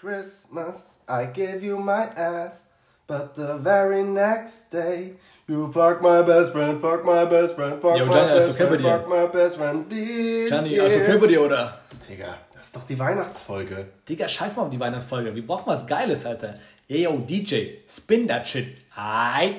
Christmas, 0.00 0.96
I 1.06 1.26
give 1.26 1.62
you 1.62 1.76
my 1.78 2.06
ass. 2.16 2.64
But 3.06 3.34
the 3.34 3.58
very 3.58 4.02
next 4.02 4.70
day, 4.70 5.14
you 5.46 5.70
fuck 5.70 6.00
my 6.00 6.22
best 6.22 6.52
friend, 6.52 6.80
fuck 6.80 7.04
my 7.04 7.26
best 7.26 7.54
friend, 7.54 7.82
fuck 7.82 7.98
Yo, 7.98 8.06
my 8.06 8.12
Gianni, 8.12 8.30
alles 8.30 8.46
best 8.46 8.60
okay 8.60 8.68
friend, 8.68 8.82
fuck 8.82 9.08
my 9.08 9.26
best 9.26 9.56
friend. 9.58 9.90
Gianni, 9.90 10.78
alles 10.78 10.96
okay 10.96 11.18
bei 11.18 11.26
dir, 11.26 11.42
oder? 11.42 11.72
Digga, 12.08 12.38
das 12.54 12.66
ist 12.66 12.76
doch 12.76 12.84
die 12.84 12.98
Weihnachtsfolge. 12.98 13.88
Digga, 14.08 14.26
scheiß 14.26 14.56
mal 14.56 14.62
auf 14.62 14.70
die 14.70 14.80
Weihnachtsfolge. 14.80 15.34
Wir 15.34 15.46
brauchen 15.46 15.66
was 15.66 15.86
Geiles, 15.86 16.24
Alter. 16.24 16.54
Ey, 16.88 17.02
yo, 17.02 17.18
DJ, 17.18 17.80
spin 17.86 18.26
that 18.26 18.48
shit. 18.48 18.80
Aight. 18.96 19.56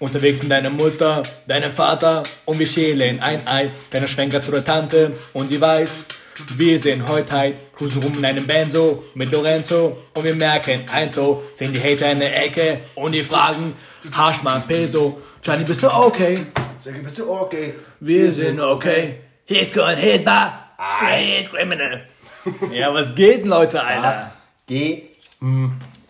Unterwegs 0.00 0.42
mit 0.42 0.50
deiner 0.50 0.70
Mutter, 0.70 1.22
deinem 1.46 1.72
Vater 1.72 2.24
und 2.44 2.58
wir 2.58 2.66
schälen 2.66 3.20
ein 3.20 3.46
Ei. 3.46 3.70
Deine 3.90 4.08
Schwenker 4.08 4.42
zu 4.42 4.50
der 4.50 4.64
Tante 4.64 5.12
und 5.32 5.48
sie 5.48 5.60
weiß, 5.60 6.06
wir 6.56 6.80
sind 6.80 7.06
heute 7.06 7.32
halt, 7.32 7.56
cruisen 7.72 8.02
rum 8.02 8.18
in 8.18 8.24
einem 8.24 8.46
Benzo 8.48 9.04
mit 9.14 9.30
Lorenzo 9.30 9.96
und 10.14 10.24
wir 10.24 10.34
merken, 10.34 10.86
eins 10.92 11.14
so, 11.14 11.44
sehen 11.54 11.72
die 11.72 11.80
Hater 11.80 12.10
in 12.10 12.18
der 12.18 12.44
Ecke 12.44 12.80
und 12.96 13.12
die 13.12 13.20
fragen, 13.20 13.74
ein 14.44 14.66
Peso? 14.66 15.22
Gianni, 15.40 15.62
bist 15.62 15.84
du 15.84 15.88
okay? 15.88 16.46
Sag, 16.78 17.00
bist 17.02 17.18
du 17.18 17.30
okay? 17.30 17.74
Wir 18.00 18.32
sind 18.32 18.58
okay. 18.58 19.20
He's 19.44 19.72
going 19.72 19.96
hit 19.96 20.24
bar. 20.24 20.72
Street 20.96 21.48
criminal. 21.50 22.02
Ja, 22.72 22.92
was 22.92 23.14
geht 23.14 23.42
denn, 23.42 23.50
Leute, 23.50 23.82
Alter? 23.82 24.02
Was? 24.02 24.26
Geh. 24.66 25.10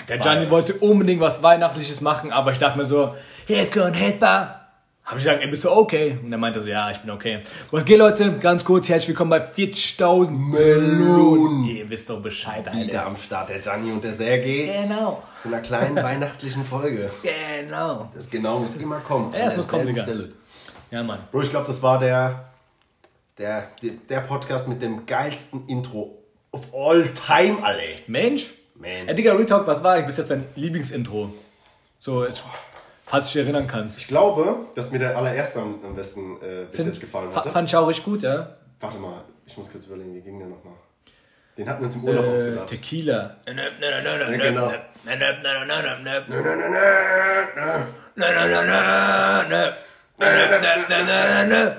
Der 0.08 0.18
Gianni 0.18 0.48
wollte 0.50 0.74
unbedingt 0.74 1.20
was 1.20 1.42
Weihnachtliches 1.42 2.00
machen, 2.00 2.32
aber 2.32 2.52
ich 2.52 2.58
dachte 2.58 2.78
mir 2.78 2.84
so, 2.84 3.14
he's 3.46 3.70
going 3.70 3.92
hit 3.94 4.18
bar. 4.20 4.54
Hab 5.04 5.16
ich 5.16 5.24
gesagt, 5.24 5.42
ey, 5.42 5.48
bist 5.48 5.64
du 5.64 5.70
okay? 5.70 6.18
Und 6.22 6.30
er 6.30 6.36
meinte 6.38 6.60
so, 6.60 6.66
ja, 6.66 6.90
ich 6.90 6.98
bin 6.98 7.10
okay. 7.10 7.42
Was 7.70 7.84
geht, 7.84 7.98
Leute? 7.98 8.32
Ganz 8.38 8.62
kurz, 8.62 8.88
herzlich 8.90 9.08
willkommen 9.08 9.30
bei 9.30 9.40
40.000 9.42 10.30
Melonen. 10.30 11.64
Ihr 11.64 11.88
wisst 11.88 12.10
doch 12.10 12.20
Bescheid, 12.20 12.60
Wieder 12.74 13.00
Alter. 13.00 13.06
am 13.06 13.16
Start, 13.16 13.48
der 13.48 13.58
Gianni 13.60 13.90
und 13.90 14.04
der 14.04 14.12
Sergej. 14.12 14.70
Genau, 14.82 15.22
Zu 15.42 15.48
einer 15.48 15.60
kleinen 15.60 15.96
weihnachtlichen 16.02 16.62
Folge. 16.64 17.10
genau. 17.22 18.10
Das 18.14 18.28
genau 18.28 18.58
muss 18.60 18.74
immer 18.76 18.98
kommen. 19.00 19.32
Ja, 19.32 19.46
das 19.46 19.56
muss 19.56 19.68
kommen, 19.68 19.86
Digga. 19.86 20.06
Ja, 20.90 21.02
Mann. 21.02 21.20
Bro, 21.32 21.40
ich 21.42 21.50
glaube, 21.50 21.66
das 21.66 21.82
war 21.82 21.98
der, 21.98 22.50
der, 23.38 23.68
der, 23.82 23.90
der 24.08 24.20
Podcast 24.20 24.68
mit 24.68 24.82
dem 24.82 25.06
geilsten 25.06 25.66
Intro 25.68 26.18
of 26.52 26.62
all 26.74 27.08
time, 27.14 27.62
alle. 27.62 27.82
Mensch? 28.06 28.50
Man. 28.78 29.08
Ey, 29.08 29.14
Digga, 29.14 29.32
Retalk, 29.34 29.66
was 29.66 29.82
war 29.82 29.94
eigentlich 29.94 30.06
bis 30.06 30.16
jetzt 30.18 30.30
dein 30.30 30.44
Lieblingsintro? 30.54 31.32
So, 32.00 32.24
jetzt, 32.24 32.44
falls 33.06 33.26
du 33.32 33.38
dich 33.38 33.44
erinnern 33.46 33.66
kannst. 33.66 33.98
Ich 33.98 34.06
glaube, 34.08 34.66
dass 34.74 34.90
mir 34.92 35.00
der 35.00 35.16
allererste 35.16 35.60
am, 35.60 35.80
am 35.84 35.94
besten 35.96 36.36
äh, 36.40 36.64
bis 36.70 36.86
jetzt 36.86 37.00
gefallen 37.00 37.30
fa- 37.32 37.40
hatte. 37.40 37.50
Fand 37.50 37.68
ich 37.68 37.76
auch 37.76 37.88
richtig 37.88 38.04
gut, 38.04 38.22
ja. 38.22 38.56
Warte 38.80 38.98
mal, 38.98 39.22
ich 39.46 39.56
muss 39.56 39.70
kurz 39.72 39.86
überlegen, 39.86 40.14
wie 40.14 40.20
ging 40.20 40.38
der 40.38 40.48
nochmal? 40.48 40.74
Den 41.56 41.68
hatten 41.68 41.80
wir 41.80 41.86
uns 41.86 41.96
im 41.96 42.04
Urlaub 42.04 42.24
Äh, 42.24 42.28
ausgedacht. 42.34 42.66
Tequila. 42.68 43.34
Ja, 44.30 44.36
genau. 44.36 44.72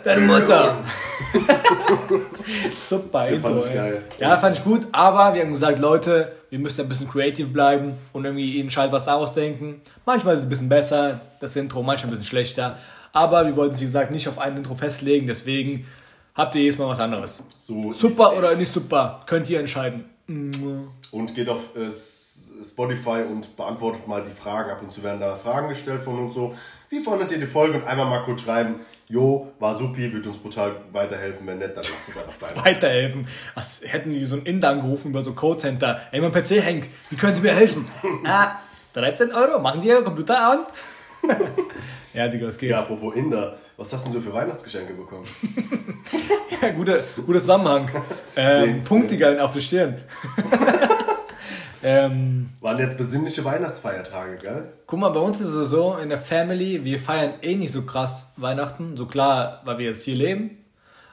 Deine 0.03 0.21
Mutter. 0.21 0.83
Super 2.75 3.27
Intro. 3.27 3.49
fand 3.49 3.65
ich 3.65 3.73
geil. 3.73 4.03
Ja, 4.19 4.37
fand 4.37 4.57
ich 4.57 4.63
gut, 4.63 4.87
aber 4.91 5.33
wir 5.33 5.41
haben 5.41 5.51
gesagt, 5.51 5.79
Leute, 5.79 6.33
wir 6.49 6.59
müssen 6.59 6.81
ein 6.81 6.89
bisschen 6.89 7.09
creative 7.09 7.47
bleiben 7.47 7.93
und 8.13 8.25
irgendwie 8.25 8.45
jeden 8.45 8.69
Scheiß 8.69 8.91
was 8.91 9.05
daraus 9.05 9.33
denken. 9.33 9.81
Manchmal 10.05 10.33
ist 10.33 10.39
es 10.41 10.45
ein 10.45 10.49
bisschen 10.49 10.69
besser, 10.69 11.21
das 11.39 11.55
Intro, 11.55 11.83
manchmal 11.83 12.09
ein 12.09 12.11
bisschen 12.11 12.25
schlechter. 12.25 12.77
Aber 13.11 13.45
wir 13.45 13.55
wollten 13.55 13.73
uns, 13.73 13.81
wie 13.81 13.85
gesagt, 13.85 14.11
nicht 14.11 14.27
auf 14.27 14.39
ein 14.39 14.57
Intro 14.57 14.75
festlegen, 14.75 15.27
deswegen 15.27 15.85
habt 16.35 16.55
ihr 16.55 16.61
jedes 16.61 16.77
Mal 16.77 16.87
was 16.87 16.99
anderes. 16.99 17.43
So 17.59 17.91
Super 17.93 18.37
oder 18.37 18.55
nicht 18.55 18.71
super, 18.71 19.21
könnt 19.25 19.49
ihr 19.49 19.59
entscheiden. 19.59 20.05
Und 21.11 21.33
geht 21.33 21.49
auf 21.49 21.75
äh, 21.75 21.89
Spotify 22.63 23.23
und 23.27 23.55
beantwortet 23.55 24.07
mal 24.07 24.21
die 24.23 24.29
Fragen. 24.29 24.69
Ab 24.69 24.81
und 24.81 24.91
zu 24.91 25.01
werden 25.03 25.19
da 25.19 25.35
Fragen 25.37 25.69
gestellt 25.69 26.03
von 26.03 26.19
uns 26.19 26.35
so. 26.35 26.53
Wie 26.89 27.03
fandet 27.03 27.31
ihr 27.31 27.37
die 27.37 27.45
Folge? 27.45 27.77
Und 27.77 27.87
einmal 27.87 28.07
mal 28.07 28.23
kurz 28.23 28.41
schreiben, 28.41 28.79
jo, 29.09 29.51
war 29.59 29.75
supi, 29.75 30.11
wird 30.11 30.25
uns 30.25 30.37
brutal 30.37 30.75
weiterhelfen. 30.91 31.45
Wenn 31.45 31.59
nicht, 31.59 31.69
dann 31.77 31.83
lasst 31.83 32.09
es 32.09 32.17
einfach 32.17 32.33
sein. 32.35 32.49
weiterhelfen. 32.65 33.27
Als 33.55 33.81
hätten 33.85 34.11
die 34.11 34.25
so 34.25 34.35
einen 34.37 34.45
Inder 34.45 34.69
angerufen 34.69 35.09
über 35.11 35.21
so 35.21 35.33
Codecenter. 35.33 36.01
Ey, 36.11 36.19
mein 36.21 36.31
PC 36.31 36.63
hängt. 36.63 36.85
Wie 37.11 37.15
können 37.15 37.35
Sie 37.35 37.41
mir 37.41 37.53
helfen? 37.53 37.87
ah, 38.25 38.53
13 38.93 39.31
Euro. 39.33 39.59
Machen 39.59 39.81
Sie 39.81 39.87
Ihr 39.89 40.01
Computer 40.01 40.51
an? 40.51 40.59
ja, 42.13 42.27
Digga, 42.27 42.45
das 42.47 42.57
geht. 42.57 42.69
Ja, 42.71 42.77
Ja. 42.77 42.81
apropos 42.83 43.13
Inder, 43.15 43.57
was 43.77 43.93
hast 43.93 44.07
du 44.07 44.11
denn 44.11 44.21
so 44.21 44.29
für 44.29 44.33
Weihnachtsgeschenke 44.35 44.93
bekommen? 44.93 45.25
guter, 46.75 46.99
guter 47.25 47.39
Zusammenhang. 47.39 47.89
Ähm, 48.35 48.75
Nee. 48.77 48.81
Punkt, 48.83 49.11
Digga, 49.11 49.37
auf 49.43 49.53
die 49.53 49.61
Stirn. 49.61 50.01
Ähm, 51.83 52.49
Waren 52.61 52.79
jetzt 52.79 52.97
besinnliche 52.97 53.43
Weihnachtsfeiertage, 53.45 54.35
gell? 54.37 54.63
guck 54.85 54.99
mal, 54.99 55.09
bei 55.09 55.19
uns 55.19 55.39
ist 55.39 55.53
es 55.53 55.69
so, 55.69 55.95
in 55.95 56.09
der 56.09 56.19
Family, 56.19 56.83
wir 56.83 56.99
feiern 56.99 57.33
eh 57.41 57.55
nicht 57.55 57.71
so 57.71 57.83
krass 57.83 58.31
Weihnachten. 58.37 58.97
So 58.97 59.05
klar, 59.05 59.61
weil 59.65 59.77
wir 59.77 59.85
jetzt 59.85 60.03
hier 60.03 60.15
leben. 60.15 60.57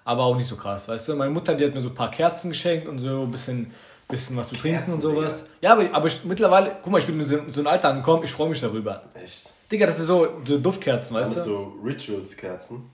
Aber 0.05 0.23
auch 0.25 0.37
nicht 0.37 0.49
so 0.49 0.57
krass, 0.57 0.89
weißt 0.89 1.09
du? 1.09 1.17
Meine 1.17 1.31
Mutter, 1.31 1.55
die 1.55 1.65
hat 1.65 1.75
mir 1.75 1.81
so 1.81 1.89
ein 1.89 1.95
paar 1.95 2.11
Kerzen 2.11 2.51
geschenkt 2.51 2.87
und 2.89 3.01
so 3.01 3.23
ein 3.23 3.31
bisschen, 3.31 3.73
bisschen 4.09 4.37
was 4.37 4.49
zu 4.49 4.55
trinken 4.55 4.79
Kerzen, 4.79 4.95
und 4.95 5.01
sowas. 5.01 5.47
Ja, 5.61 5.73
aber, 5.73 5.93
aber 5.93 6.07
ich, 6.07 6.25
mittlerweile, 6.25 6.77
guck 6.83 6.93
mal, 6.93 6.99
ich 7.01 7.07
bin 7.07 7.19
in 7.19 7.27
so, 7.27 7.37
in 7.37 7.51
so 7.51 7.61
ein 7.61 7.67
Alter 7.67 7.89
angekommen, 7.91 8.23
ich 8.23 8.31
freue 8.31 8.49
mich 8.49 8.61
darüber. 8.61 9.03
Echt? 9.15 9.53
Digga, 9.71 9.87
das 9.87 9.99
ist 9.99 10.07
so, 10.07 10.29
so 10.45 10.59
Duftkerzen, 10.59 11.17
weißt 11.17 11.37
du? 11.39 11.41
so 11.41 11.73
Rituals-Kerzen. 11.85 12.89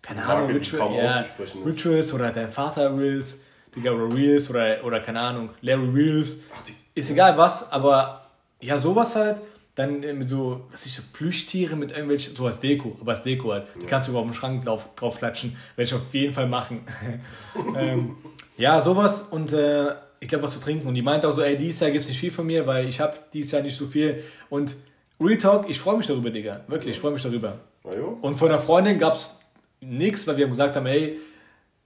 keine 0.00 0.24
Ahnung, 0.24 0.50
Ritual, 0.50 0.94
ja. 0.94 1.24
Rituals 1.64 2.12
oder 2.14 2.30
dein 2.30 2.50
Vater 2.50 2.96
Reels, 2.96 3.38
Digga, 3.74 3.90
oder 3.90 4.14
Reels 4.14 4.48
oder, 4.48 4.78
oder 4.82 5.00
keine 5.00 5.20
Ahnung, 5.20 5.50
Larry 5.60 5.88
Reels. 5.90 6.38
Ach, 6.56 6.62
die, 6.62 6.74
Ist 6.96 7.10
egal 7.10 7.36
was, 7.36 7.70
aber 7.70 8.26
ja, 8.60 8.78
sowas 8.78 9.14
halt. 9.14 9.40
Dann 9.74 10.00
mit 10.00 10.26
so, 10.26 10.62
was 10.70 10.86
ist 10.86 10.96
so, 10.96 11.02
Plüschtiere 11.12 11.76
mit 11.76 11.90
irgendwelchen, 11.90 12.34
sowas 12.34 12.60
Deko, 12.60 12.96
aber 12.98 13.10
als 13.10 13.22
Deko 13.22 13.52
halt. 13.52 13.66
Die 13.78 13.84
kannst 13.84 14.08
du 14.08 14.12
über 14.12 14.20
auf 14.20 14.26
dem 14.26 14.32
Schrank 14.32 14.64
drauf, 14.64 14.88
drauf 14.96 15.18
klatschen. 15.18 15.54
Werde 15.76 15.86
ich 15.86 15.94
auf 15.94 16.14
jeden 16.14 16.32
Fall 16.32 16.48
machen. 16.48 16.80
ähm, 17.76 18.16
ja, 18.56 18.80
sowas 18.80 19.26
und 19.30 19.52
äh, 19.52 19.92
ich 20.18 20.28
glaube, 20.28 20.44
was 20.44 20.54
zu 20.54 20.60
trinken. 20.60 20.88
Und 20.88 20.94
die 20.94 21.02
meint 21.02 21.26
auch 21.26 21.30
so, 21.30 21.42
ey, 21.42 21.58
dieses 21.58 21.80
Jahr 21.80 21.90
gibt 21.90 22.04
es 22.04 22.08
nicht 22.08 22.18
viel 22.18 22.30
von 22.30 22.46
mir, 22.46 22.66
weil 22.66 22.88
ich 22.88 22.98
habe 23.00 23.12
dieses 23.34 23.52
Jahr 23.52 23.60
nicht 23.60 23.76
so 23.76 23.84
viel. 23.84 24.24
Und 24.48 24.74
Retalk, 25.20 25.68
ich 25.68 25.78
freue 25.78 25.98
mich 25.98 26.06
darüber, 26.06 26.30
Digga. 26.30 26.62
Wirklich, 26.68 26.94
ich 26.96 27.00
freue 27.00 27.12
mich 27.12 27.22
darüber. 27.22 27.58
Und 28.22 28.38
von 28.38 28.48
einer 28.48 28.58
Freundin 28.58 28.98
gab 28.98 29.16
es 29.16 29.36
nichts, 29.82 30.26
weil 30.26 30.38
wir 30.38 30.44
haben 30.44 30.52
gesagt 30.52 30.74
haben, 30.74 30.86
ey, 30.86 31.18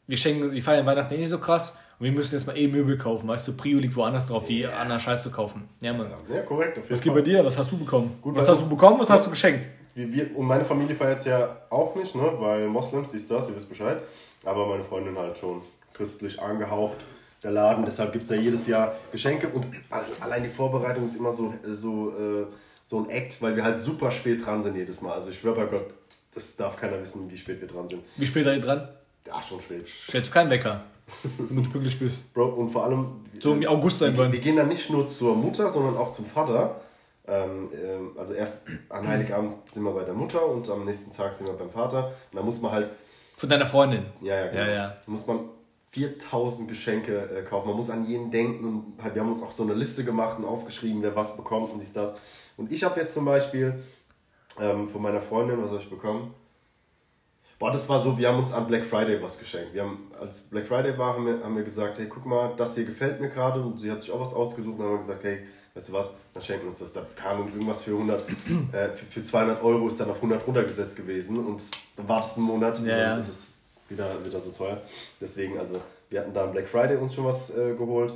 wir 0.06 0.16
schenken, 0.16 0.52
wir 0.52 0.62
feiern 0.62 0.86
Weihnachten 0.86 1.12
eh 1.14 1.18
nicht 1.18 1.28
so 1.28 1.38
krass 1.38 1.76
und 2.00 2.06
wir 2.06 2.12
müssen 2.12 2.34
jetzt 2.34 2.46
mal 2.46 2.56
eh 2.56 2.66
Möbel 2.66 2.96
kaufen, 2.96 3.28
weißt 3.28 3.46
du, 3.46 3.52
Prio 3.52 3.78
liegt 3.78 3.94
woanders 3.94 4.26
drauf, 4.26 4.48
wie 4.48 4.64
anderen 4.66 4.98
Scheiß 4.98 5.22
zu 5.22 5.30
kaufen. 5.30 5.68
Ja, 5.82 5.92
Mann. 5.92 6.10
Ja, 6.32 6.40
korrekt. 6.40 6.80
Was 6.88 6.98
geht 7.02 7.12
bei 7.12 7.20
dir? 7.20 7.44
Was 7.44 7.58
hast 7.58 7.70
du 7.70 7.76
bekommen? 7.76 8.16
Gut, 8.22 8.34
was 8.34 8.48
hast 8.48 8.62
du 8.62 8.68
bekommen? 8.70 8.98
Was 8.98 9.10
hast 9.10 9.26
du 9.26 9.30
geschenkt? 9.30 9.66
Wir, 9.94 10.10
wir, 10.10 10.34
und 10.34 10.46
meine 10.46 10.64
Familie 10.64 10.96
feiert 10.96 11.18
es 11.18 11.26
ja 11.26 11.58
auch 11.68 11.94
nicht, 11.94 12.14
ne? 12.14 12.32
weil 12.38 12.68
Moslems, 12.68 13.10
dies, 13.10 13.28
das, 13.28 13.50
ihr 13.50 13.56
wisst 13.56 13.68
Bescheid. 13.68 13.98
Aber 14.46 14.66
meine 14.66 14.82
Freundin 14.82 15.18
halt 15.18 15.36
schon 15.36 15.60
christlich 15.92 16.40
angehaucht, 16.40 17.04
der 17.42 17.50
Laden. 17.50 17.84
Deshalb 17.84 18.12
gibt 18.12 18.24
es 18.24 18.30
ja 18.30 18.36
jedes 18.36 18.66
Jahr 18.66 18.94
Geschenke. 19.12 19.48
Und 19.48 19.66
allein 20.20 20.42
die 20.42 20.48
Vorbereitung 20.48 21.04
ist 21.04 21.16
immer 21.16 21.34
so, 21.34 21.52
so, 21.66 22.12
äh, 22.12 22.46
so 22.86 23.00
ein 23.00 23.10
Act, 23.10 23.42
weil 23.42 23.56
wir 23.56 23.64
halt 23.64 23.78
super 23.78 24.10
spät 24.10 24.46
dran 24.46 24.62
sind 24.62 24.74
jedes 24.74 25.02
Mal. 25.02 25.12
Also 25.12 25.28
ich 25.28 25.38
schwöre 25.38 25.56
bei 25.56 25.66
Gott, 25.66 25.90
das 26.34 26.56
darf 26.56 26.78
keiner 26.78 26.98
wissen, 26.98 27.30
wie 27.30 27.36
spät 27.36 27.60
wir 27.60 27.68
dran 27.68 27.86
sind. 27.88 28.02
Wie 28.16 28.26
spät 28.26 28.44
seid 28.44 28.56
ihr 28.56 28.62
dran? 28.62 28.88
Ja, 29.26 29.42
schon 29.42 29.60
spät. 29.60 29.86
Stellst 29.86 30.30
du 30.30 30.32
keinen 30.32 30.48
Wecker, 30.48 30.84
damit 31.48 31.66
du 31.66 31.70
pünktlich 31.70 31.98
bist. 31.98 32.32
Bro, 32.34 32.46
und 32.46 32.70
vor 32.70 32.84
allem... 32.84 33.06
So 33.40 33.52
im 33.52 33.66
August 33.66 34.00
wir, 34.00 34.08
irgendwann. 34.08 34.32
wir 34.32 34.40
gehen 34.40 34.56
dann 34.56 34.68
nicht 34.68 34.90
nur 34.90 35.08
zur 35.08 35.34
Mutter, 35.34 35.68
sondern 35.68 35.96
auch 35.96 36.12
zum 36.12 36.26
Vater. 36.26 36.80
Ähm, 37.26 37.68
ähm, 37.72 38.10
also 38.16 38.34
erst 38.34 38.66
an 38.88 39.06
Heiligabend 39.06 39.70
sind 39.70 39.84
wir 39.84 39.92
bei 39.92 40.04
der 40.04 40.14
Mutter 40.14 40.44
und 40.46 40.68
am 40.68 40.84
nächsten 40.84 41.12
Tag 41.12 41.34
sind 41.34 41.46
wir 41.46 41.54
beim 41.54 41.70
Vater. 41.70 42.12
Und 42.32 42.38
da 42.38 42.42
muss 42.42 42.60
man 42.60 42.72
halt 42.72 42.90
Von 43.36 43.48
deiner 43.48 43.66
Freundin. 43.66 44.06
Ja, 44.20 44.36
ja, 44.36 44.46
genau. 44.48 44.62
Ja, 44.64 44.70
ja. 44.70 44.96
Da 45.04 45.10
muss 45.10 45.26
man 45.26 45.40
4000 45.90 46.68
Geschenke 46.68 47.16
äh, 47.30 47.42
kaufen. 47.42 47.68
Man 47.68 47.76
muss 47.76 47.90
an 47.90 48.06
jeden 48.06 48.30
denken. 48.30 48.94
Halt, 49.02 49.14
wir 49.14 49.22
haben 49.22 49.30
uns 49.30 49.42
auch 49.42 49.52
so 49.52 49.62
eine 49.62 49.74
Liste 49.74 50.04
gemacht 50.04 50.38
und 50.38 50.44
aufgeschrieben, 50.44 51.02
wer 51.02 51.14
was 51.16 51.36
bekommt 51.36 51.72
und 51.72 51.80
dies, 51.80 51.92
das. 51.92 52.14
Und 52.56 52.72
ich 52.72 52.84
habe 52.84 53.00
jetzt 53.00 53.14
zum 53.14 53.24
Beispiel 53.24 53.82
ähm, 54.60 54.88
von 54.88 55.02
meiner 55.02 55.22
Freundin, 55.22 55.62
was 55.62 55.70
habe 55.70 55.78
ich 55.78 55.90
bekommen? 55.90 56.34
Boah, 57.60 57.70
das 57.70 57.86
war 57.90 58.00
so, 58.00 58.16
wir 58.16 58.26
haben 58.26 58.38
uns 58.38 58.54
an 58.54 58.66
Black 58.66 58.86
Friday 58.86 59.22
was 59.22 59.38
geschenkt. 59.38 59.74
Wir 59.74 59.82
haben, 59.82 60.10
als 60.18 60.40
Black 60.40 60.66
Friday 60.66 60.96
war, 60.96 61.12
haben 61.14 61.26
wir, 61.26 61.44
haben 61.44 61.54
wir 61.54 61.62
gesagt, 61.62 61.98
hey, 61.98 62.06
guck 62.08 62.24
mal, 62.24 62.54
das 62.56 62.74
hier 62.74 62.86
gefällt 62.86 63.20
mir 63.20 63.28
gerade. 63.28 63.60
Und 63.60 63.78
sie 63.78 63.90
hat 63.92 64.00
sich 64.00 64.10
auch 64.10 64.18
was 64.18 64.32
ausgesucht. 64.32 64.78
Und 64.78 64.84
haben 64.86 64.92
wir 64.92 64.98
gesagt, 64.98 65.22
hey, 65.24 65.40
weißt 65.74 65.90
du 65.90 65.92
was, 65.92 66.10
dann 66.32 66.42
schenken 66.42 66.64
wir 66.64 66.70
uns 66.70 66.78
das. 66.78 66.94
Da 66.94 67.06
kam 67.14 67.40
irgendwas 67.40 67.82
für 67.82 67.90
100, 67.90 68.22
äh, 68.72 68.88
für, 68.96 69.04
für 69.04 69.22
200 69.22 69.62
Euro 69.62 69.88
ist 69.88 70.00
dann 70.00 70.08
auf 70.08 70.16
100 70.16 70.46
runtergesetzt 70.46 70.96
gewesen. 70.96 71.38
Und 71.38 71.62
dann 71.96 72.08
wartest 72.08 72.38
du 72.38 72.40
einen 72.40 72.48
Monat 72.48 72.78
und 72.78 72.86
Ja, 72.86 72.96
ja. 72.96 73.10
dann 73.10 73.20
ist 73.20 73.28
es 73.28 73.52
wieder, 73.90 74.08
wieder 74.24 74.40
so 74.40 74.52
teuer. 74.52 74.80
Deswegen, 75.20 75.58
also, 75.58 75.82
wir 76.08 76.20
hatten 76.20 76.32
da 76.32 76.44
am 76.44 76.52
Black 76.52 76.66
Friday 76.66 76.96
uns 76.96 77.14
schon 77.14 77.26
was 77.26 77.54
äh, 77.54 77.74
geholt. 77.74 78.14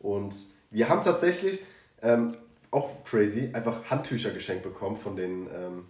Und 0.00 0.34
wir 0.70 0.88
haben 0.88 1.02
tatsächlich, 1.02 1.62
ähm, 2.00 2.34
auch 2.70 2.88
crazy, 3.04 3.50
einfach 3.52 3.90
Handtücher 3.90 4.30
geschenkt 4.30 4.62
bekommen 4.62 4.96
von 4.96 5.16
den, 5.16 5.48
ähm, 5.52 5.84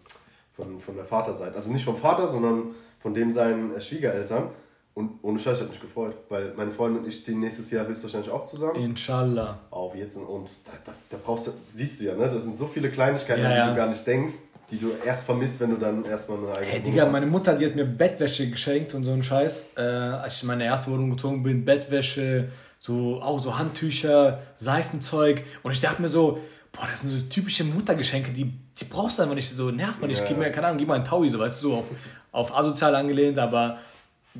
von, 0.56 0.80
von 0.80 0.96
der 0.96 1.04
Vaterseite. 1.04 1.56
Also 1.56 1.70
nicht 1.70 1.84
vom 1.84 1.96
Vater, 1.96 2.26
sondern 2.26 2.74
von 3.00 3.14
dem 3.14 3.30
seinen 3.30 3.74
äh, 3.74 3.80
Schwiegereltern. 3.80 4.50
Und 4.94 5.18
ohne 5.22 5.38
Scheiß, 5.38 5.56
ich 5.56 5.60
habe 5.60 5.70
mich 5.72 5.80
gefreut, 5.80 6.16
weil 6.30 6.54
meine 6.56 6.70
Freundin 6.70 7.02
und 7.02 7.08
ich 7.08 7.22
ziehen 7.22 7.38
nächstes 7.38 7.70
Jahr 7.70 7.86
höchstwahrscheinlich 7.86 8.30
auch 8.30 8.46
zusammen. 8.46 8.76
Inshallah. 8.76 9.58
Auf 9.70 9.94
jetzt 9.94 10.16
und 10.16 10.50
da, 10.64 10.72
da, 10.86 10.92
da 11.10 11.18
brauchst 11.22 11.48
du, 11.48 11.50
siehst 11.70 12.00
du 12.00 12.06
ja, 12.06 12.14
ne? 12.14 12.28
Das 12.28 12.44
sind 12.44 12.56
so 12.56 12.66
viele 12.66 12.90
Kleinigkeiten, 12.90 13.42
Ja, 13.42 13.50
die 13.50 13.56
ja. 13.56 13.70
du 13.70 13.76
gar 13.76 13.88
nicht 13.88 14.06
denkst, 14.06 14.32
die 14.70 14.78
du 14.78 14.92
erst 15.04 15.24
vermisst, 15.24 15.60
wenn 15.60 15.68
du 15.70 15.76
dann 15.76 16.02
erstmal 16.06 16.38
eine 16.38 16.48
eigene 16.56 16.72
Ey, 16.72 16.82
Digga, 16.82 17.04
hast. 17.04 17.12
meine 17.12 17.26
Mutter, 17.26 17.54
die 17.54 17.66
hat 17.66 17.76
mir 17.76 17.84
Bettwäsche 17.84 18.48
geschenkt 18.50 18.94
und 18.94 19.04
so 19.04 19.12
ein 19.12 19.22
Scheiß. 19.22 19.66
Äh, 19.76 19.80
als 19.82 20.36
ich 20.36 20.42
in 20.42 20.46
meine 20.48 20.64
erste 20.64 20.90
Wohnung 20.90 21.10
gezogen 21.10 21.42
bin, 21.42 21.66
Bettwäsche, 21.66 22.48
so 22.78 23.20
auch 23.20 23.42
so 23.42 23.58
Handtücher, 23.58 24.40
Seifenzeug. 24.56 25.42
Und 25.62 25.72
ich 25.72 25.80
dachte 25.82 26.00
mir 26.00 26.08
so, 26.08 26.38
boah, 26.76 26.86
das 26.90 27.00
sind 27.00 27.10
so 27.10 27.22
typische 27.26 27.64
Muttergeschenke, 27.64 28.30
die, 28.32 28.44
die 28.44 28.84
brauchst 28.84 29.18
du 29.18 29.22
einfach 29.22 29.34
nicht, 29.34 29.48
so 29.48 29.70
nervt 29.70 30.00
man 30.00 30.08
nicht. 30.08 30.20
Ja. 30.20 30.28
Gib 30.28 30.38
mir, 30.38 30.50
keine 30.50 30.68
Ahnung, 30.68 30.78
gib 30.78 30.88
mal 30.88 30.94
einen 30.94 31.04
Taui, 31.04 31.28
so, 31.28 31.38
weißt 31.38 31.62
du, 31.62 31.68
so 31.68 31.76
auf, 31.76 31.84
auf 32.32 32.54
asozial 32.56 32.94
angelehnt, 32.94 33.38
aber 33.38 33.78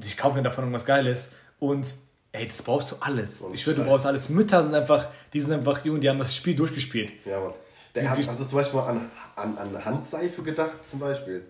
ich 0.01 0.17
kaufe 0.17 0.37
mir 0.37 0.43
davon 0.43 0.65
irgendwas 0.65 0.85
Geiles. 0.85 1.33
Und 1.59 1.87
ey, 2.33 2.47
das 2.47 2.63
brauchst 2.63 2.93
du 2.93 2.97
alles. 3.01 3.41
Und 3.41 3.55
ich 3.55 3.63
schwöre, 3.63 3.77
du 3.77 3.85
brauchst 3.85 4.07
alles. 4.07 4.29
Mütter 4.29 4.63
sind 4.63 4.75
einfach, 4.75 5.09
die 5.33 5.41
sind 5.41 5.53
einfach 5.53 5.85
jung, 5.85 6.01
die 6.01 6.09
haben 6.09 6.19
das 6.19 6.35
Spiel 6.35 6.55
durchgespielt. 6.55 7.13
Ja, 7.25 7.41
Mann. 7.41 7.55
Der 7.95 8.11
hat 8.11 8.29
also 8.29 8.45
zum 8.45 8.59
Beispiel 8.59 8.79
mal 8.79 8.89
an, 8.89 9.11
an, 9.37 9.57
an 9.57 9.85
Handseife 9.85 10.43
gedacht, 10.43 10.87
zum 10.87 11.01
Beispiel. 11.01 11.45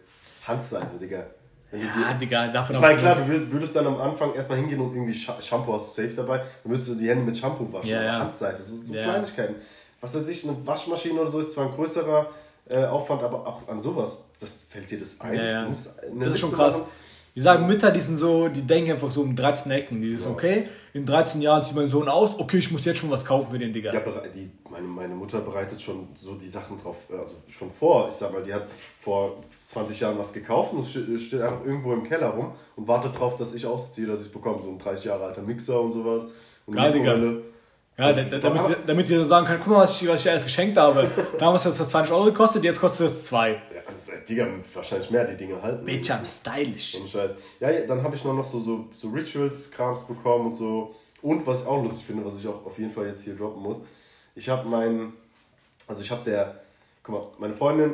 Handseife, 0.46 0.96
Digga. 1.00 1.26
Wenn 1.72 1.80
Ja, 1.80 2.14
Digga, 2.14 2.46
davon 2.48 2.76
Ich 2.76 2.80
meine, 2.80 2.96
klar, 2.96 3.16
du 3.16 3.26
würdest, 3.26 3.50
würdest 3.50 3.74
dann 3.74 3.88
am 3.88 4.00
Anfang 4.00 4.32
erstmal 4.32 4.58
hingehen 4.58 4.80
und 4.80 4.94
irgendwie 4.94 5.12
Shampoo 5.12 5.72
hast 5.74 5.98
du 5.98 6.02
safe 6.02 6.14
dabei. 6.14 6.38
Dann 6.38 6.70
würdest 6.70 6.88
du 6.88 6.94
die 6.94 7.08
Hände 7.08 7.24
mit 7.24 7.36
Shampoo 7.36 7.72
waschen. 7.72 7.90
Ja, 7.90 8.02
ja. 8.04 8.18
Handseife, 8.20 8.58
das 8.58 8.68
ist 8.68 8.86
so 8.86 8.94
Ja. 8.94 9.02
Kleinigkeiten. 9.02 9.56
Was 10.00 10.14
weiß 10.14 10.28
ich, 10.28 10.48
eine 10.48 10.56
Waschmaschine 10.66 11.20
oder 11.20 11.30
so 11.30 11.40
ist 11.40 11.52
zwar 11.52 11.66
ein 11.66 11.74
größerer 11.74 12.30
äh, 12.68 12.84
Aufwand, 12.84 13.22
aber 13.22 13.46
auch 13.46 13.66
an 13.68 13.80
sowas, 13.80 14.24
das 14.40 14.64
fällt 14.68 14.90
dir 14.90 14.98
das 14.98 15.20
ein. 15.20 15.34
Ja, 15.34 15.44
ja. 15.44 15.68
Das 15.68 15.86
ist 15.86 15.98
schon 16.00 16.20
Liste 16.20 16.48
krass. 16.48 16.78
machen. 16.78 16.90
Die 17.36 17.42
sagen 17.42 17.66
Mütter, 17.66 17.90
die 17.90 18.00
sind 18.00 18.16
so, 18.16 18.48
die 18.48 18.62
denken 18.62 18.92
einfach 18.92 19.10
so 19.10 19.20
um 19.20 19.36
13 19.36 19.70
Ecken. 19.70 20.00
Die 20.00 20.12
ist 20.12 20.26
okay, 20.26 20.68
in 20.94 21.04
13 21.04 21.42
Jahren 21.42 21.62
zieht 21.62 21.76
mein 21.76 21.90
Sohn 21.90 22.08
aus, 22.08 22.38
okay, 22.38 22.56
ich 22.56 22.72
muss 22.72 22.82
jetzt 22.86 22.98
schon 22.98 23.10
was 23.10 23.26
kaufen 23.26 23.50
für 23.50 23.58
den 23.58 23.74
Digga. 23.74 23.92
Ja, 23.92 24.00
die, 24.34 24.50
meine, 24.70 24.86
meine 24.86 25.14
Mutter 25.14 25.40
bereitet 25.40 25.82
schon 25.82 26.08
so 26.14 26.34
die 26.36 26.48
Sachen 26.48 26.78
drauf, 26.78 26.96
äh, 27.10 27.16
also 27.16 27.34
schon 27.48 27.70
vor. 27.70 28.08
Ich 28.08 28.14
sag 28.14 28.32
mal, 28.32 28.42
die 28.42 28.54
hat 28.54 28.66
vor 29.00 29.36
20 29.66 30.00
Jahren 30.00 30.18
was 30.18 30.32
gekauft 30.32 30.72
und 30.72 30.84
steht 30.84 31.42
einfach 31.42 31.62
irgendwo 31.62 31.92
im 31.92 32.04
Keller 32.04 32.28
rum 32.28 32.52
und 32.74 32.88
wartet 32.88 33.18
drauf, 33.18 33.36
dass 33.36 33.52
ich 33.52 33.66
ausziehe, 33.66 34.06
dass 34.06 34.24
ich 34.24 34.32
bekomme. 34.32 34.62
So 34.62 34.70
ein 34.70 34.78
30 34.78 35.04
Jahre 35.04 35.24
alter 35.24 35.42
Mixer 35.42 35.78
und 35.78 35.90
sowas. 35.90 36.24
Und 36.64 36.74
Geil, 36.74 36.92
Digga. 36.92 37.18
Ja, 37.98 38.12
da, 38.12 38.22
da, 38.24 38.38
damit, 38.38 38.62
sie- 38.66 38.76
damit 38.86 39.06
sie 39.06 39.14
dann 39.16 39.24
sagen 39.24 39.46
können, 39.46 39.60
guck 39.62 39.72
mal, 39.72 39.82
was 39.84 40.00
ich, 40.02 40.06
was 40.08 40.20
ich 40.24 40.30
alles 40.30 40.44
geschenkt 40.44 40.76
habe. 40.76 41.10
Damals 41.38 41.64
hat 41.64 41.72
es 41.72 41.78
für 41.78 41.86
20 41.86 42.12
Euro 42.12 42.24
gekostet, 42.26 42.62
jetzt 42.62 42.78
kostet 42.78 43.06
es 43.06 43.24
2. 43.26 43.52
Ja, 43.52 43.58
das 43.86 44.02
ist, 44.02 44.08
äh, 44.10 44.24
Digga, 44.24 44.46
wahrscheinlich 44.74 45.10
mehr, 45.10 45.24
die 45.24 45.36
Dinge 45.36 45.60
halten. 45.62 45.84
Bitch, 45.86 46.10
I'm 46.10 46.26
stylish. 46.26 46.92
So 46.92 47.02
ein 47.02 47.08
Scheiß. 47.08 47.36
Ja, 47.58 47.70
ja, 47.70 47.86
dann 47.86 48.02
habe 48.02 48.14
ich 48.14 48.22
noch, 48.22 48.34
noch 48.34 48.44
so, 48.44 48.60
so, 48.60 48.86
so 48.94 49.08
Rituals-Krams 49.08 50.04
bekommen 50.06 50.46
und 50.48 50.54
so. 50.54 50.94
Und 51.22 51.46
was 51.46 51.62
ich 51.62 51.66
auch 51.68 51.82
lustig 51.82 52.04
finde, 52.06 52.24
was 52.24 52.38
ich 52.38 52.46
auch 52.46 52.64
auf 52.66 52.78
jeden 52.78 52.90
Fall 52.90 53.06
jetzt 53.06 53.24
hier 53.24 53.34
droppen 53.34 53.62
muss. 53.62 53.80
Ich 54.34 54.48
habe 54.50 54.68
meinen, 54.68 55.14
also 55.88 56.02
ich 56.02 56.10
habe 56.10 56.22
der, 56.22 56.60
guck 57.02 57.14
mal, 57.14 57.26
meine 57.38 57.54
Freundin, 57.54 57.92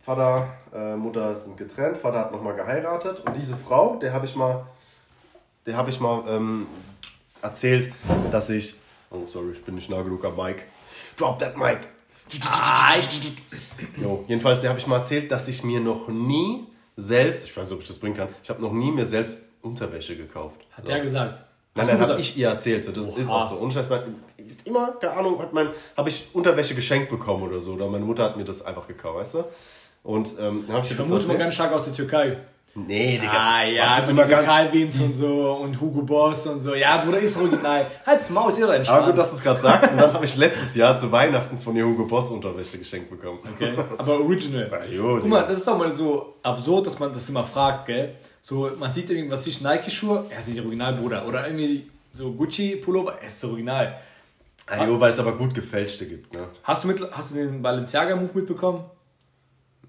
Vater, 0.00 0.48
äh, 0.74 0.96
Mutter 0.96 1.36
sind 1.36 1.58
getrennt, 1.58 1.98
Vater 1.98 2.20
hat 2.20 2.32
nochmal 2.32 2.56
geheiratet 2.56 3.20
und 3.26 3.36
diese 3.36 3.56
Frau, 3.56 3.96
der 3.96 4.12
habe 4.14 4.24
ich 4.24 4.34
mal, 4.34 4.66
der 5.66 5.76
habe 5.76 5.90
ich 5.90 6.00
mal 6.00 6.24
ähm, 6.26 6.66
erzählt, 7.42 7.92
dass 8.32 8.48
ich, 8.50 8.74
oh 9.12 9.26
sorry, 9.26 9.52
ich 9.52 9.62
bin 9.64 9.74
nicht 9.76 9.90
nah 9.90 10.02
genug 10.02 10.24
am 10.24 10.36
Mic. 10.36 10.62
Drop 11.16 11.38
that 11.38 11.56
mic. 11.56 11.80
Jo, 14.00 14.24
jedenfalls, 14.26 14.64
habe 14.66 14.78
ich 14.78 14.86
mal 14.86 14.98
erzählt, 14.98 15.30
dass 15.30 15.48
ich 15.48 15.62
mir 15.64 15.80
noch 15.80 16.08
nie 16.08 16.66
selbst, 16.96 17.46
ich 17.46 17.56
weiß 17.56 17.68
nicht, 17.68 17.76
ob 17.76 17.82
ich 17.82 17.88
das 17.88 17.98
bringen 17.98 18.16
kann, 18.16 18.28
ich 18.42 18.48
habe 18.48 18.62
noch 18.62 18.72
nie 18.72 18.90
mir 18.90 19.04
selbst 19.06 19.38
Unterwäsche 19.60 20.16
gekauft. 20.16 20.56
Hat 20.72 20.84
So. 20.84 20.90
der 20.90 21.00
gesagt. 21.00 21.44
Nein, 21.74 21.86
nein, 21.86 22.00
habe 22.00 22.20
ich 22.20 22.36
ihr 22.36 22.48
erzählt. 22.48 22.84
So, 22.84 22.92
das 22.92 23.16
ist 23.16 23.28
Oha. 23.28 23.40
auch 23.40 23.48
so. 23.50 23.56
Und 23.56 23.70
ich 23.70 23.76
weiß, 23.76 23.88
mein, 23.88 24.14
immer, 24.64 24.92
keine 25.00 25.14
Ahnung, 25.14 25.38
hat 25.38 25.52
mein, 25.54 25.68
habe 25.96 26.08
ich 26.10 26.28
Unterwäsche 26.34 26.74
geschenkt 26.74 27.08
bekommen 27.08 27.44
oder 27.44 27.60
so. 27.60 27.72
Oder 27.72 27.88
meine 27.88 28.04
Mutter 28.04 28.24
hat 28.24 28.36
mir 28.36 28.44
das 28.44 28.62
einfach 28.62 28.86
gekauft, 28.86 29.18
weißt 29.18 29.34
du? 29.34 29.44
Und 30.02 30.34
ähm, 30.38 30.64
dann 30.66 30.76
habe 30.76 30.84
ich 30.84 30.90
Ich 30.90 30.96
das 30.98 31.06
vermute 31.06 31.28
mal 31.28 31.38
ganz 31.38 31.54
stark 31.54 31.72
aus 31.72 31.84
der 31.84 31.94
Türkei. 31.94 32.38
Nee, 32.74 33.18
Digga. 33.18 33.32
Ah 33.32 33.64
ja, 33.64 34.00
mit 34.00 34.10
immer 34.10 34.24
ganz, 34.26 34.46
Calvins 34.46 34.98
und 34.98 35.14
so 35.14 35.52
und 35.56 35.78
Hugo 35.78 36.00
Boss 36.02 36.46
und 36.46 36.60
so. 36.60 36.74
Ja, 36.74 36.98
Bruder, 37.04 37.18
ist 37.18 37.36
original. 37.36 37.86
Halt's 38.06 38.30
Maul, 38.30 38.50
ist 38.50 38.62
doch 38.62 38.72
entspannt. 38.72 39.02
aber 39.02 39.10
gut, 39.12 39.18
dass 39.18 39.30
du 39.30 39.36
es 39.36 39.42
gerade 39.42 39.60
sagst. 39.60 39.90
Und 39.90 39.98
dann 39.98 40.14
habe 40.14 40.24
ich 40.24 40.36
letztes 40.38 40.74
Jahr 40.74 40.96
zu 40.96 41.12
Weihnachten 41.12 41.58
von 41.58 41.76
ihr 41.76 41.84
Hugo 41.84 42.06
Boss 42.06 42.30
Unterwäsche 42.30 42.78
geschenkt 42.78 43.10
bekommen. 43.10 43.40
Okay, 43.54 43.74
aber 43.98 44.20
original. 44.20 44.70
jo, 44.90 45.18
Guck 45.20 45.28
mal, 45.28 45.42
das 45.46 45.58
ist 45.58 45.68
doch 45.68 45.76
mal 45.76 45.94
so 45.94 46.36
absurd, 46.42 46.86
dass 46.86 46.98
man 46.98 47.12
das 47.12 47.28
immer 47.28 47.44
fragt, 47.44 47.86
gell? 47.86 48.16
So, 48.40 48.70
man 48.78 48.90
sieht 48.90 49.10
irgendwas 49.10 49.44
wie 49.44 49.64
Nike-Schuhe, 49.64 50.24
er 50.30 50.40
ist 50.40 50.48
nicht 50.48 50.60
original, 50.60 50.94
Bruder. 50.94 51.26
Oder 51.28 51.46
irgendwie 51.46 51.90
so 52.14 52.32
Gucci-Pullover, 52.32 53.18
er 53.20 53.26
ist 53.26 53.44
original. 53.44 53.98
Ah, 54.66 54.84
jo, 54.86 54.98
weil 54.98 55.12
es 55.12 55.18
aber 55.18 55.36
gut 55.36 55.54
gefälschte 55.54 56.06
gibt, 56.06 56.32
ne? 56.34 56.48
Hast 56.62 56.84
du, 56.84 56.88
mit, 56.88 57.02
hast 57.12 57.32
du 57.32 57.34
den 57.34 57.60
Balenciaga-Move 57.60 58.30
mitbekommen? 58.32 58.84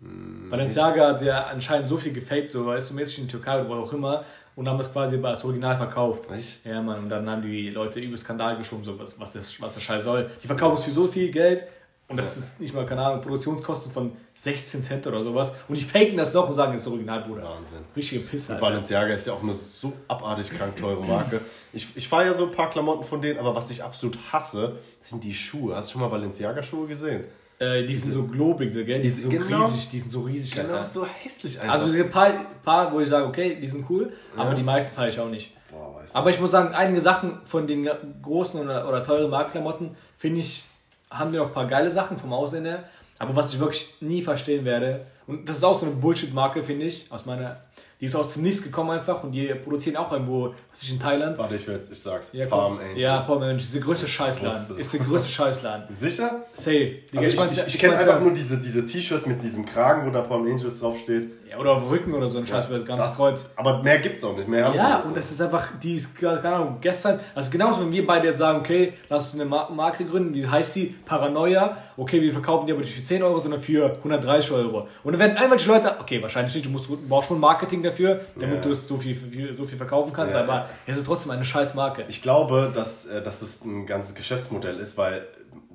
Hm, 0.03 0.49
Balenciaga 0.49 1.09
hat 1.09 1.21
ja 1.21 1.45
anscheinend 1.45 1.89
so 1.89 1.97
viel 1.97 2.13
gefaked, 2.13 2.51
so 2.51 2.65
weißt 2.65 2.91
du, 2.91 2.95
mäßig 2.95 3.19
in 3.19 3.27
der 3.27 3.31
Türkei 3.31 3.61
oder 3.61 3.69
wo 3.69 3.73
auch 3.75 3.93
immer, 3.93 4.25
und 4.55 4.67
haben 4.69 4.79
es 4.79 4.91
quasi 4.91 5.19
als 5.23 5.43
Original 5.43 5.77
verkauft. 5.77 6.31
Echt? 6.31 6.65
Ja, 6.65 6.81
Mann, 6.81 6.99
und 6.99 7.09
dann 7.09 7.29
haben 7.29 7.41
die 7.41 7.69
Leute 7.69 7.99
übel 7.99 8.17
Skandal 8.17 8.57
geschoben, 8.57 8.83
so 8.83 8.97
was, 8.99 9.19
was, 9.19 9.33
das, 9.33 9.61
was 9.61 9.73
der 9.73 9.81
Scheiß 9.81 10.03
soll. 10.03 10.29
Die 10.43 10.47
verkaufen 10.47 10.77
es 10.77 10.83
für 10.83 10.91
so 10.91 11.07
viel 11.07 11.31
Geld 11.31 11.63
und 12.09 12.17
das 12.17 12.37
ist 12.37 12.59
nicht 12.59 12.75
mal, 12.75 12.85
keine 12.85 13.01
Ahnung, 13.01 13.21
Produktionskosten 13.21 13.91
von 13.91 14.11
16 14.35 14.83
Cent 14.83 15.07
oder 15.07 15.23
sowas. 15.23 15.53
Und 15.67 15.77
die 15.77 15.81
faken 15.81 16.17
das 16.17 16.33
noch 16.33 16.49
und 16.49 16.55
sagen, 16.55 16.73
das 16.73 16.81
ist 16.83 16.87
Original, 16.87 17.21
Bruder. 17.21 17.43
Wahnsinn. 17.43 17.79
Richtige 17.95 18.21
Pisse, 18.21 18.53
Alter. 18.53 18.61
Balenciaga 18.61 19.13
ist 19.13 19.25
ja 19.25 19.33
auch 19.33 19.41
eine 19.41 19.53
so 19.53 19.93
abartig 20.07 20.51
krank 20.51 20.75
teure 20.75 21.03
Marke. 21.03 21.41
Ich, 21.71 21.87
ich 21.95 22.07
fahre 22.07 22.25
ja 22.25 22.33
so 22.33 22.45
ein 22.45 22.51
paar 22.51 22.69
Klamotten 22.69 23.03
von 23.03 23.21
denen, 23.21 23.39
aber 23.39 23.55
was 23.55 23.71
ich 23.71 23.83
absolut 23.83 24.17
hasse, 24.31 24.79
sind 24.99 25.23
die 25.23 25.33
Schuhe. 25.33 25.75
Hast 25.75 25.89
du 25.89 25.93
schon 25.93 26.01
mal 26.01 26.09
Balenciaga-Schuhe 26.09 26.87
gesehen? 26.87 27.23
Äh, 27.63 27.85
die 27.85 27.95
sind 27.95 28.11
so 28.11 28.23
globig, 28.23 28.73
so, 28.73 28.83
gell? 28.83 28.99
Die 28.99 29.09
sind 29.09 29.23
so 29.23 29.29
genau. 29.29 29.63
riesig, 29.65 29.89
die 29.89 29.99
sind 29.99 30.11
so 30.11 30.21
riesig, 30.21 30.55
Genau, 30.55 30.73
Alter. 30.73 30.83
so 30.83 31.05
hässlich 31.05 31.59
einfach. 31.59 31.73
Also 31.73 31.87
es 31.87 31.93
gibt 31.93 32.05
ein 32.05 32.11
paar, 32.11 32.33
paar, 32.63 32.93
wo 32.93 32.99
ich 32.99 33.07
sage, 33.07 33.25
okay, 33.25 33.57
die 33.61 33.67
sind 33.67 33.85
cool, 33.89 34.11
aber 34.35 34.53
die 34.53 34.63
meisten 34.63 34.95
feiere 34.95 35.09
ich 35.09 35.19
auch 35.19 35.29
nicht. 35.29 35.51
Boah. 35.71 36.01
Aber 36.13 36.29
ich 36.29 36.39
muss 36.39 36.51
sagen, 36.51 36.73
einige 36.73 37.01
Sachen 37.01 37.39
von 37.45 37.65
den 37.65 37.89
großen 38.21 38.59
oder, 38.59 38.87
oder 38.87 39.03
teuren 39.03 39.29
Marktklamotten, 39.29 39.95
finde 40.17 40.39
ich, 40.41 40.65
haben 41.09 41.31
wir 41.31 41.39
noch 41.39 41.47
ein 41.47 41.53
paar 41.53 41.67
geile 41.67 41.91
Sachen 41.91 42.17
vom 42.17 42.33
Aussehen 42.33 42.65
her. 42.65 42.83
Aber 43.19 43.35
was 43.35 43.53
ich 43.53 43.59
wirklich 43.59 43.95
nie 44.01 44.21
verstehen 44.21 44.65
werde, 44.65 45.05
und 45.27 45.47
das 45.47 45.57
ist 45.57 45.63
auch 45.63 45.79
so 45.79 45.85
eine 45.85 45.95
Bullshit-Marke, 45.95 46.63
finde 46.63 46.85
ich, 46.85 47.07
aus 47.09 47.25
meiner, 47.25 47.61
die 48.03 48.07
ist 48.07 48.15
aus 48.17 48.33
dem 48.33 48.43
Nichts 48.43 48.61
gekommen 48.61 48.89
einfach 48.89 49.23
und 49.23 49.31
die 49.31 49.47
produzieren 49.63 49.95
auch 49.95 50.11
irgendwo, 50.11 50.53
was 50.69 50.83
ist 50.83 50.91
in 50.91 50.99
Thailand. 50.99 51.37
Warte, 51.37 51.55
ich, 51.55 51.65
werd- 51.69 51.89
ich 51.89 51.97
sag's. 51.97 52.31
Ja, 52.33 52.47
Palm. 52.47 52.77
Angel. 52.77 52.97
Ja, 52.97 53.21
Palm 53.21 53.41
Angel, 53.43 53.55
ist 53.55 53.73
der 53.73 53.81
größte 53.81 54.09
Scheißladen. 54.09 54.77
Ist 54.77 54.91
der 54.91 54.99
größte 54.99 55.29
Scheißladen. 55.29 55.85
Sicher? 55.95 56.43
Safe. 56.53 56.85
Digga, 56.85 57.19
Also 57.19 57.29
ich, 57.29 57.37
mein's- 57.37 57.57
ich, 57.65 57.75
ich 57.75 57.79
kenne 57.79 57.95
einfach 57.95 58.19
nur 58.19 58.33
diese, 58.33 58.57
diese 58.57 58.85
T-Shirts 58.85 59.25
mit 59.25 59.41
diesem 59.41 59.65
Kragen, 59.65 60.05
wo 60.05 60.11
da 60.11 60.19
Palm 60.19 60.43
Angels 60.43 60.81
draufsteht. 60.81 61.29
Ja, 61.49 61.59
oder 61.59 61.71
auf 61.73 61.83
dem 61.83 61.89
Rücken 61.89 62.13
oder 62.13 62.27
so 62.29 62.39
ein 62.39 62.45
Scheiß 62.47 62.65
über 62.65 62.75
das 62.77 62.85
ganze 62.85 63.03
Das- 63.03 63.15
Kreuz. 63.15 63.45
Aber 63.55 63.81
mehr 63.81 63.99
gibt's 63.99 64.21
auch 64.25 64.35
nicht. 64.35 64.49
Mehr 64.49 64.65
haben 64.65 64.75
Ja, 64.75 64.99
die 64.99 65.07
und 65.07 65.15
das 65.15 65.31
ist 65.31 65.39
einfach, 65.39 65.65
die 65.81 65.95
ist, 65.95 66.19
keine 66.19 66.41
Ahnung, 66.43 66.77
gestern, 66.81 67.21
also 67.33 67.49
genauso, 67.51 67.79
wenn 67.81 67.91
wir 67.93 68.05
beide 68.05 68.27
jetzt 68.27 68.39
sagen, 68.39 68.59
okay, 68.59 68.93
lass 69.07 69.27
uns 69.27 69.35
eine 69.35 69.45
Mar- 69.45 69.71
Marke 69.71 70.03
gründen, 70.03 70.33
wie 70.33 70.45
heißt 70.45 70.75
die? 70.75 70.87
Paranoia, 71.05 71.77
okay, 71.97 72.21
wir 72.21 72.31
verkaufen 72.31 72.65
die 72.65 72.71
aber 72.73 72.81
nicht 72.81 72.93
für 72.93 73.03
10 73.03 73.21
Euro, 73.23 73.39
sondern 73.39 73.61
für 73.61 73.93
130 73.97 74.51
Euro. 74.51 74.87
Und 75.03 75.13
dann 75.13 75.19
werden 75.19 75.37
irgendwelche 75.37 75.69
Leute, 75.69 75.95
okay, 75.99 76.21
wahrscheinlich 76.21 76.53
nicht, 76.55 76.65
du, 76.65 76.69
musst, 76.69 76.87
brauchst 77.09 77.27
schon 77.29 77.39
Marketing 77.39 77.83
dafür, 77.83 78.21
damit 78.39 78.55
Ja. 78.57 78.61
du 78.61 78.69
es 78.71 78.87
so 78.87 78.97
viel, 78.97 79.15
so 79.57 79.65
viel 79.65 79.77
verkaufen 79.77 80.13
kannst, 80.13 80.35
Ja. 80.35 80.43
aber 80.43 80.69
es 80.87 80.97
ist 80.97 81.05
trotzdem 81.05 81.31
eine 81.31 81.45
scheiß 81.45 81.73
Marke. 81.75 82.05
Ich 82.07 82.21
glaube, 82.21 82.71
dass, 82.73 83.05
äh, 83.07 83.21
dass 83.21 83.41
es 83.41 83.63
ein 83.63 83.85
ganzes 83.85 84.15
Geschäftsmodell 84.15 84.79
ist, 84.79 84.97
weil 84.97 85.25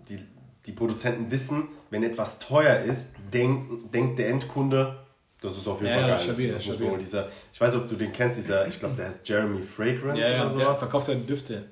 die, 0.09 0.19
die 0.67 0.73
Produzenten 0.73 1.31
wissen, 1.31 1.69
wenn 1.91 2.03
etwas 2.03 2.39
teuer 2.39 2.81
ist, 2.83 3.13
denk, 3.33 3.93
denkt 3.93 4.19
der 4.19 4.29
Endkunde, 4.31 4.97
das 5.41 5.57
ist 5.57 5.69
auf 5.69 5.81
jeden 5.81 5.93
Ja, 5.93 6.01
Fall 6.01 6.09
ja, 6.09 6.15
geil. 6.17 6.25
stabil, 6.25 6.51
das 6.51 6.61
ist 6.61 6.75
stabil. 6.75 6.99
dieser, 6.99 7.29
ich 7.53 7.61
weiß 7.61 7.73
nicht, 7.75 7.83
ob 7.83 7.89
du 7.89 7.95
den 7.95 8.13
kennst, 8.13 8.39
dieser, 8.39 8.67
ich 8.67 8.79
glaube, 8.81 8.97
der 8.97 9.07
heißt 9.07 9.29
Jeremy 9.29 9.63
Fragrance 9.63 10.19
ja, 10.21 10.29
ja, 10.31 10.35
oder 10.47 10.55
der 10.55 10.65
sowas. 10.67 10.79
verkauft 10.79 11.09
ja 11.09 11.15
Düfte. 11.15 11.65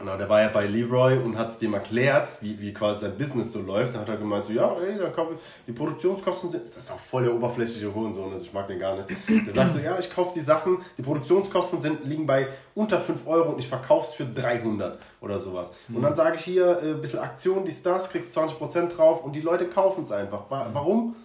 Genau, 0.00 0.16
der 0.16 0.28
war 0.28 0.40
ja 0.42 0.48
bei 0.48 0.64
Leroy 0.64 1.18
und 1.18 1.36
hat 1.36 1.50
es 1.50 1.58
dem 1.58 1.74
erklärt, 1.74 2.30
wie, 2.40 2.60
wie 2.60 2.72
quasi 2.72 3.00
sein 3.06 3.18
Business 3.18 3.52
so 3.52 3.60
läuft. 3.60 3.94
Dann 3.94 4.02
hat 4.02 4.08
er 4.08 4.16
gemeint, 4.16 4.44
so, 4.46 4.52
ja, 4.52 4.72
ey, 4.78 4.96
dann 4.96 5.12
kaufe 5.12 5.34
ich, 5.34 5.40
die 5.66 5.72
Produktionskosten 5.72 6.50
sind, 6.52 6.68
das 6.68 6.84
ist 6.84 6.92
auch 6.92 7.00
voll 7.00 7.24
der 7.24 7.34
oberflächliche 7.34 7.92
Hurensohn, 7.92 8.30
also 8.32 8.44
ich 8.44 8.52
mag 8.52 8.68
den 8.68 8.78
gar 8.78 8.94
nicht. 8.94 9.08
Der 9.28 9.52
sagt 9.52 9.74
so, 9.74 9.80
ja, 9.80 9.98
ich 9.98 10.08
kaufe 10.14 10.32
die 10.32 10.40
Sachen, 10.40 10.78
die 10.96 11.02
Produktionskosten 11.02 11.80
sind, 11.80 12.04
liegen 12.04 12.26
bei 12.28 12.46
unter 12.76 13.00
5 13.00 13.26
Euro 13.26 13.50
und 13.50 13.58
ich 13.58 13.66
verkaufe 13.68 14.06
es 14.06 14.12
für 14.14 14.24
300 14.24 15.00
oder 15.20 15.36
sowas. 15.40 15.72
Und 15.92 16.00
dann 16.00 16.14
sage 16.14 16.36
ich 16.36 16.42
hier, 16.42 16.80
äh, 16.80 16.90
ein 16.92 17.00
bisschen 17.00 17.18
Aktion, 17.18 17.64
dies, 17.64 17.82
das, 17.82 18.08
kriegst 18.08 18.38
20% 18.38 18.90
drauf 18.94 19.24
und 19.24 19.34
die 19.34 19.40
Leute 19.40 19.66
kaufen 19.66 20.02
es 20.02 20.12
einfach. 20.12 20.48
Wa- 20.48 20.68
Warum? 20.72 21.16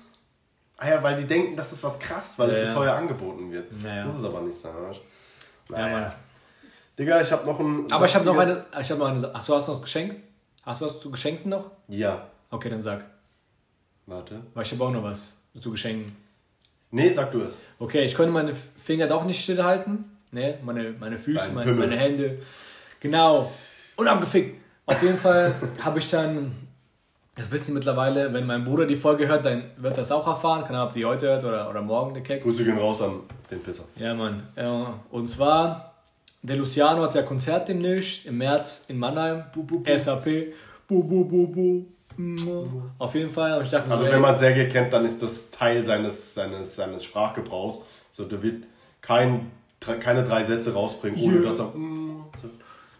Ah 0.77 0.89
ja, 0.89 1.03
weil 1.03 1.15
die 1.15 1.25
denken, 1.25 1.55
das 1.55 1.71
ist 1.73 1.83
was 1.83 1.99
krass, 1.99 2.39
weil 2.39 2.49
es 2.49 2.57
Ja, 2.57 2.61
so 2.63 2.67
ja. 2.69 2.73
teuer 2.73 2.93
angeboten 2.95 3.51
wird. 3.51 3.67
Ja, 3.83 3.97
ja. 3.97 4.05
Muss 4.05 4.15
es 4.15 4.25
aber 4.25 4.41
nicht 4.41 4.57
sein. 4.59 4.71
oder? 4.75 4.93
Ja, 4.93 4.97
Naja. 5.69 5.99
Mann. 5.99 6.13
Digga, 6.97 7.21
ich 7.21 7.31
habe 7.31 7.45
noch 7.45 7.59
ein. 7.59 7.91
Aber 7.91 8.05
ich 8.05 8.15
habe 8.15 8.25
noch 8.25 8.37
eine, 8.37 8.65
ich 8.79 8.89
habe 8.91 8.99
noch 8.99 9.07
eine, 9.07 9.29
ach, 9.33 9.45
du 9.45 9.55
hast 9.55 9.67
noch 9.67 9.75
was 9.75 9.81
geschenkt? 9.81 10.15
Hast 10.63 10.81
du 10.81 10.85
was 10.85 10.99
zu 10.99 11.11
Geschenken 11.11 11.49
noch? 11.49 11.71
Ja, 11.89 12.27
Okay, 12.51 12.69
dann 12.69 12.79
sag. 12.79 13.03
warte. 14.05 14.41
Weil 14.53 14.63
ich 14.63 14.71
habe 14.71 14.83
auch 14.83 14.91
noch 14.91 15.03
was 15.03 15.35
zu 15.59 15.71
Geschenken. 15.71 16.15
Nee, 16.91 17.09
sag 17.11 17.31
du 17.31 17.41
es. 17.41 17.57
Okay, 17.79 18.03
ich 18.05 18.13
konnte 18.15 18.31
meine 18.31 18.53
Finger 18.55 19.07
doch 19.07 19.23
nicht 19.25 19.41
stillhalten. 19.43 20.05
Ne, 20.31 20.59
meine, 20.63 20.91
meine 20.99 21.17
Füße, 21.17 21.51
meine, 21.51 21.73
meine 21.73 21.97
Hände. 21.97 22.39
Genau. 22.99 23.51
Und 23.95 24.07
abgefickt. 24.07 24.61
Auf 24.85 25.01
jeden 25.01 25.17
Fall 25.17 25.53
habe 25.83 25.97
ich 25.99 26.09
dann, 26.11 26.55
das 27.35 27.49
wissen 27.51 27.67
die 27.67 27.71
mittlerweile, 27.73 28.31
wenn 28.33 28.45
mein 28.45 28.63
Bruder 28.63 28.85
die 28.85 28.95
Folge 28.95 29.27
hört, 29.27 29.45
dann 29.45 29.63
wird 29.77 29.97
das 29.97 30.11
auch 30.11 30.27
erfahren. 30.27 30.63
Keine 30.65 30.77
Ahnung, 30.77 30.89
ob 30.89 30.93
die 30.93 31.05
heute 31.05 31.27
hört 31.27 31.43
oder, 31.43 31.69
oder 31.69 31.81
morgen, 31.81 32.13
der 32.13 32.21
Keck. 32.23 32.43
Grüße 32.43 32.63
gehen 32.63 32.77
raus 32.77 33.01
an 33.01 33.21
den 33.49 33.61
Pisser. 33.61 33.85
Ja, 33.95 34.13
Mann. 34.13 34.43
Und 35.09 35.27
zwar, 35.27 35.92
der 36.43 36.57
Luciano 36.57 37.01
hat 37.03 37.15
ja 37.15 37.23
Konzert 37.23 37.67
demnächst 37.69 38.25
im 38.25 38.37
März 38.37 38.85
in 38.87 38.97
Mannheim. 38.99 39.43
SAP. 39.97 40.25
Bu, 40.87 41.03
bu, 41.03 41.25
bu, 41.27 41.47
bu. 41.47 41.85
Mm. 42.17 42.91
Auf 42.99 43.15
jeden 43.15 43.31
Fall. 43.31 43.57
Und 43.57 43.65
ich 43.65 43.71
dachte, 43.71 43.89
Also 43.89 44.05
so, 44.05 44.11
wenn 44.11 44.21
man 44.21 44.37
Sergej 44.37 44.69
kennt, 44.69 44.93
dann 44.93 45.03
ist 45.05 45.21
das 45.21 45.49
Teil 45.49 45.83
seines, 45.83 46.33
seines, 46.35 46.75
seines 46.75 47.03
Sprachgebrauchs. 47.03 47.79
So, 48.11 48.25
der 48.25 48.43
wird 48.43 48.65
kein, 49.01 49.49
keine 49.99 50.23
drei 50.23 50.43
Sätze 50.43 50.73
rausbringen, 50.73 51.19
ohne 51.19 51.33
Yeah. 51.39 51.49
dass 51.49 51.59
er... 51.59 51.65
mm, 51.75 52.25
so. 52.41 52.49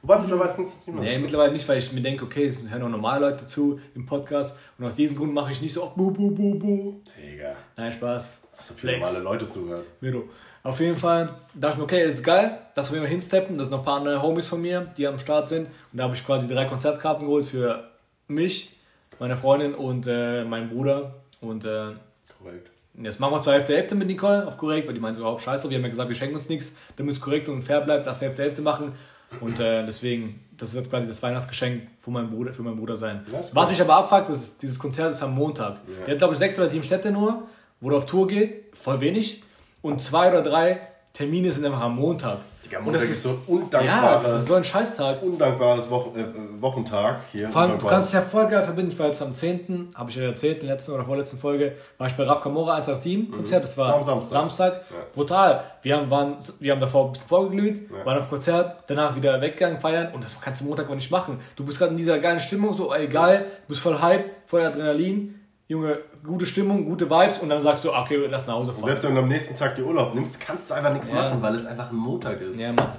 Wobei 0.02 0.20
mittlerweile 0.20 0.54
kannst 0.56 0.82
es 0.82 0.88
nicht 0.88 0.96
mehr 1.00 1.04
Nee, 1.06 1.20
mittlerweile 1.20 1.54
nicht, 1.54 1.68
weil 1.70 1.78
ich 1.78 1.94
mir 1.94 2.02
denke, 2.02 2.26
okay, 2.26 2.46
es 2.48 2.62
hören 2.68 2.82
auch 2.84 2.90
normale 2.90 3.30
Leute 3.30 3.46
zu 3.46 3.80
im 3.96 4.06
Podcast. 4.06 4.58
Und 4.78 4.86
aus 4.86 4.96
diesem 4.96 5.16
Grund 5.18 5.34
mache 5.34 5.52
ich 5.52 5.62
nicht 5.62 5.74
so, 5.74 5.92
bu, 5.96 6.12
bu, 6.12 6.32
bu, 6.32 6.60
bu. 6.60 7.02
Digga, 7.22 7.56
Nein, 7.78 7.92
Spaß. 7.92 8.42
so 8.64 8.74
viele 8.74 8.98
normale 9.00 9.20
Leute 9.20 9.48
zuhören. 9.48 9.84
Miro. 10.02 10.24
Auf 10.64 10.80
jeden 10.80 10.96
Fall 10.96 11.30
dachte 11.54 11.74
ich 11.74 11.78
mir, 11.78 11.84
okay, 11.84 12.06
das 12.06 12.16
ist 12.16 12.24
geil, 12.24 12.58
dass 12.74 12.90
wir 12.90 12.98
immer 12.98 13.08
hinsteppen. 13.08 13.58
Das 13.58 13.68
sind 13.68 13.74
noch 13.76 13.82
ein 13.82 13.86
paar 13.86 13.98
andere 13.98 14.22
Homies 14.22 14.48
von 14.48 14.62
mir, 14.62 14.88
die 14.98 15.06
am 15.06 15.20
Start 15.20 15.48
sind. 15.50 15.68
Und 15.68 15.98
da 15.98 16.06
habe 16.06 16.16
ich 16.16 16.26
quasi 16.26 16.48
drei 16.48 16.66
Konzertkarten 16.66 17.28
geholt 17.28 17.46
für 17.46 17.90
mich, 18.30 18.78
meine 19.20 19.36
Freundin 19.36 19.76
und 19.76 20.08
äh, 20.08 20.46
meinen 20.46 20.70
Bruder. 20.70 21.16
Und 21.42 21.66
äh, 21.66 21.92
Korrekt. 22.40 22.72
jetzt 22.94 23.20
machen 23.20 23.34
wir 23.34 23.42
zwar 23.42 23.56
Hälfte 23.56 23.76
Hälfte 23.76 23.96
mit 23.96 24.08
Nicole 24.08 24.48
auf 24.48 24.58
korrekt, 24.58 24.88
weil 24.88 24.94
die 24.94 25.02
meinte 25.02 25.20
überhaupt 25.20 25.42
scheiß 25.42 25.62
drauf. 25.62 25.70
Wir 25.70 25.78
haben 25.78 25.84
ja 25.84 25.90
gesagt, 25.90 26.08
wir 26.08 26.16
schenken 26.16 26.36
uns 26.36 26.48
nichts, 26.48 26.74
damit 26.96 27.14
es 27.14 27.20
korrekt 27.20 27.50
und 27.50 27.62
fair 27.62 27.82
bleibt, 27.82 28.06
lass 28.06 28.22
Hälfte 28.22 28.44
Hälfte 28.44 28.62
machen. 28.62 28.94
Und 29.42 29.60
äh, 29.60 29.86
deswegen, 29.86 30.46
das 30.56 30.74
wird 30.74 30.90
quasi 30.90 31.08
das 31.08 31.22
Weihnachtsgeschenk 31.22 31.88
von 32.00 32.14
meinem 32.14 32.30
Bruder, 32.30 32.54
für 32.54 32.62
meinen 32.62 32.78
Bruder 32.78 32.96
sein. 32.96 33.26
Was 33.52 33.68
mich 33.68 33.82
aber 33.82 33.96
abfuckt, 33.96 34.30
ist, 34.30 34.62
dieses 34.62 34.80
Konzert 34.80 35.12
ist 35.12 35.22
am 35.24 35.36
Montag. 35.36 35.80
Ja. 35.88 36.06
Der 36.06 36.12
hat, 36.14 36.20
glaube 36.20 36.34
ich, 36.34 36.40
sechs 36.40 36.58
oder 36.58 36.70
sieben 36.70 36.84
Städte 36.84 37.12
nur, 37.12 37.44
wo 37.82 37.90
er 37.90 37.98
auf 37.98 38.06
Tour 38.06 38.28
geht, 38.28 38.76
voll 38.78 39.02
wenig. 39.02 39.44
Und 39.84 40.02
zwei 40.02 40.30
oder 40.30 40.42
drei 40.42 40.80
Termine 41.14 41.52
sind 41.52 41.64
einfach 41.66 41.82
am 41.82 41.96
Montag. 41.98 42.38
Digga, 42.66 42.80
und 42.80 42.86
Montag 42.86 43.02
das 43.02 43.10
ist, 43.12 43.18
ist, 43.18 43.24
so 43.24 43.30
ja, 43.30 43.36
undankbare, 43.48 44.24
das 44.24 44.36
ist 44.40 44.48
so 44.48 44.54
ein 44.56 44.64
Scheißtag. 44.64 45.22
undankbares 45.22 45.90
Wochen, 45.90 46.18
äh, 46.18 46.62
Wochentag 46.62 47.18
hier. 47.32 47.50
Vor 47.50 47.62
allem, 47.62 47.72
du 47.72 47.74
Undankbar. 47.76 47.92
kannst 47.92 48.08
es 48.08 48.14
ja 48.14 48.22
voll 48.22 48.48
geil 48.48 48.64
verbinden. 48.64 48.92
Ich 48.92 48.98
war 48.98 49.08
jetzt 49.08 49.22
am 49.22 49.36
10., 49.36 49.90
habe 49.94 50.10
ich 50.10 50.16
ja 50.16 50.24
erzählt, 50.24 50.62
in 50.62 50.68
der 50.68 50.78
letzten 50.78 50.94
oder 50.94 51.04
vorletzten 51.04 51.38
Folge, 51.38 51.74
war 51.98 52.08
ich 52.08 52.14
bei 52.14 52.24
Raf 52.24 52.42
Kamora 52.42 52.76
187 52.78 53.30
Konzert. 53.32 53.64
Das 53.66 53.78
war 53.78 53.90
War 53.90 53.96
am 53.98 54.04
Samstag. 54.04 54.32
Samstag. 54.40 54.74
Ja. 54.90 54.96
Brutal. 55.14 55.64
Wir 55.82 55.98
haben, 55.98 56.10
waren, 56.10 56.38
wir 56.62 56.72
haben 56.72 56.80
davor 56.80 57.08
ein 57.08 57.12
bisschen 57.12 57.28
vorgeglüht, 57.28 57.90
Ja. 57.92 58.06
waren 58.06 58.18
auf 58.20 58.30
Konzert, 58.30 58.78
danach 58.88 59.16
wieder 59.18 59.40
weggegangen, 59.42 59.80
feiern 59.80 60.14
und 60.14 60.24
das 60.24 60.40
kannst 60.40 60.62
du 60.62 60.66
Montag 60.66 60.90
auch 60.90 60.96
nicht 60.96 61.12
machen. 61.12 61.40
Du 61.58 61.66
bist 61.66 61.78
gerade 61.78 61.92
in 61.92 61.98
dieser 61.98 62.18
geilen 62.20 62.40
Stimmung, 62.40 62.74
so 62.74 62.94
ey, 62.94 63.08
geil, 63.08 63.46
du 63.64 63.68
bist 63.68 63.82
voll 63.82 64.00
Hype, 64.02 64.24
voll 64.48 64.62
Adrenalin, 64.62 65.42
Junge, 65.74 65.98
gute 66.24 66.46
Stimmung, 66.46 66.86
gute 66.86 67.10
Vibes 67.10 67.40
und 67.40 67.50
dann 67.50 67.60
sagst 67.62 67.84
du, 67.84 67.92
ah, 67.92 68.04
okay, 68.04 68.28
lass 68.30 68.46
nach 68.46 68.54
Hause 68.54 68.74
fahren. 68.74 68.84
Selbst 68.86 69.06
wenn 69.06 69.16
du 69.16 69.22
am 69.22 69.28
nächsten 69.28 69.56
Tag 69.56 69.74
dir 69.74 69.84
Urlaub 69.88 70.14
nimmst, 70.14 70.40
kannst 70.40 70.70
du 70.70 70.76
einfach 70.76 70.92
nichts 70.94 71.10
Ja. 71.10 71.16
machen, 71.16 71.42
weil 71.42 71.56
es 71.56 71.66
einfach 71.66 71.90
ein 71.90 71.96
Montag 71.96 72.40
ist. 72.42 72.60
ja, 72.60 72.72
Mann. 72.72 72.92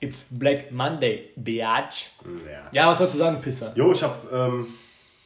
It's 0.00 0.24
Black 0.30 0.72
Monday, 0.72 1.28
biatch. 1.36 2.10
Ja. 2.50 2.62
Ja, 2.72 2.88
was 2.88 2.96
sollst 2.98 3.14
du 3.14 3.18
sagen, 3.18 3.36
Pisser? 3.42 3.72
Jo, 3.76 3.92
ich 3.92 4.02
habe, 4.02 4.14
ähm, 4.32 4.66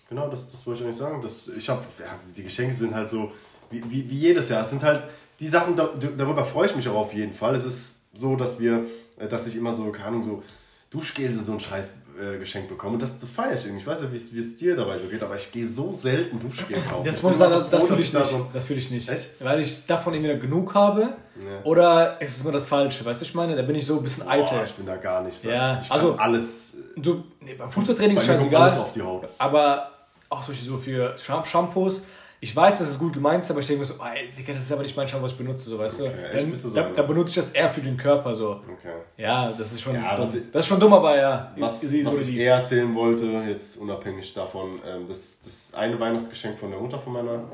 genau, 0.09 0.29
das, 0.29 0.51
das 0.51 0.67
wollte 0.67 0.81
ich 0.81 0.87
eigentlich 0.87 0.97
sagen. 0.99 1.23
Das, 1.23 1.49
ich 1.57 1.69
habe, 1.69 1.83
ja, 2.01 2.19
die 2.37 2.43
Geschenke 2.43 2.75
sind 2.75 2.93
halt 2.95 3.09
so, 3.09 3.31
wie, 3.71 3.83
wie, 3.89 4.11
wie 4.11 4.19
jedes 4.19 4.49
Jahr. 4.49 4.63
Es 4.63 4.71
sind 4.71 4.83
halt 4.83 5.05
die 5.39 5.47
Sachen, 5.49 5.77
da, 5.77 5.89
darüber 6.19 6.45
freue 6.45 6.67
ich 6.67 6.75
mich 6.75 6.89
auch 6.89 6.97
auf 6.97 7.15
jeden 7.15 7.33
Fall. 7.33 7.55
Es 7.55 7.65
ist 7.65 8.01
so, 8.13 8.35
dass 8.35 8.59
wir, 8.59 8.87
äh, 9.19 9.29
dass 9.29 9.47
ich 9.47 9.55
immer 9.57 9.73
so, 9.73 9.91
keine 9.93 10.07
Ahnung, 10.09 10.23
so 10.25 10.43
Duschgel, 10.91 11.33
so 11.33 11.53
ein 11.53 11.61
scheiß 11.61 11.95
äh, 12.21 12.39
Geschenk 12.39 12.69
bekomme. 12.69 12.95
Und 12.95 13.03
das, 13.03 13.19
das 13.19 13.31
feiere 13.31 13.55
ich 13.55 13.65
irgendwie. 13.65 13.81
Ich 13.83 13.87
weiß 13.87 14.03
ja, 14.03 14.09
wie 14.13 14.39
es 14.39 14.57
dir 14.57 14.77
dabei 14.77 14.99
so 14.99 15.07
geht, 15.09 15.23
aber 15.23 15.37
ich 15.37 15.51
gehe 15.53 15.67
so 15.67 15.93
selten 15.93 16.39
Duschgel 16.41 16.79
kaufen. 16.83 17.05
Das 17.05 17.19
Ich 17.19 17.23
muss 17.23 17.33
ich 17.35 17.39
immer 17.41 17.51
sagen, 17.51 17.67
das 17.71 17.81
froh, 17.83 17.89
fühle 17.89 18.01
ich 18.03 18.13
da 18.13 18.19
nicht. 18.21 18.31
so- 18.31 18.47
Das 18.53 18.65
fühle 18.65 18.79
ich 18.79 18.91
nicht. 18.91 19.09
Echt? 19.09 19.31
Weil 19.41 19.61
ich 19.61 19.87
davon 19.87 20.15
entweder 20.15 20.37
genug 20.37 20.75
habe 20.75 21.01
Ja. 21.03 21.63
oder 21.65 22.17
es 22.21 22.37
ist 22.37 22.45
mir 22.45 22.53
das 22.53 22.67
Falsche. 22.67 23.05
Weißt 23.05 23.21
du, 23.21 23.25
ich 23.25 23.35
meine? 23.35 23.55
Da 23.57 23.63
bin 23.63 23.77
ich 23.77 23.87
so 23.87 23.97
ein 23.99 24.03
bisschen 24.03 24.27
eitel. 24.29 24.57
Boah, 24.57 24.65
ich 24.65 24.73
bin 24.75 24.87
da 24.87 24.97
gar 24.97 25.23
nicht. 25.23 25.43
Ja, 25.45 25.79
ich 25.81 25.89
kann 25.89 25.99
also- 26.01 26.17
alles. 26.17 26.77
Du, 26.97 27.25
nee, 27.41 27.55
beim 27.55 27.71
Fußballtraining 27.71 28.17
ist 28.17 28.29
alles 28.29 28.41
scheißegal. 28.43 28.71
auf 28.79 28.93
die 28.93 29.03
Haut. 29.03 29.29
Aber 29.39 29.91
auch 30.29 30.43
so 30.43 30.77
für 30.79 31.17
Sham- 31.19 31.45
Shampoos. 31.45 32.03
Ich 32.41 32.55
weiß, 32.55 32.79
dass 32.79 32.89
es 32.89 32.99
gut 32.99 33.15
gemeint 33.15 33.43
ist, 33.43 33.51
aber 33.51 33.61
ich 33.61 33.67
denke 33.67 33.81
mir 33.81 33.87
so, 33.87 33.95
ey, 33.95 34.29
Digga, 34.37 34.53
das 34.53 34.63
ist 34.65 34.73
aber 34.73 34.83
nicht 34.83 34.95
mein 34.97 35.09
Shampoo, 35.09 35.25
was 35.25 35.33
ich 35.33 35.39
benutze, 35.39 35.71
so, 35.71 35.79
weißt 35.79 36.03
Okay, 36.03 36.13
du? 36.33 36.37
Dann, 36.39 36.55
so 36.55 36.71
da, 36.75 36.83
da 36.91 37.03
benutze 37.03 37.31
ich 37.31 37.35
das 37.37 37.51
eher 37.53 37.71
für 37.71 37.81
den 37.81 37.97
Körper, 37.97 38.35
so. 38.35 38.61
Okay. 38.71 38.93
Ja, 39.17 39.51
das 39.53 39.73
ist 39.73 39.81
schon 39.81 39.95
Ja, 39.95 40.13
ich- 40.23 40.43
das 40.53 40.65
ist 40.65 40.67
schon 40.67 40.79
dumm, 40.79 40.93
aber 40.93 41.17
ja. 41.17 41.53
Was, 41.59 41.83
was 42.05 42.29
ich 42.29 42.37
eher 42.39 42.57
erzählen 42.57 42.95
wollte, 42.95 43.25
jetzt 43.49 43.79
unabhängig 43.79 44.35
davon, 44.35 44.77
ähm, 44.87 45.07
das, 45.07 45.41
das 45.43 45.73
eine 45.75 45.99
Weihnachtsgeschenk 45.99 46.59
von 46.59 46.71
der 46.71 46.79
Mutter 46.81 46.99
von 46.99 47.15
meiner 47.15 47.45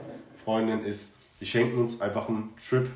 Freundin 0.44 0.84
ist, 0.84 1.14
die 1.40 1.46
schenken 1.46 1.80
uns 1.80 2.00
einfach 2.00 2.28
einen 2.28 2.52
Trip 2.68 2.90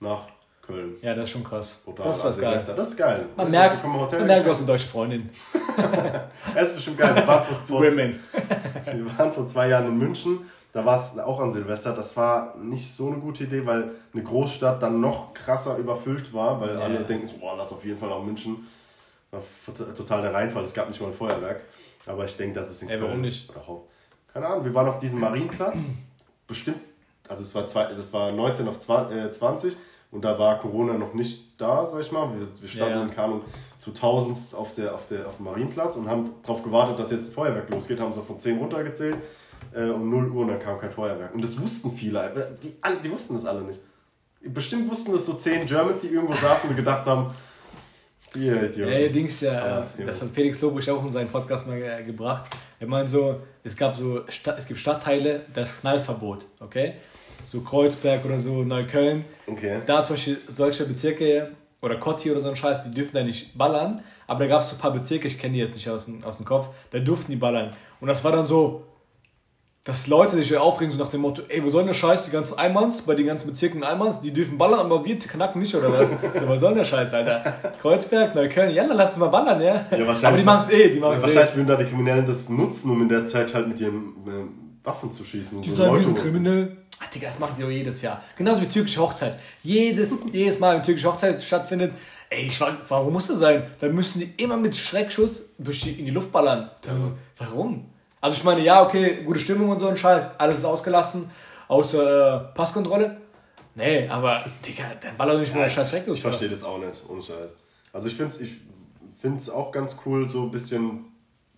nach 0.00 0.22
Köln. 0.62 0.94
Ja, 1.02 1.14
das 1.14 1.24
ist 1.24 1.30
schon 1.30 1.44
krass. 1.44 1.80
Brutal, 1.84 2.06
das 2.06 2.18
ist 2.18 2.24
was 2.24 2.38
geil. 2.40 2.62
Das 2.76 2.88
ist 2.88 2.96
geil. 2.96 3.26
Man 3.36 3.46
Also, 3.46 3.58
merkt, 3.58 3.82
man 3.84 4.26
merkt, 4.26 4.46
du 4.46 4.50
hast 4.50 4.58
eine 4.58 4.66
deutsche 4.66 4.88
Freundin. 4.88 5.28
Das 6.54 6.68
ist 6.68 6.74
bestimmt 6.76 6.98
geil. 6.98 7.14
Wir 7.16 7.26
waren 7.26 7.44
vor, 7.44 7.60
vor, 7.66 7.82
wir 7.82 9.18
waren 9.18 9.32
vor 9.32 9.46
zwei 9.46 9.68
Jahren 9.68 9.86
in 9.86 9.98
München. 9.98 10.40
Da 10.72 10.84
war 10.86 10.98
es 10.98 11.18
auch 11.18 11.38
an 11.40 11.52
Silvester. 11.52 11.92
Das 11.92 12.16
war 12.16 12.56
nicht 12.56 12.90
so 12.94 13.08
eine 13.08 13.16
gute 13.18 13.44
Idee, 13.44 13.66
weil 13.66 13.90
eine 14.14 14.22
Großstadt 14.22 14.82
dann 14.82 15.00
noch 15.00 15.34
krasser 15.34 15.76
überfüllt 15.76 16.32
war, 16.32 16.60
weil 16.60 16.74
Ja. 16.74 16.80
alle 16.80 17.00
denken, 17.04 17.26
so, 17.26 17.36
boah, 17.36 17.54
lass 17.56 17.72
auf 17.72 17.84
jeden 17.84 17.98
Fall 17.98 18.08
nach 18.08 18.22
München. 18.22 18.66
War 19.30 19.42
total 19.94 20.22
der 20.22 20.32
Reinfall. 20.34 20.64
Es 20.64 20.72
gab 20.74 20.88
nicht 20.88 21.00
mal 21.00 21.08
ein 21.08 21.14
Feuerwerk. 21.14 21.60
Aber 22.06 22.24
ich 22.24 22.36
denke, 22.36 22.58
das 22.58 22.70
ist 22.70 22.82
in 22.82 22.88
Ey, 22.88 22.96
Köln. 22.98 23.08
warum 23.10 23.20
nicht? 23.20 23.48
Oder 23.50 23.60
Keine 24.32 24.46
Ahnung, 24.46 24.64
wir 24.64 24.74
waren 24.74 24.88
auf 24.88 24.98
diesem 24.98 25.20
Marienplatz. 25.20 25.84
Bestimmt, 26.46 26.80
also 27.28 27.42
es 27.42 27.54
war, 27.54 27.66
zwei, 27.66 27.84
das 27.94 28.12
war 28.12 28.32
19 28.32 28.66
auf 28.68 28.78
20, 28.78 29.16
äh, 29.16 29.30
20 29.30 29.76
und 30.10 30.22
da 30.24 30.38
war 30.38 30.58
Corona 30.58 30.94
noch 30.94 31.14
nicht 31.14 31.58
da, 31.60 31.86
sag 31.86 32.00
ich 32.00 32.10
mal. 32.12 32.28
Wir, 32.36 32.46
wir 32.60 32.68
standen 32.68 32.94
Ja, 32.98 33.02
in 33.04 33.14
Kanon 33.14 33.42
zu 33.78 33.92
tausendst 33.92 34.54
auf, 34.54 34.72
der, 34.74 34.94
auf, 34.94 35.06
der, 35.06 35.28
auf 35.28 35.36
dem 35.36 35.44
Marienplatz 35.46 35.96
und 35.96 36.10
haben 36.10 36.30
darauf 36.42 36.62
gewartet, 36.62 36.98
dass 36.98 37.10
jetzt 37.12 37.28
ein 37.28 37.32
Feuerwerk 37.32 37.70
losgeht. 37.70 38.00
Haben 38.00 38.12
so 38.12 38.22
von 38.22 38.38
10 38.38 38.58
runtergezählt 38.58 39.16
äh, 39.74 39.84
um 39.84 40.10
0 40.10 40.30
Uhr 40.30 40.42
und 40.42 40.48
dann 40.48 40.58
kam 40.60 40.78
kein 40.78 40.90
Feuerwerk. 40.90 41.34
Und 41.34 41.42
das 41.42 41.60
wussten 41.60 41.90
viele. 41.92 42.24
äh, 42.24 42.46
Die, 42.62 42.74
alle, 42.80 42.96
die 42.96 43.10
wussten 43.10 43.34
das 43.34 43.46
alle 43.46 43.62
nicht. 43.62 43.80
Bestimmt 44.40 44.90
wussten 44.90 45.12
das 45.12 45.24
so 45.26 45.34
10 45.34 45.66
Germans, 45.66 46.00
die 46.00 46.08
irgendwo 46.08 46.34
saßen 46.34 46.68
und 46.70 46.76
gedacht 46.76 47.06
haben, 47.06 47.30
ihr 48.34 48.62
Idioten. 48.62 48.92
Ja, 48.92 48.98
ihr 48.98 49.12
Dings 49.12 49.40
ja, 49.40 49.52
Ja, 49.52 49.86
äh, 49.98 50.04
das 50.04 50.20
hat 50.20 50.30
Felix 50.30 50.60
Lobusch 50.60 50.88
auch 50.88 51.04
in 51.04 51.12
seinem 51.12 51.28
Podcast 51.28 51.66
mal 51.66 51.80
äh, 51.80 52.02
gebracht. 52.02 52.50
Er 52.80 52.86
meint 52.86 53.08
so, 53.08 53.40
es 53.62 53.76
gab 53.76 53.96
so, 53.96 54.22
Sta 54.28 54.54
es 54.56 54.66
gibt 54.66 54.80
Stadtteile, 54.80 55.42
das 55.54 55.72
ist 55.72 55.80
Knallverbot, 55.82 56.46
okay? 56.60 56.94
So 57.44 57.60
Kreuzberg 57.60 58.24
oder 58.24 58.38
so, 58.38 58.62
Neukölln. 58.62 59.24
Okay. 59.46 59.80
Da 59.86 60.02
zum 60.02 60.14
Beispiel 60.14 60.38
solche 60.48 60.84
Bezirke 60.84 61.52
oder 61.80 61.96
Kotti 61.96 62.30
oder 62.30 62.40
so 62.40 62.48
ein 62.48 62.56
Scheiß, 62.56 62.84
die 62.84 62.90
dürfen 62.92 63.14
da 63.14 63.22
nicht 63.22 63.56
ballern. 63.56 64.00
Aber 64.26 64.40
da 64.40 64.46
gab 64.46 64.60
es 64.60 64.70
so 64.70 64.76
ein 64.76 64.78
paar 64.78 64.92
Bezirke, 64.92 65.28
ich 65.28 65.38
kenne 65.38 65.54
die 65.54 65.60
jetzt 65.60 65.74
nicht 65.74 65.88
aus 65.90 66.06
dem, 66.06 66.24
aus 66.24 66.36
dem 66.38 66.46
Kopf, 66.46 66.68
da 66.90 66.98
durften 66.98 67.30
die 67.32 67.36
ballern. 67.36 67.70
Und 68.00 68.08
das 68.08 68.22
war 68.24 68.32
dann 68.32 68.46
so, 68.46 68.84
dass 69.84 70.06
Leute 70.06 70.36
sich 70.36 70.56
aufregen, 70.56 70.92
so 70.92 70.98
nach 70.98 71.08
dem 71.10 71.22
Motto, 71.22 71.42
ey, 71.48 71.62
wo 71.64 71.68
soll 71.68 71.80
denn 71.82 71.88
der 71.88 71.94
Scheiß, 71.94 72.22
die 72.24 72.30
ganzen 72.30 72.56
Einmanns, 72.56 73.02
bei 73.02 73.14
den 73.16 73.26
ganzen 73.26 73.48
Bezirken 73.48 73.82
Einmanns, 73.82 74.20
die 74.20 74.30
dürfen 74.32 74.56
ballern, 74.56 74.78
aber 74.78 75.04
wir 75.04 75.18
knacken 75.18 75.60
nicht, 75.60 75.74
oder 75.74 75.92
was? 75.92 76.10
so, 76.10 76.16
was 76.48 76.60
soll 76.60 76.70
denn 76.70 76.78
der 76.78 76.84
Scheiß, 76.84 77.12
Alter? 77.14 77.72
Kreuzberg, 77.80 78.34
Neukölln, 78.34 78.72
ja, 78.72 78.86
dann 78.86 78.96
lass 78.96 79.12
es 79.12 79.18
mal 79.18 79.26
ballern, 79.26 79.60
ja? 79.60 79.86
Ja, 79.90 80.06
wahrscheinlich- 80.06 80.24
aber 80.24 80.36
die 80.36 80.42
machen 80.44 80.64
es 80.68 80.72
eh, 80.72 80.94
die 80.94 81.00
machen 81.00 81.16
es 81.16 81.22
eh. 81.22 81.26
Wahrscheinlich 81.26 81.56
würden 81.56 81.66
da 81.66 81.76
die 81.76 81.84
Kriminellen 81.86 82.24
das 82.24 82.48
nutzen, 82.48 82.90
um 82.92 83.02
in 83.02 83.08
der 83.08 83.24
Zeit 83.24 83.52
halt 83.54 83.66
mit 83.66 83.80
ihren 83.80 83.94
äh, 84.26 84.86
Waffen 84.86 85.10
zu 85.10 85.24
schießen. 85.24 85.62
Die 85.62 85.70
so 85.70 85.92
wir 85.92 86.02
sind 86.02 86.16
um- 86.16 86.22
kriminell. 86.22 86.76
Ah, 87.00 87.06
Digga, 87.12 87.26
das 87.26 87.40
machen 87.40 87.54
die 87.58 87.62
doch 87.62 87.70
jedes 87.70 88.00
Jahr. 88.02 88.22
Genauso 88.36 88.60
wie 88.60 88.66
türkische 88.66 89.00
Hochzeit. 89.00 89.36
Jedes, 89.64 90.16
jedes 90.32 90.60
Mal, 90.60 90.76
wenn 90.76 90.82
türkische 90.84 91.08
Hochzeit 91.08 91.42
stattfindet, 91.42 91.92
ey, 92.30 92.46
ich 92.46 92.60
war, 92.60 92.76
warum 92.86 93.12
muss 93.14 93.26
das 93.26 93.40
sein? 93.40 93.64
Dann 93.80 93.92
müssen 93.92 94.20
die 94.20 94.32
immer 94.40 94.56
mit 94.56 94.76
Schreckschuss 94.76 95.50
durch 95.58 95.80
die, 95.80 95.98
in 95.98 96.04
die 96.04 96.12
Luft 96.12 96.30
ballern. 96.30 96.70
Das 96.82 96.94
ist, 96.96 97.12
warum? 97.38 97.86
Also 98.22 98.36
ich 98.38 98.44
meine, 98.44 98.62
ja, 98.62 98.82
okay, 98.82 99.22
gute 99.24 99.40
Stimmung 99.40 99.68
und 99.68 99.80
so 99.80 99.88
ein 99.88 99.96
Scheiß, 99.96 100.38
alles 100.38 100.58
ist 100.58 100.64
ausgelassen, 100.64 101.30
außer 101.68 102.52
äh, 102.52 102.54
Passkontrolle. 102.54 103.20
Nee, 103.74 104.08
aber, 104.08 104.44
Digga, 104.64 104.84
dann 105.00 105.16
ballert 105.16 105.34
doch 105.34 105.40
nicht 105.40 105.52
mehr 105.52 105.64
der 105.64 105.70
scheiß 105.70 105.90
Schreckschuss. 105.90 106.16
Ich 106.18 106.22
verstehe 106.22 106.48
das 106.48 106.62
auch 106.62 106.78
nicht, 106.78 107.02
ohne 107.08 107.22
Scheiß. 107.22 107.56
Also 107.92 108.08
ich 108.08 108.14
finde 108.14 108.32
es 108.32 108.40
ich 108.40 108.52
find's 109.20 109.50
auch 109.50 109.72
ganz 109.72 109.96
cool, 110.06 110.28
so 110.28 110.42
ein 110.44 110.50
bisschen 110.50 111.04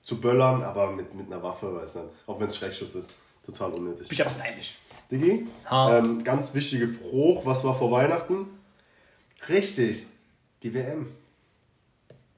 zu 0.03 0.21
böllern, 0.21 0.63
aber 0.63 0.91
mit, 0.91 1.15
mit 1.15 1.27
einer 1.31 1.43
Waffe, 1.43 1.75
weiß 1.75 1.97
nicht. 1.97 2.07
Auch 2.27 2.41
wenn 2.41 2.47
es 2.47 2.57
Schreckschuss 2.57 2.95
ist. 2.95 3.13
Total 3.45 3.71
unnötig. 3.71 4.09
Bin 4.09 4.15
ich 4.15 4.21
aber 4.23 4.31
stylisch. 4.31 4.77
Digi, 5.11 5.47
Ha. 5.71 5.99
ähm, 5.99 6.25
ganz 6.25 6.55
wichtige 6.55 6.89
Frucht, 6.89 7.45
was 7.45 7.63
war 7.63 7.77
vor 7.77 7.91
Weihnachten? 7.91 8.47
Richtig, 9.49 10.07
die 10.63 10.73
WM. 10.73 11.09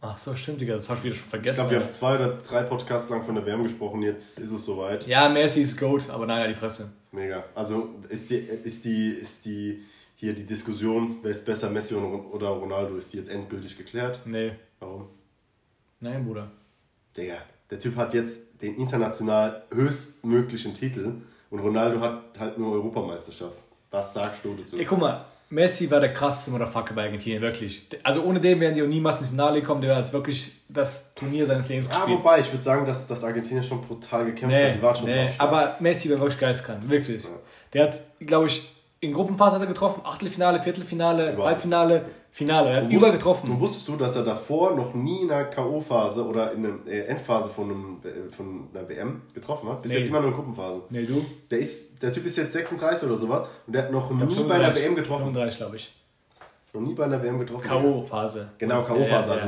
Ach 0.08 0.18
so, 0.18 0.34
stimmt, 0.34 0.60
Digga, 0.60 0.74
das 0.74 0.88
hab 0.88 0.98
ich 0.98 1.04
wieder 1.04 1.14
schon 1.14 1.24
Ich 1.24 1.30
vergessen. 1.30 1.54
glaube, 1.56 1.70
wir 1.70 1.80
haben 1.80 1.90
zwei 1.90 2.14
oder 2.16 2.32
drei 2.38 2.62
Podcasts 2.62 3.10
lang 3.10 3.24
von 3.24 3.34
der 3.34 3.44
WM 3.46 3.62
gesprochen, 3.62 4.02
jetzt 4.02 4.38
ist 4.38 4.50
es 4.50 4.64
soweit. 4.64 5.06
ja, 5.06 5.28
Messi 5.28 5.60
ist 5.62 5.78
Goat, 5.78 6.08
aber 6.10 6.26
nein, 6.26 6.48
die 6.48 6.54
Fresse. 6.54 6.92
Mega. 7.12 7.44
Also 7.54 7.90
ist 8.08 8.30
die, 8.30 8.36
ist 8.36 8.84
die, 8.84 9.08
ist 9.08 9.44
die 9.46 9.84
hier 10.16 10.34
die 10.34 10.44
Diskussion, 10.46 11.18
wer 11.22 11.30
ist 11.30 11.44
besser, 11.44 11.68
Messi 11.70 11.94
oder 11.94 12.48
Ronaldo, 12.48 12.96
ist 12.96 13.12
die 13.12 13.18
jetzt 13.18 13.28
endgültig 13.30 13.76
geklärt? 13.76 14.20
Nee. 14.24 14.52
Warum? 14.80 15.08
Nein, 16.00 16.24
Bruder. 16.24 16.50
Digga, 17.16 17.36
der 17.70 17.78
Typ 17.78 17.96
hat 17.96 18.14
jetzt 18.14 18.62
den 18.62 18.76
international 18.76 19.64
höchstmöglichen 19.72 20.74
Titel 20.74 21.14
und 21.50 21.58
Ronaldo 21.58 22.00
hat 22.00 22.38
halt 22.38 22.58
nur 22.58 22.72
Europameisterschaft. 22.72 23.56
Was 23.90 24.12
sagst 24.14 24.44
du 24.44 24.54
dazu? 24.54 24.76
Ey, 24.78 24.84
guck 24.84 24.98
mal, 24.98 25.24
Messi 25.48 25.88
war 25.90 26.00
der 26.00 26.12
krasseste 26.12 26.50
Motherfucker 26.50 26.94
bei 26.94 27.04
Argentinien, 27.04 27.40
wirklich. 27.40 27.86
Also 28.02 28.22
ohne 28.22 28.40
den 28.40 28.58
wären 28.58 28.74
die 28.74 28.82
auch 28.82 28.86
niemals 28.86 29.20
ins 29.20 29.28
Finale 29.28 29.60
gekommen, 29.60 29.80
der 29.80 29.94
hat 29.94 30.04
jetzt 30.04 30.12
wirklich 30.12 30.60
das 30.68 31.14
Turnier 31.14 31.46
seines 31.46 31.68
Lebens 31.68 31.88
gespielt. 31.88 32.08
Ja, 32.08 32.16
wobei, 32.16 32.40
ich 32.40 32.52
würde 32.52 32.64
sagen, 32.64 32.84
dass, 32.84 33.06
dass 33.06 33.22
Argentinien 33.22 33.62
schon 33.62 33.80
brutal 33.80 34.24
gekämpft 34.24 34.56
nee, 34.56 34.68
hat. 34.68 34.74
Die 34.74 34.82
war 34.82 34.94
schon 34.94 35.06
nee, 35.06 35.30
aber 35.38 35.76
Messi 35.78 36.10
war 36.10 36.18
wirklich 36.18 36.40
geistkrank, 36.40 36.88
wirklich. 36.88 37.22
Ja. 37.22 37.30
Der 37.72 37.84
hat, 37.84 38.00
glaube 38.18 38.48
ich, 38.48 38.72
in 39.00 39.12
Gruppenphase 39.12 39.56
hat 39.56 39.62
er 39.62 39.68
getroffen, 39.68 40.00
Achtelfinale, 40.04 40.60
Viertelfinale, 40.62 41.32
Überall. 41.32 41.50
Halbfinale, 41.50 42.06
Finale. 42.36 42.68
Er 42.68 42.84
hat 42.84 42.90
überall 42.90 43.12
getroffen. 43.12 43.50
Und 43.50 43.60
wusstest 43.60 43.88
du, 43.88 43.96
dass 43.96 44.14
er 44.14 44.22
davor 44.22 44.76
noch 44.76 44.92
nie 44.92 45.22
in 45.22 45.28
der 45.28 45.46
K.O.-Phase 45.46 46.20
oder 46.20 46.52
in 46.52 46.64
der 46.64 46.72
äh, 46.86 47.06
Endphase 47.06 47.48
von, 47.48 47.64
einem, 47.64 47.96
äh, 48.04 48.30
von 48.30 48.68
einer 48.74 48.86
WM 48.86 49.22
getroffen 49.32 49.70
hat? 49.70 49.80
Bis 49.80 49.90
nee. 49.90 50.00
jetzt 50.00 50.08
immer 50.08 50.20
nur 50.20 50.28
in 50.28 50.34
Gruppenphase. 50.34 50.82
Nee, 50.90 51.06
du? 51.06 51.24
Der, 51.50 51.60
ist, 51.60 52.02
der 52.02 52.12
Typ 52.12 52.26
ist 52.26 52.36
jetzt 52.36 52.52
36 52.52 53.08
oder 53.08 53.16
sowas 53.16 53.48
und 53.66 53.72
der 53.72 53.84
hat 53.84 53.90
noch 53.90 54.10
nie 54.10 54.18
35, 54.18 54.48
bei 54.48 54.54
einer 54.54 54.76
WM 54.76 54.94
getroffen. 54.94 55.24
35, 55.24 55.56
glaube 55.56 55.76
ich. 55.76 55.94
Noch 56.74 56.80
nie 56.82 56.92
bei 56.92 57.04
einer 57.04 57.22
WM 57.22 57.38
getroffen. 57.38 57.66
K.O.-Phase. 57.66 58.48
Genau, 58.58 58.82
K.O.-Phase. 58.82 59.08
Ja, 59.08 59.08
ja, 59.08 59.32
also 59.32 59.46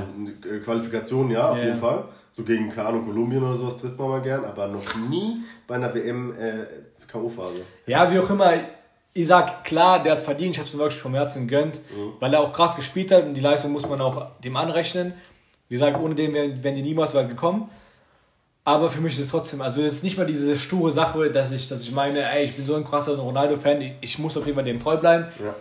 äh, 0.51 0.61
Qualifikation, 0.61 1.31
ja, 1.31 1.51
auf 1.51 1.59
jeden 1.59 1.77
Fall. 1.77 2.05
So 2.31 2.43
gegen 2.43 2.71
Kano, 2.71 3.03
Kolumbien 3.03 3.43
oder 3.43 3.57
sowas 3.57 3.83
trifft 3.83 3.99
man 3.99 4.09
mal 4.09 4.23
gern, 4.23 4.47
aber 4.47 4.67
noch 4.67 4.97
nie 5.11 5.43
bei 5.67 5.75
einer 5.75 5.95
WM 5.95 6.33
äh, 6.33 6.65
K.O.-Phase. 7.07 7.61
Ja, 7.87 8.11
wie 8.11 8.19
auch 8.19 8.31
immer 8.31 8.51
ich 9.15 9.27
sag, 9.27 9.65
klar, 9.65 10.03
der 10.03 10.13
hat 10.13 10.19
es 10.19 10.25
verdient, 10.25 10.55
ich 10.55 10.59
habe 10.59 10.69
es 10.69 10.75
ihm 10.75 10.81
wirklich 10.81 11.01
vom 11.01 11.15
Herzen 11.15 11.49
gegönnt, 11.49 11.81
mhm. 11.91 12.13
weil 12.21 12.33
er 12.33 12.41
auch 12.41 12.53
krass 12.53 12.77
gespielt 12.77 13.11
hat 13.11 13.25
und 13.25 13.35
die 13.35 13.41
Leistung 13.41 13.73
muss 13.73 13.89
man 13.89 14.01
auch 14.01 14.39
dem 14.41 14.57
anrechnen. 14.57 15.15
Wie 15.69 15.75
gesagt, 15.75 15.99
ohne 16.01 16.15
den 16.15 16.33
wären, 16.33 16.63
wären 16.63 16.75
die 16.75 16.83
niemals 16.83 17.15
weit 17.15 17.29
gekommen. 17.29 17.69
Aber 18.65 18.91
für 18.91 19.01
mich 19.01 19.15
ist 19.15 19.21
es 19.21 19.29
trotzdem, 19.29 19.63
also 19.63 19.81
es 19.81 19.95
ist 19.95 20.05
nicht 20.05 20.19
mal 20.19 20.27
diese 20.27 20.57
sture 20.57 20.91
Sache, 20.91 21.31
dass 21.31 21.53
ich, 21.53 21.69
dass 21.69 21.83
ich 21.83 21.93
meine, 21.93 22.31
ey, 22.31 22.45
ich 22.45 22.55
bin 22.55 22.67
so 22.67 22.75
ein 22.75 22.85
krasser 22.85 23.17
Ronaldo-Fan, 23.17 23.81
ich, 23.81 23.93
ich, 24.03 24.19
muss 24.19 24.37
auf 24.37 24.45
jeden 24.45 24.57
Fall 24.57 24.65
dem 24.65 24.79
treu 24.79 24.99
bleiben. 24.99 25.29
Ja, 25.43 25.55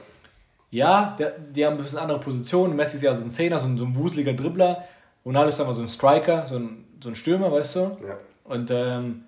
ja 0.71 1.15
der, 1.17 1.39
die 1.39 1.65
haben 1.65 1.77
ein 1.77 1.83
bisschen 1.83 1.99
andere 1.99 2.19
Positionen. 2.19 2.75
Messi 2.75 2.97
ist 2.97 3.03
ja 3.03 3.13
so 3.13 3.23
ein 3.23 3.29
Zehner, 3.29 3.59
so 3.59 3.65
ein, 3.65 3.77
so 3.77 3.85
ein 3.85 3.97
wuseliger 3.97 4.33
Dribbler. 4.33 4.83
Ronaldo 5.25 5.49
ist 5.49 5.59
einfach 5.61 5.73
so 5.73 5.81
ein 5.81 5.87
Striker, 5.87 6.47
so 6.47 6.57
ein, 6.57 6.85
so 7.01 7.07
ein 7.07 7.15
Stürmer, 7.15 7.49
weißt 7.49 7.77
du? 7.77 7.79
Ja. 7.79 8.17
Und 8.43 8.71
ähm, 8.71 9.23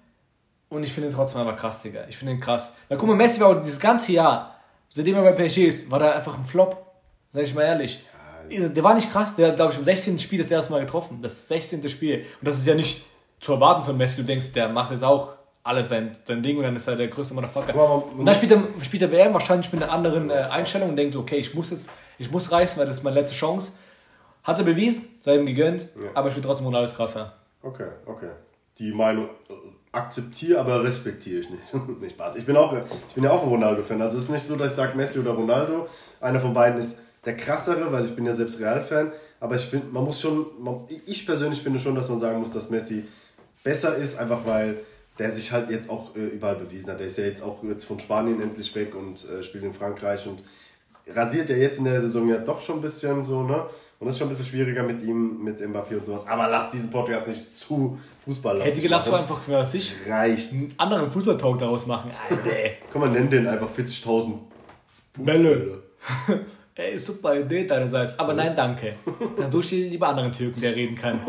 und 0.70 0.84
ich 0.84 0.94
finde 0.94 1.10
ihn 1.10 1.16
trotzdem 1.16 1.42
einfach 1.42 1.58
krass, 1.58 1.82
Digga. 1.82 2.06
Ich 2.08 2.18
finde 2.18 2.34
ihn 2.34 2.40
krass. 2.40 2.76
Weil 2.88 2.98
guck 2.98 3.10
mal, 3.10 3.16
Messi 3.16 3.40
war 3.42 3.60
dieses 3.62 3.80
ganze 3.80 4.12
Jahr, 4.12 4.56
seitdem 4.94 5.16
er 5.16 5.24
bei 5.24 5.32
PSG 5.32 5.58
ist, 5.66 5.92
war 5.92 6.00
da 6.00 6.12
einfach 6.12 6.38
ein 6.38 6.46
Flop. 6.46 6.86
Sag 7.34 7.44
ich 7.44 7.54
mal 7.54 7.64
ehrlich. 7.64 8.06
Ja. 8.50 8.68
Der 8.68 8.84
war 8.84 8.94
nicht 8.94 9.12
krass. 9.12 9.36
Der 9.36 9.50
hat, 9.50 9.56
glaube 9.56 9.74
ich, 9.74 9.80
im 9.80 9.86
16. 9.86 10.20
Spiel 10.20 10.42
das 10.42 10.50
erste 10.50 10.72
Mal 10.72 10.82
getroffen. 10.82 11.22
Das 11.22 11.48
16. 11.48 11.88
Spiel. 11.90 12.26
Und 12.40 12.48
das 12.48 12.58
ist 12.58 12.68
ja 12.68 12.76
nicht 12.76 13.06
zu 13.40 13.54
erwarten 13.54 13.84
von 13.84 13.98
Messi. 13.98 14.22
Du 14.22 14.28
denkst, 14.28 14.52
der 14.54 14.70
macht 14.70 14.92
jetzt 14.92 15.04
auch 15.04 15.36
alles 15.64 15.90
sein, 15.90 16.16
sein 16.24 16.42
Ding 16.42 16.58
und 16.58 16.64
dann 16.64 16.76
ist 16.76 16.88
er 16.88 16.96
der 16.96 17.08
größte 17.08 17.34
Motherfucker. 17.34 18.04
Und 18.18 18.26
dann 18.26 18.34
spielt 18.34 18.52
er, 18.52 18.64
spielt 18.84 19.04
er 19.04 19.12
WM 19.12 19.34
wahrscheinlich 19.34 19.72
mit 19.72 19.84
einer 19.84 19.92
anderen 19.92 20.30
äh, 20.30 20.34
Einstellung 20.34 20.90
und 20.90 20.96
denkt 20.96 21.14
so, 21.14 21.20
okay, 21.20 21.38
ich 21.38 21.54
muss 21.54 21.72
es, 21.72 21.88
ich 22.18 22.32
muss 22.32 22.52
reißen, 22.52 22.80
weil 22.80 22.88
das 22.88 22.96
ist 22.96 23.04
meine 23.04 23.20
letzte 23.20 23.36
Chance. 23.36 23.74
Hat 24.44 24.58
er 24.58 24.64
bewiesen, 24.64 25.08
sei 25.20 25.36
ihm 25.36 25.46
gegönnt, 25.46 25.90
ja. 26.02 26.10
aber 26.16 26.30
ich 26.30 26.34
finde 26.34 26.48
trotzdem 26.48 26.66
Ronaldo 26.66 26.92
krasser. 26.92 27.34
Okay, 27.62 27.90
okay. 28.06 28.30
Die 28.80 28.92
Meinung 28.94 29.30
akzeptiere, 29.91 30.60
aber 30.60 30.84
respektiere 30.84 31.41
ich 31.41 31.50
nicht. 31.50 31.74
nicht 32.01 32.12
Spaß. 32.12 32.36
Ich 32.36 32.46
bin, 32.46 32.55
auch, 32.55 32.74
ich 33.08 33.15
bin 33.15 33.24
ja 33.24 33.31
auch 33.31 33.43
ein 33.43 33.50
Ronaldo-Fan. 33.50 34.01
Also 34.01 34.17
es 34.17 34.25
ist 34.25 34.29
nicht 34.29 34.46
so, 34.46 34.55
dass 34.55 34.72
ich 34.72 34.77
sage 34.77 34.96
Messi 34.96 35.19
oder 35.19 35.31
Ronaldo. 35.31 35.88
Einer 36.22 36.39
von 36.39 36.53
beiden 36.53 36.79
ist 36.79 37.00
der 37.25 37.36
krassere, 37.36 37.91
weil 37.91 38.05
ich 38.05 38.15
bin 38.15 38.25
ja 38.25 38.34
selbst 38.34 38.60
Real-Fan. 38.60 39.12
Aber 39.39 39.55
ich 39.55 39.65
finde, 39.65 39.88
man 39.88 40.03
muss 40.03 40.22
schon, 40.22 40.46
man, 40.60 40.81
ich 41.05 41.25
persönlich 41.25 41.62
finde 41.62 41.79
schon, 41.79 41.96
dass 41.96 42.10
man 42.10 42.19
sagen 42.19 42.39
muss, 42.39 42.51
dass 42.51 42.69
Messi 42.69 43.05
besser 43.63 43.96
ist, 43.96 44.17
einfach 44.17 44.46
weil 44.46 44.77
der 45.17 45.31
sich 45.31 45.51
halt 45.51 45.69
jetzt 45.69 45.89
auch 45.89 46.15
äh, 46.15 46.19
überall 46.19 46.56
bewiesen 46.56 46.91
hat. 46.91 46.99
Der 46.99 47.08
ist 47.08 47.17
ja 47.17 47.25
jetzt 47.25 47.43
auch 47.43 47.62
jetzt 47.63 47.84
von 47.84 47.99
Spanien 47.99 48.41
endlich 48.41 48.73
weg 48.73 48.95
und 48.95 49.28
äh, 49.30 49.43
spielt 49.43 49.65
in 49.65 49.73
Frankreich 49.73 50.25
und 50.28 50.43
rasiert 51.13 51.50
ja 51.50 51.56
jetzt 51.56 51.80
in 51.80 51.86
der 51.86 52.00
Saison 52.02 52.28
ja 52.30 52.38
doch 52.38 52.62
schon 52.62 52.78
ein 52.78 52.82
bisschen 52.82 53.24
so, 53.24 53.43
ne? 53.43 53.65
Und 54.00 54.08
es 54.08 54.15
ist 54.15 54.19
schon 54.19 54.28
ein 54.28 54.30
bisschen 54.30 54.45
schwieriger 54.45 54.84
mit 54.84 55.02
ihm, 55.02 55.43
mit 55.43 55.60
Mbappé 55.60 55.98
und 55.98 56.06
sowas. 56.06 56.26
Aber 56.26 56.48
lass 56.48 56.72
diesen 56.72 56.89
Podcast 56.89 57.28
nicht 57.28 57.52
zu 57.52 58.00
Fußball 58.24 58.58
lassen. 58.58 58.69
Hätte 58.69 58.82
gelassen 58.82 59.13
einfach 59.13 59.41
was 59.48 59.74
ich 59.74 59.93
reicht. 60.08 60.54
einen 60.54 60.74
anderen 60.78 61.12
Fußballtalk 61.12 61.60
daraus 61.60 61.86
machen. 61.86 62.12
Alter. 62.30 62.50
Komm, 62.93 63.02
man 63.02 63.12
nennt 63.12 63.34
den 63.34 63.45
einfach 63.45 63.67
40.000 63.69 64.36
Bälle. 65.17 65.84
Ey, 66.76 66.98
super 66.98 67.38
Idee 67.38 67.65
deinerseits. 67.65 68.17
Aber 68.17 68.34
nein, 68.34 68.56
danke. 68.56 68.95
Dann 69.38 69.52
suche 69.52 69.76
ich 69.76 69.91
lieber 69.91 70.08
anderen 70.08 70.32
Türken, 70.32 70.62
der 70.62 70.74
reden 70.74 70.95
kann. 70.95 71.19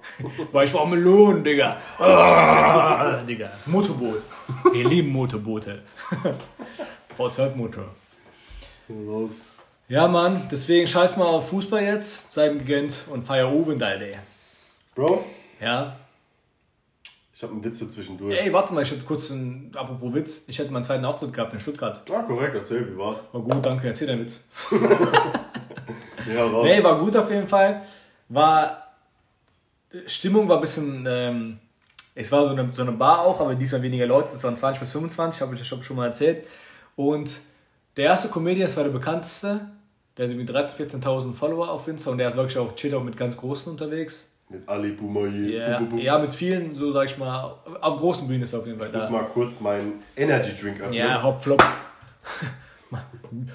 Weil 0.52 0.66
ich 0.66 0.72
brauche 0.72 0.88
Melonen, 0.88 1.42
Digga. 1.42 1.78
Digga. 3.28 3.50
Motorboot. 3.66 4.22
Wir 4.72 4.88
lieben 4.88 5.08
Motorboote. 5.08 5.82
V12-Motor. 7.18 7.86
Los. 8.90 9.42
Ja, 9.88 10.06
Mann, 10.06 10.48
deswegen 10.50 10.86
scheiß 10.86 11.16
mal 11.16 11.26
auf 11.26 11.48
Fußball 11.48 11.82
jetzt, 11.82 12.32
sei 12.32 12.48
ihm 12.48 12.58
gegönnt 12.58 13.04
und 13.10 13.26
feier 13.26 13.52
Uwe 13.52 13.72
in 13.72 13.78
deine 13.78 14.12
Bro? 14.94 15.24
Ja? 15.60 15.96
Ich 17.34 17.42
habe 17.42 17.54
einen 17.54 17.64
Witz 17.64 17.78
zwischendurch. 17.78 18.38
Ey, 18.38 18.52
warte 18.52 18.74
mal, 18.74 18.82
ich 18.82 18.90
hätte 18.90 19.02
kurz 19.04 19.30
einen, 19.30 19.72
apropos 19.74 20.12
Witz, 20.12 20.42
ich 20.46 20.58
hätte 20.58 20.72
meinen 20.72 20.84
zweiten 20.84 21.04
Auftritt 21.04 21.32
gehabt 21.32 21.54
in 21.54 21.60
Stuttgart. 21.60 22.02
Ah, 22.12 22.22
korrekt, 22.22 22.54
erzähl, 22.54 22.92
wie 22.92 22.98
war's? 22.98 23.24
War 23.32 23.40
gut, 23.40 23.64
danke, 23.64 23.88
erzähl 23.88 24.08
deinen 24.08 24.20
Witz. 24.20 24.44
ja, 26.32 26.44
raus. 26.44 26.64
Nee, 26.64 26.84
war 26.84 26.98
gut 26.98 27.16
auf 27.16 27.30
jeden 27.30 27.48
Fall. 27.48 27.82
War, 28.28 28.94
Stimmung 30.06 30.48
war 30.48 30.58
ein 30.58 30.60
bisschen, 30.60 31.06
ähm, 31.08 31.58
es 32.14 32.30
war 32.30 32.44
so 32.44 32.50
eine, 32.50 32.68
so 32.74 32.82
eine 32.82 32.92
Bar 32.92 33.20
auch, 33.20 33.40
aber 33.40 33.54
diesmal 33.54 33.82
weniger 33.82 34.06
Leute, 34.06 34.36
es 34.36 34.44
waren 34.44 34.56
20 34.56 34.78
bis 34.78 34.92
25, 34.92 35.40
habe 35.40 35.54
ich 35.54 35.60
das 35.60 35.84
schon 35.84 35.96
mal 35.96 36.08
erzählt. 36.08 36.46
Und 36.94 37.40
der 37.96 38.04
erste 38.04 38.28
Comedian, 38.28 38.66
das 38.66 38.76
war 38.76 38.84
der 38.84 38.90
bekannteste, 38.90 39.60
der 40.16 40.26
hat 40.26 40.34
irgendwie 40.34 40.52
13.000, 40.52 41.02
14.000 41.02 41.32
Follower 41.32 41.70
auf 41.70 41.88
Insta 41.88 42.10
und 42.10 42.18
der 42.18 42.28
ist 42.28 42.36
wirklich 42.36 42.58
auch 42.58 42.74
chillt 42.74 42.94
auch 42.94 43.02
mit 43.02 43.16
ganz 43.16 43.36
Großen 43.36 43.70
unterwegs. 43.72 44.30
Mit 44.48 44.68
Ali 44.68 44.90
Boumaier. 44.90 45.30
Yeah. 45.30 45.88
Ja, 45.96 46.18
mit 46.18 46.34
vielen, 46.34 46.74
so 46.74 46.90
sag 46.90 47.04
ich 47.04 47.16
mal, 47.16 47.54
auf 47.80 47.98
großen 47.98 48.26
Bühnen 48.26 48.42
ist 48.42 48.52
er 48.52 48.58
auf 48.58 48.66
jeden 48.66 48.78
Fall 48.78 48.88
ich 48.88 48.92
da. 48.92 49.04
Ich 49.04 49.10
muss 49.10 49.20
mal 49.20 49.28
kurz 49.28 49.60
meinen 49.60 50.02
Energy 50.16 50.50
Drink 50.60 50.80
öffnen. 50.80 50.94
Ja, 50.94 51.22
Hauptflop. 51.22 51.62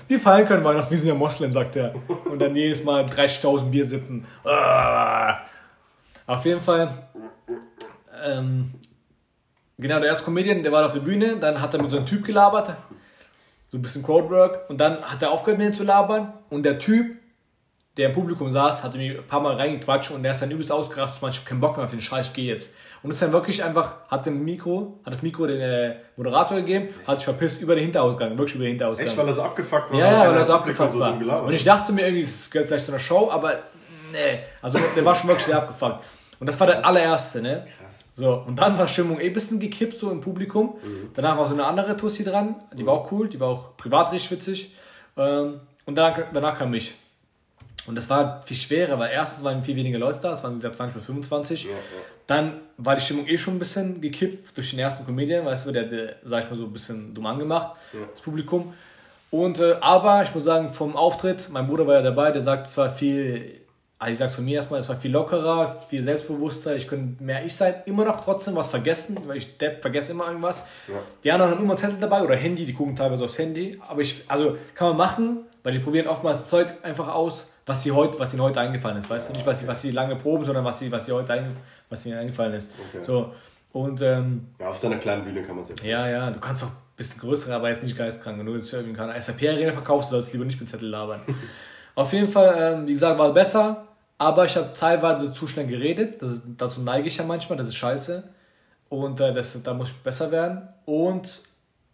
Wir 0.07 0.19
feiern 0.19 0.47
können 0.47 0.63
Weihnachten, 0.63 0.89
wir 0.89 0.97
sind 0.97 1.09
ja 1.09 1.13
Moslem, 1.13 1.51
sagt 1.51 1.75
er. 1.75 1.93
Und 2.31 2.41
dann 2.41 2.55
jedes 2.55 2.83
Mal 2.85 3.03
30.000 3.03 3.69
Bier 3.69 3.85
sippen. 3.85 4.25
Ah. 4.45 5.39
Auf 6.25 6.45
jeden 6.45 6.61
Fall. 6.61 6.89
Ähm, 8.25 8.71
genau, 9.77 9.99
der 9.99 10.09
erste 10.09 10.23
Comedian, 10.23 10.63
der 10.63 10.71
war 10.71 10.85
auf 10.85 10.93
der 10.93 11.01
Bühne, 11.01 11.35
dann 11.35 11.61
hat 11.61 11.73
er 11.73 11.81
mit 11.81 11.91
so 11.91 11.97
einem 11.97 12.05
Typ 12.05 12.23
gelabert, 12.23 12.75
so 13.71 13.77
ein 13.77 13.81
bisschen 13.81 14.03
Codework 14.03 14.69
und 14.69 14.79
dann 14.79 15.01
hat 15.01 15.21
er 15.21 15.31
aufgehört 15.31 15.59
mit 15.59 15.67
ihm 15.67 15.73
zu 15.73 15.83
labern 15.83 16.33
und 16.49 16.63
der 16.63 16.79
Typ, 16.79 17.17
der 17.97 18.09
im 18.09 18.13
Publikum 18.13 18.49
saß, 18.49 18.83
hat 18.83 18.95
mir 18.95 19.19
ein 19.19 19.27
paar 19.27 19.41
Mal 19.41 19.55
reingequatscht 19.55 20.11
und 20.11 20.23
der 20.23 20.31
ist 20.31 20.41
dann 20.41 20.51
übelst 20.51 20.71
ausgerastet, 20.71 21.29
ich 21.29 21.39
hab 21.39 21.45
keinen 21.45 21.61
Bock 21.61 21.77
mehr 21.77 21.85
auf 21.85 21.91
den 21.91 22.01
Scheiß, 22.01 22.27
ich 22.27 22.33
geh 22.33 22.47
jetzt. 22.47 22.73
Und 23.03 23.11
ist 23.11 23.21
dann 23.21 23.31
wirklich 23.31 23.63
einfach, 23.63 23.97
hat 24.09 24.25
dem 24.25 24.43
Mikro, 24.43 24.99
hat 25.05 25.13
das 25.13 25.21
Mikro 25.21 25.45
den 25.45 25.61
äh, 25.61 25.95
Moderator 26.17 26.57
gegeben, 26.57 26.89
hat 27.07 27.17
sich 27.17 27.25
verpisst 27.25 27.61
über 27.61 27.75
den 27.75 27.83
Hinterausgang, 27.83 28.37
wirklich 28.37 28.55
über 28.55 28.65
den 28.65 28.71
Hinterausgang. 28.71 29.07
Echt, 29.07 29.17
weil 29.17 29.27
er 29.27 29.33
so 29.33 29.43
abgefuckt 29.43 29.91
war? 29.91 29.99
Ja, 29.99 30.11
ja, 30.23 30.29
weil 30.29 30.37
er 30.37 30.43
so 30.45 30.53
abgefuckt 30.55 30.97
war. 30.99 31.43
Und 31.43 31.53
ich 31.53 31.63
dachte 31.63 31.93
mir 31.93 32.01
irgendwie, 32.01 32.23
das 32.23 32.49
gehört 32.49 32.67
vielleicht 32.67 32.85
zu 32.85 32.91
einer 32.91 32.99
Show, 32.99 33.29
aber 33.31 33.59
nee, 34.11 34.39
also 34.61 34.79
der 34.95 35.05
war 35.05 35.15
schon 35.15 35.29
wirklich 35.29 35.45
sehr 35.45 35.57
abgefuckt. 35.57 36.03
Und 36.39 36.47
das 36.47 36.59
war 36.59 36.67
der 36.67 36.85
allererste, 36.85 37.41
ne? 37.41 37.67
So, 38.15 38.43
und 38.47 38.57
dann 38.57 38.77
war 38.77 38.87
Stimmung 38.87 39.19
eh 39.19 39.27
ein 39.27 39.33
bisschen 39.33 39.59
gekippt, 39.59 39.99
so 39.99 40.09
im 40.09 40.21
Publikum. 40.21 40.75
Mhm. 40.81 41.09
Danach 41.13 41.37
war 41.37 41.45
so 41.45 41.53
eine 41.53 41.65
andere 41.65 41.97
Tussi 41.97 42.23
dran, 42.23 42.55
die 42.73 42.83
mhm. 42.83 42.87
war 42.87 42.93
auch 42.93 43.11
cool, 43.11 43.27
die 43.27 43.39
war 43.39 43.49
auch 43.49 43.77
privat 43.77 44.11
richtig 44.13 44.31
witzig. 44.31 44.73
Ähm, 45.17 45.59
und 45.85 45.95
danach, 45.95 46.19
danach 46.33 46.57
kam 46.57 46.73
ich. 46.73 46.95
Und 47.87 47.95
das 47.95 48.09
war 48.09 48.41
viel 48.45 48.57
schwerer, 48.57 48.97
weil 48.97 49.11
erstens 49.11 49.43
waren 49.43 49.63
viel 49.63 49.75
weniger 49.75 49.99
Leute 49.99 50.19
da, 50.21 50.33
es 50.33 50.43
waren 50.43 50.55
gesagt 50.55 50.77
20 50.77 50.95
bis 50.95 51.05
25. 51.05 51.63
Ja, 51.65 51.69
ja. 51.71 51.75
Dann 52.25 52.61
war 52.77 52.95
die 52.95 53.01
Stimmung 53.01 53.27
eh 53.27 53.37
schon 53.37 53.55
ein 53.55 53.59
bisschen 53.59 54.01
gekippt 54.01 54.57
durch 54.57 54.71
den 54.71 54.79
ersten 54.79 55.05
Comedian, 55.05 55.45
weißt 55.45 55.67
du, 55.67 55.71
der, 55.71 55.83
der 55.83 56.15
sag 56.23 56.45
ich 56.45 56.49
mal 56.49 56.55
so 56.55 56.63
ein 56.63 56.73
bisschen 56.73 57.13
dumm 57.13 57.25
angemacht, 57.27 57.75
ja. 57.93 57.99
das 58.09 58.21
Publikum. 58.21 58.73
Und, 59.29 59.59
äh, 59.59 59.75
aber 59.81 60.23
ich 60.23 60.33
muss 60.33 60.45
sagen, 60.45 60.73
vom 60.73 60.95
Auftritt, 60.95 61.49
mein 61.51 61.67
Bruder 61.67 61.85
war 61.85 61.95
ja 61.95 62.01
dabei, 62.01 62.31
der 62.31 62.41
sagt, 62.41 62.67
es 62.67 62.77
war 62.77 62.89
viel 62.89 63.61
also 64.05 64.13
ich 64.13 64.19
sag's 64.19 64.35
von 64.35 64.45
mir 64.45 64.57
erstmal, 64.57 64.79
es 64.79 64.87
war 64.87 64.95
viel 64.99 65.11
lockerer, 65.11 65.83
viel 65.89 66.03
selbstbewusster, 66.03 66.75
ich 66.75 66.87
könnte 66.87 67.23
mehr 67.23 67.43
ich 67.43 67.55
sein, 67.55 67.73
immer 67.87 68.05
noch 68.05 68.23
trotzdem 68.23 68.55
was 68.55 68.69
vergessen, 68.69 69.17
weil 69.25 69.37
ich 69.37 69.57
Depp 69.57 69.81
vergesse 69.81 70.11
immer 70.11 70.27
irgendwas. 70.27 70.67
Ja. 70.87 70.93
Die 71.23 71.31
anderen 71.31 71.51
haben 71.51 71.63
immer 71.63 71.75
Zettel 71.75 71.97
dabei 71.99 72.21
oder 72.21 72.35
Handy, 72.35 72.65
die 72.65 72.73
gucken 72.73 72.95
teilweise 72.95 73.25
aufs 73.25 73.39
Handy, 73.39 73.79
aber 73.87 74.01
ich, 74.01 74.23
also 74.27 74.57
kann 74.75 74.89
man 74.89 74.97
machen, 74.97 75.39
weil 75.63 75.73
die 75.73 75.79
probieren 75.79 76.07
oftmals 76.07 76.45
Zeug 76.45 76.67
einfach 76.83 77.13
aus, 77.13 77.49
was 77.65 77.81
sie 77.81 77.91
heute, 77.91 78.19
was 78.19 78.31
ihnen 78.31 78.43
heute 78.43 78.59
eingefallen 78.59 78.97
ist, 78.97 79.09
weißt 79.09 79.29
ja, 79.29 79.33
du, 79.33 79.39
nicht 79.39 79.47
was 79.47 79.59
sie, 79.59 79.67
was 79.67 79.81
sie 79.81 79.89
lange 79.89 80.15
proben, 80.15 80.45
sondern 80.45 80.63
was 80.63 80.77
sie, 80.77 80.91
was 80.91 81.07
sie 81.07 81.11
heute 81.11 81.33
ein, 81.33 81.57
was 81.89 82.05
ihnen 82.05 82.19
eingefallen 82.19 82.53
ist. 82.53 82.71
Okay. 82.93 83.03
So 83.03 83.33
und 83.71 84.01
ähm, 84.03 84.49
ja, 84.59 84.69
auf 84.69 84.77
so 84.77 84.85
einer 84.87 84.97
kleinen 84.97 85.23
Bühne 85.23 85.41
kann 85.41 85.55
man 85.55 85.65
es 85.65 85.81
ja. 85.81 85.83
Ja, 85.83 86.07
ja, 86.07 86.31
du 86.31 86.39
kannst 86.39 86.61
doch 86.61 86.69
bisschen 86.95 87.19
größere, 87.19 87.55
aber 87.55 87.69
jetzt 87.69 87.83
nicht 87.83 87.97
geistkrank. 87.97 88.37
Wenn 88.37 88.45
du 88.45 88.55
jetzt 88.55 88.71
irgendwie 88.71 88.95
keine 88.95 89.19
SAP-Arena 89.19 89.73
verkaufst, 89.73 90.11
sollst 90.11 90.29
du 90.29 90.33
lieber 90.33 90.45
nicht 90.45 90.59
mit 90.59 90.69
Zettel 90.69 90.89
labern. 90.89 91.21
Auf 91.95 92.11
jeden 92.13 92.27
Fall, 92.27 92.55
ähm, 92.57 92.87
wie 92.87 92.93
gesagt, 92.93 93.17
war 93.17 93.33
besser, 93.33 93.87
aber 94.17 94.45
ich 94.45 94.55
habe 94.55 94.73
teilweise 94.73 95.33
zu 95.33 95.47
schnell 95.47 95.67
geredet. 95.67 96.21
Das 96.21 96.31
ist, 96.31 96.43
dazu 96.57 96.81
neige 96.81 97.07
ich 97.07 97.17
ja 97.17 97.23
manchmal, 97.23 97.57
das 97.57 97.67
ist 97.67 97.75
scheiße. 97.75 98.23
Und 98.89 99.19
äh, 99.19 99.33
das, 99.33 99.57
da 99.63 99.73
muss 99.73 99.89
ich 99.89 99.95
besser 99.97 100.31
werden. 100.31 100.67
Und 100.85 101.41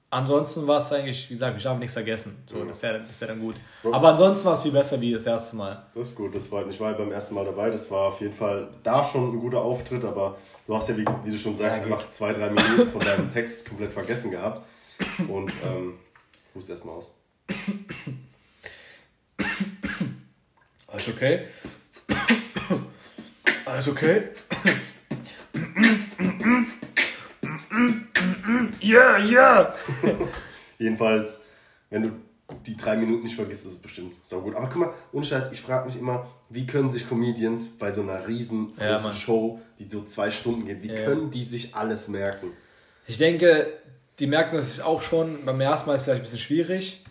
ansonsten 0.09 0.67
war 0.67 0.77
es 0.77 0.91
eigentlich, 0.91 1.29
wie 1.29 1.33
gesagt, 1.33 1.57
ich 1.57 1.65
habe 1.65 1.79
nichts 1.79 1.93
vergessen. 1.93 2.43
So, 2.49 2.63
Das 2.65 2.81
wäre 2.81 2.99
das 2.99 3.19
wär 3.19 3.29
dann 3.29 3.39
gut. 3.39 3.55
Aber 3.91 4.09
ansonsten 4.09 4.45
war 4.45 4.53
es 4.53 4.61
viel 4.61 4.71
besser 4.71 4.99
wie 5.01 5.13
das 5.13 5.25
erste 5.25 5.55
Mal. 5.55 5.83
Das 5.95 6.09
ist 6.09 6.15
gut, 6.15 6.35
das 6.35 6.51
war, 6.51 6.67
ich 6.67 6.79
war 6.79 6.91
ja 6.91 6.97
beim 6.97 7.11
ersten 7.11 7.33
Mal 7.33 7.45
dabei, 7.45 7.69
das 7.69 7.89
war 7.89 8.09
auf 8.09 8.19
jeden 8.21 8.33
Fall 8.33 8.67
da 8.83 9.03
schon 9.03 9.33
ein 9.33 9.39
guter 9.39 9.61
Auftritt, 9.61 10.03
aber 10.03 10.35
du 10.67 10.75
hast 10.75 10.89
ja, 10.89 10.97
wie, 10.97 11.05
wie 11.23 11.31
du 11.31 11.37
schon 11.37 11.55
sagst, 11.55 11.77
Ja, 11.77 11.83
einfach 11.85 12.07
zwei, 12.07 12.33
drei 12.33 12.49
Minuten 12.49 12.89
von 12.91 12.99
deinem 13.01 13.29
Text 13.29 13.67
komplett 13.69 13.93
vergessen 13.93 14.31
gehabt. 14.31 14.65
Und 15.27 15.51
ähm, 15.65 15.93
hust 16.53 16.69
erstmal 16.69 16.95
aus. 16.97 17.11
Alles 20.87 21.07
okay? 21.07 21.39
Alles 23.71 23.87
okay? 23.87 24.23
Ja, 28.81 29.17
ja! 29.17 29.73
Jedenfalls, 30.77 31.39
wenn 31.89 32.03
du 32.03 32.11
die 32.65 32.75
drei 32.75 32.97
Minuten 32.97 33.23
nicht 33.23 33.35
vergisst, 33.35 33.65
ist 33.65 33.71
es 33.71 33.79
bestimmt 33.81 34.13
so 34.23 34.41
gut. 34.41 34.55
Aber 34.55 34.67
guck 34.67 34.75
mal, 34.77 34.93
ohne 35.13 35.23
Scheiß, 35.23 35.53
ich 35.53 35.61
frage 35.61 35.85
mich 35.85 35.97
immer, 35.97 36.27
wie 36.49 36.65
können 36.67 36.91
sich 36.91 37.07
Comedians 37.07 37.69
bei 37.79 37.93
so 37.93 38.01
einer 38.01 38.27
riesen 38.27 38.73
Ja. 38.77 38.99
Show, 39.13 39.61
die 39.79 39.87
so 39.87 40.03
zwei 40.03 40.31
Stunden 40.31 40.65
geht, 40.65 40.83
wie 40.83 40.89
Ja. 40.89 41.05
können 41.05 41.31
die 41.31 41.45
sich 41.45 41.73
alles 41.73 42.09
merken? 42.09 42.51
Ich 43.07 43.19
denke, 43.19 43.71
die 44.19 44.27
merken 44.27 44.57
das 44.57 44.81
auch 44.81 45.01
schon. 45.01 45.45
Beim 45.45 45.61
ersten 45.61 45.87
Mal 45.87 45.93
ist 45.95 46.01
es 46.01 46.05
vielleicht 46.05 46.21
ein 46.21 46.23
bisschen 46.23 46.39
schwierig, 46.39 47.05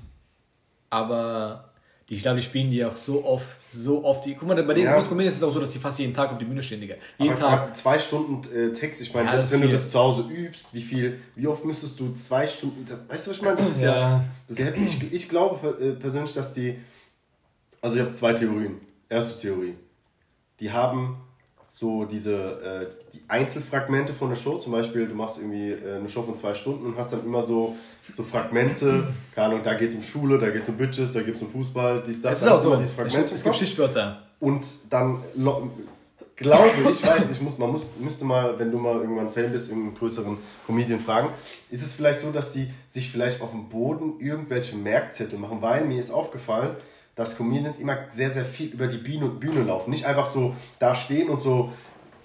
aber 0.90 1.69
die, 2.10 2.14
ich 2.16 2.22
glaube, 2.22 2.38
die 2.38 2.42
spielen 2.42 2.70
die 2.70 2.84
auch 2.84 2.94
so 2.96 3.24
oft, 3.24 3.60
so 3.72 4.04
oft. 4.04 4.26
Die, 4.26 4.34
guck 4.34 4.48
mal, 4.48 4.60
bei 4.64 4.74
den 4.74 4.84
Ja. 4.84 5.00
Comedians 5.00 5.36
ist 5.36 5.42
es 5.42 5.48
auch 5.48 5.52
so, 5.52 5.60
dass 5.60 5.70
die 5.70 5.78
fast 5.78 5.98
jeden 6.00 6.12
Tag 6.12 6.32
auf 6.32 6.38
die 6.38 6.44
Bühne 6.44 6.60
stehen, 6.62 6.80
Digga. 6.80 6.96
Jeden 7.18 7.32
Aber 7.34 7.40
Tag. 7.40 7.76
zwei 7.76 7.98
Stunden 8.00 8.42
äh, 8.52 8.72
Text, 8.72 9.00
ich 9.00 9.14
meine, 9.14 9.26
Ja, 9.26 9.32
selbst 9.34 9.52
wenn 9.52 9.60
du 9.62 9.68
ist 9.68 9.74
das 9.84 9.90
zu 9.90 9.98
Hause 10.00 10.22
übst, 10.28 10.74
wie 10.74 10.82
viel, 10.82 11.20
wie 11.36 11.46
oft 11.46 11.64
müsstest 11.64 11.98
du 12.00 12.12
zwei 12.14 12.46
Stunden, 12.48 12.84
weißt 13.08 13.26
du, 13.26 13.30
was 13.30 13.36
ich 13.36 13.42
meine? 13.42 13.56
Das 13.56 13.70
ist 13.70 13.80
ja, 13.80 13.94
Ja. 13.94 14.24
das 14.48 14.58
ist 14.58 14.64
ja 14.66 14.72
heftig. 14.72 15.02
Ich, 15.04 15.12
ich 15.12 15.28
glaube 15.28 15.68
äh, 15.80 15.92
persönlich, 15.92 16.34
dass 16.34 16.52
die, 16.52 16.76
also 17.80 17.96
ich 17.96 18.02
habe 18.02 18.12
zwei 18.12 18.32
Theorien. 18.32 18.80
Erste 19.08 19.40
Theorie, 19.40 19.74
die 20.58 20.70
haben 20.70 21.16
so 21.72 22.04
diese, 22.04 22.34
äh, 22.34 22.86
die 23.14 23.22
Einzelfragmente 23.28 24.12
von 24.12 24.28
der 24.28 24.36
Show, 24.36 24.58
zum 24.58 24.72
Beispiel, 24.72 25.06
du 25.06 25.14
machst 25.14 25.38
irgendwie 25.38 25.70
äh, 25.70 25.96
eine 25.96 26.08
Show 26.08 26.22
von 26.22 26.34
zwei 26.34 26.54
Stunden 26.54 26.84
und 26.84 26.98
hast 26.98 27.12
dann 27.12 27.24
immer 27.24 27.42
so, 27.42 27.76
so 28.12 28.24
Fragmente, 28.24 29.04
keine 29.34 29.46
Ahnung, 29.46 29.60
da 29.62 29.74
geht 29.74 29.90
es 29.90 29.94
um 29.94 30.02
Schule, 30.02 30.38
da 30.38 30.50
geht 30.50 30.64
es 30.64 30.68
um 30.68 30.76
Bitches, 30.76 31.12
da 31.12 31.22
geht 31.22 31.36
es 31.36 31.42
um 31.42 31.48
Fußball, 31.48 32.02
dies, 32.04 32.20
das, 32.20 32.38
Es 32.38 32.42
ist 32.42 32.48
auch 32.48 32.60
so. 32.60 32.68
immer 32.72 32.78
diese 32.78 32.90
Es, 32.90 32.96
Fragmente 32.96 33.24
es 33.26 33.30
gibt 33.30 33.44
Kopf. 33.44 33.56
Stichwörter. 33.56 34.22
Und 34.40 34.66
dann 34.90 35.22
glaube 36.40 36.90
ich, 36.90 37.06
weiß 37.06 37.30
ich, 37.30 37.40
muss, 37.40 37.58
man 37.58 37.70
muss, 37.70 37.90
müsste 38.00 38.24
mal, 38.24 38.58
wenn 38.58 38.72
du 38.72 38.78
mal 38.78 38.96
irgendwann 38.96 39.30
Fan 39.30 39.52
bist, 39.52 39.68
irgendeinen 39.68 39.96
größeren 39.96 40.38
Comedian 40.66 40.98
fragen, 40.98 41.28
ist 41.70 41.82
es 41.82 41.94
vielleicht 41.94 42.20
so, 42.20 42.32
dass 42.32 42.50
die 42.50 42.66
sich 42.88 43.10
vielleicht 43.10 43.42
auf 43.42 43.50
dem 43.52 43.68
Boden 43.68 44.18
irgendwelche 44.18 44.74
Merkzettel 44.74 45.38
machen, 45.38 45.58
weil 45.60 45.84
mir 45.84 46.00
ist 46.00 46.10
aufgefallen, 46.10 46.70
dass 47.14 47.36
Comedians 47.36 47.78
immer 47.78 47.96
sehr, 48.10 48.30
sehr 48.30 48.44
viel 48.44 48.68
über 48.68 48.86
die 48.86 48.96
Bühne, 48.96 49.28
Bühne 49.28 49.62
laufen. 49.62 49.90
Nicht 49.90 50.06
einfach 50.06 50.26
so 50.26 50.54
da 50.78 50.94
stehen 50.94 51.28
und 51.28 51.42
so 51.42 51.72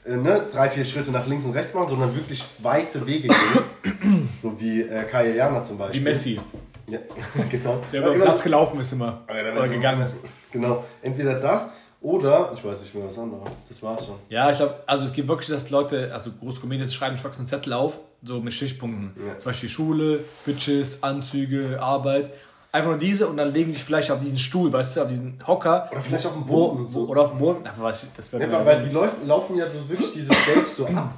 äh, 0.05 0.15
ne, 0.15 0.45
drei, 0.51 0.69
vier 0.69 0.85
Schritte 0.85 1.11
nach 1.11 1.27
links 1.27 1.45
und 1.45 1.53
rechts 1.53 1.73
machen, 1.73 1.89
sondern 1.89 2.15
wirklich 2.15 2.43
weite 2.59 3.05
Wege 3.05 3.27
gehen. 3.27 4.29
so 4.41 4.59
wie 4.59 4.81
äh, 4.81 5.03
Kaya 5.03 5.33
Jana 5.33 5.63
zum 5.63 5.77
Beispiel. 5.77 5.99
Wie 5.99 6.03
Messi, 6.03 6.39
Ja, 6.87 6.99
genau. 7.49 7.81
der 7.91 8.01
über 8.01 8.09
den 8.09 8.15
immer 8.15 8.25
Platz 8.25 8.43
gelaufen 8.43 8.79
ist 8.79 8.93
immer. 8.93 9.23
Ah, 9.27 9.35
ja, 9.35 9.43
der 9.43 9.53
Oder 9.57 9.67
gegangen. 9.67 10.07
Genau. 10.51 10.83
Entweder 11.01 11.39
das 11.39 11.69
oder, 12.05 12.51
ich 12.53 12.63
weiß 12.63 12.81
nicht 12.81 12.93
mehr 12.93 13.07
was 13.07 13.17
anderes. 13.17 13.49
Das 13.67 13.81
war's 13.81 14.05
schon. 14.05 14.15
Ja, 14.29 14.51
ich 14.51 14.57
glaube, 14.57 14.75
also 14.85 15.05
es 15.05 15.11
gibt 15.11 15.27
wirklich, 15.27 15.49
dass 15.49 15.71
Leute, 15.71 16.13
also 16.13 16.31
große 16.31 16.61
Comedians 16.61 16.93
schreiben 16.93 17.17
schwarzen 17.17 17.39
einen 17.39 17.47
Zettel 17.47 17.73
auf, 17.73 17.99
so 18.21 18.39
mit 18.39 18.53
Stichpunkten. 18.53 19.13
Ja. 19.25 19.33
Zum 19.39 19.45
Beispiel 19.45 19.69
Schule, 19.69 20.19
Bitches, 20.45 21.01
Anzüge, 21.01 21.81
Arbeit. 21.81 22.31
Einfach 22.75 22.89
nur 22.89 22.99
diese 22.99 23.25
und 23.27 23.37
dann 23.37 23.53
legen 23.53 23.69
die 23.69 23.75
sich 23.75 23.85
vielleicht 23.85 24.11
auf 24.11 24.19
diesen 24.19 24.35
Stuhl, 24.35 24.71
weißt 24.73 24.97
du, 24.97 25.01
auf 25.03 25.07
diesen 25.07 25.39
Hocker. 25.47 25.87
Oder 25.93 26.01
vielleicht 26.01 26.25
auf 26.25 26.33
dem 26.33 26.43
wo, 26.45 26.71
Boden. 26.73 26.85
wo, 26.85 26.89
so. 26.89 27.05
Oder 27.07 27.21
auf 27.21 27.29
dem 27.29 27.39
Boden. 27.39 27.65
Aber 27.65 27.83
was, 27.83 28.05
das 28.17 28.33
wird 28.33 28.43
Ja, 28.43 28.51
weil, 28.51 28.65
weil 28.65 28.79
die 28.81 28.93
laufen, 28.93 29.25
laufen 29.27 29.55
ja 29.57 29.69
so 29.69 29.87
wirklich 29.87 30.11
diese 30.11 30.33
Stage 30.33 30.65
so 30.65 30.83
dann, 30.83 31.11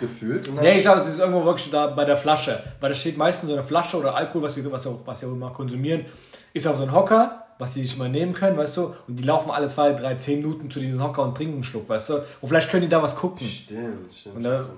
Nee, 0.62 0.78
ich 0.78 0.84
glaube, 0.84 1.00
es 1.00 1.08
ist 1.08 1.18
irgendwo 1.20 1.44
wirklich 1.44 1.72
da 1.72 1.88
bei 1.88 2.06
der 2.06 2.16
Flasche. 2.16 2.62
Weil 2.80 2.90
da 2.92 2.96
steht 2.96 3.18
meistens 3.18 3.50
so 3.50 3.56
eine 3.56 3.64
Flasche 3.64 3.98
oder 3.98 4.16
Alkohol, 4.16 4.44
was 4.44 4.54
sie, 4.54 4.72
was 4.72 4.84
sie, 4.84 4.90
auch- 4.90 5.00
was 5.04 5.20
sie 5.20 5.26
auch 5.26 5.32
immer 5.32 5.50
konsumieren, 5.50 6.06
ist 6.54 6.68
auf 6.68 6.78
so 6.78 6.84
ein 6.84 6.92
Hocker, 6.94 7.44
was 7.58 7.74
sie 7.74 7.82
sich 7.82 7.98
mal 7.98 8.08
nehmen 8.08 8.34
können, 8.34 8.56
weißt 8.56 8.78
du? 8.78 8.94
Und 9.08 9.16
die 9.18 9.24
laufen 9.24 9.50
alle 9.50 9.68
zwei, 9.68 9.94
drei, 9.94 10.14
zehn 10.14 10.42
Minuten 10.44 10.70
zu 10.70 10.80
diesem 10.80 11.02
Hocker 11.02 11.24
und 11.24 11.36
trinken 11.36 11.56
einen 11.56 11.64
Schluck, 11.64 11.90
weißt 11.90 12.10
du? 12.12 12.14
Und 12.42 12.48
vielleicht 12.50 12.70
können 12.70 12.84
die 12.84 12.90
da 12.90 13.02
was 13.02 13.16
gucken. 13.16 13.48
Stimmt, 13.48 14.14
stimmt. 14.14 14.36
Und 14.36 14.44
da- 14.44 14.64
stimmt. 14.64 14.78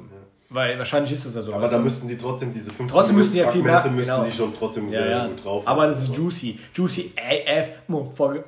Weil 0.52 0.78
wahrscheinlich 0.80 1.12
ist 1.12 1.26
es 1.26 1.36
ja 1.36 1.42
so. 1.44 1.54
Aber 1.54 1.68
da 1.68 1.78
müssten 1.78 2.08
die 2.08 2.18
trotzdem 2.18 2.52
diese 2.52 2.72
15 2.72 2.88
Trotzdem 2.88 3.16
müssen 3.18 3.34
die 3.34 3.38
ja 3.38 3.52
viel 3.52 3.62
merken, 3.62 3.96
müssen 3.96 4.10
genau. 4.10 4.24
die 4.24 4.32
schon 4.32 4.54
trotzdem 4.54 4.90
ja, 4.90 5.04
sehr 5.04 5.10
ja. 5.12 5.28
gut 5.28 5.44
drauf 5.46 5.68
Aber 5.68 5.86
das 5.86 6.02
ist 6.02 6.16
juicy. 6.16 6.60
Juicy 6.74 7.14
AF, 7.16 7.70
Motherfucker. 7.88 8.44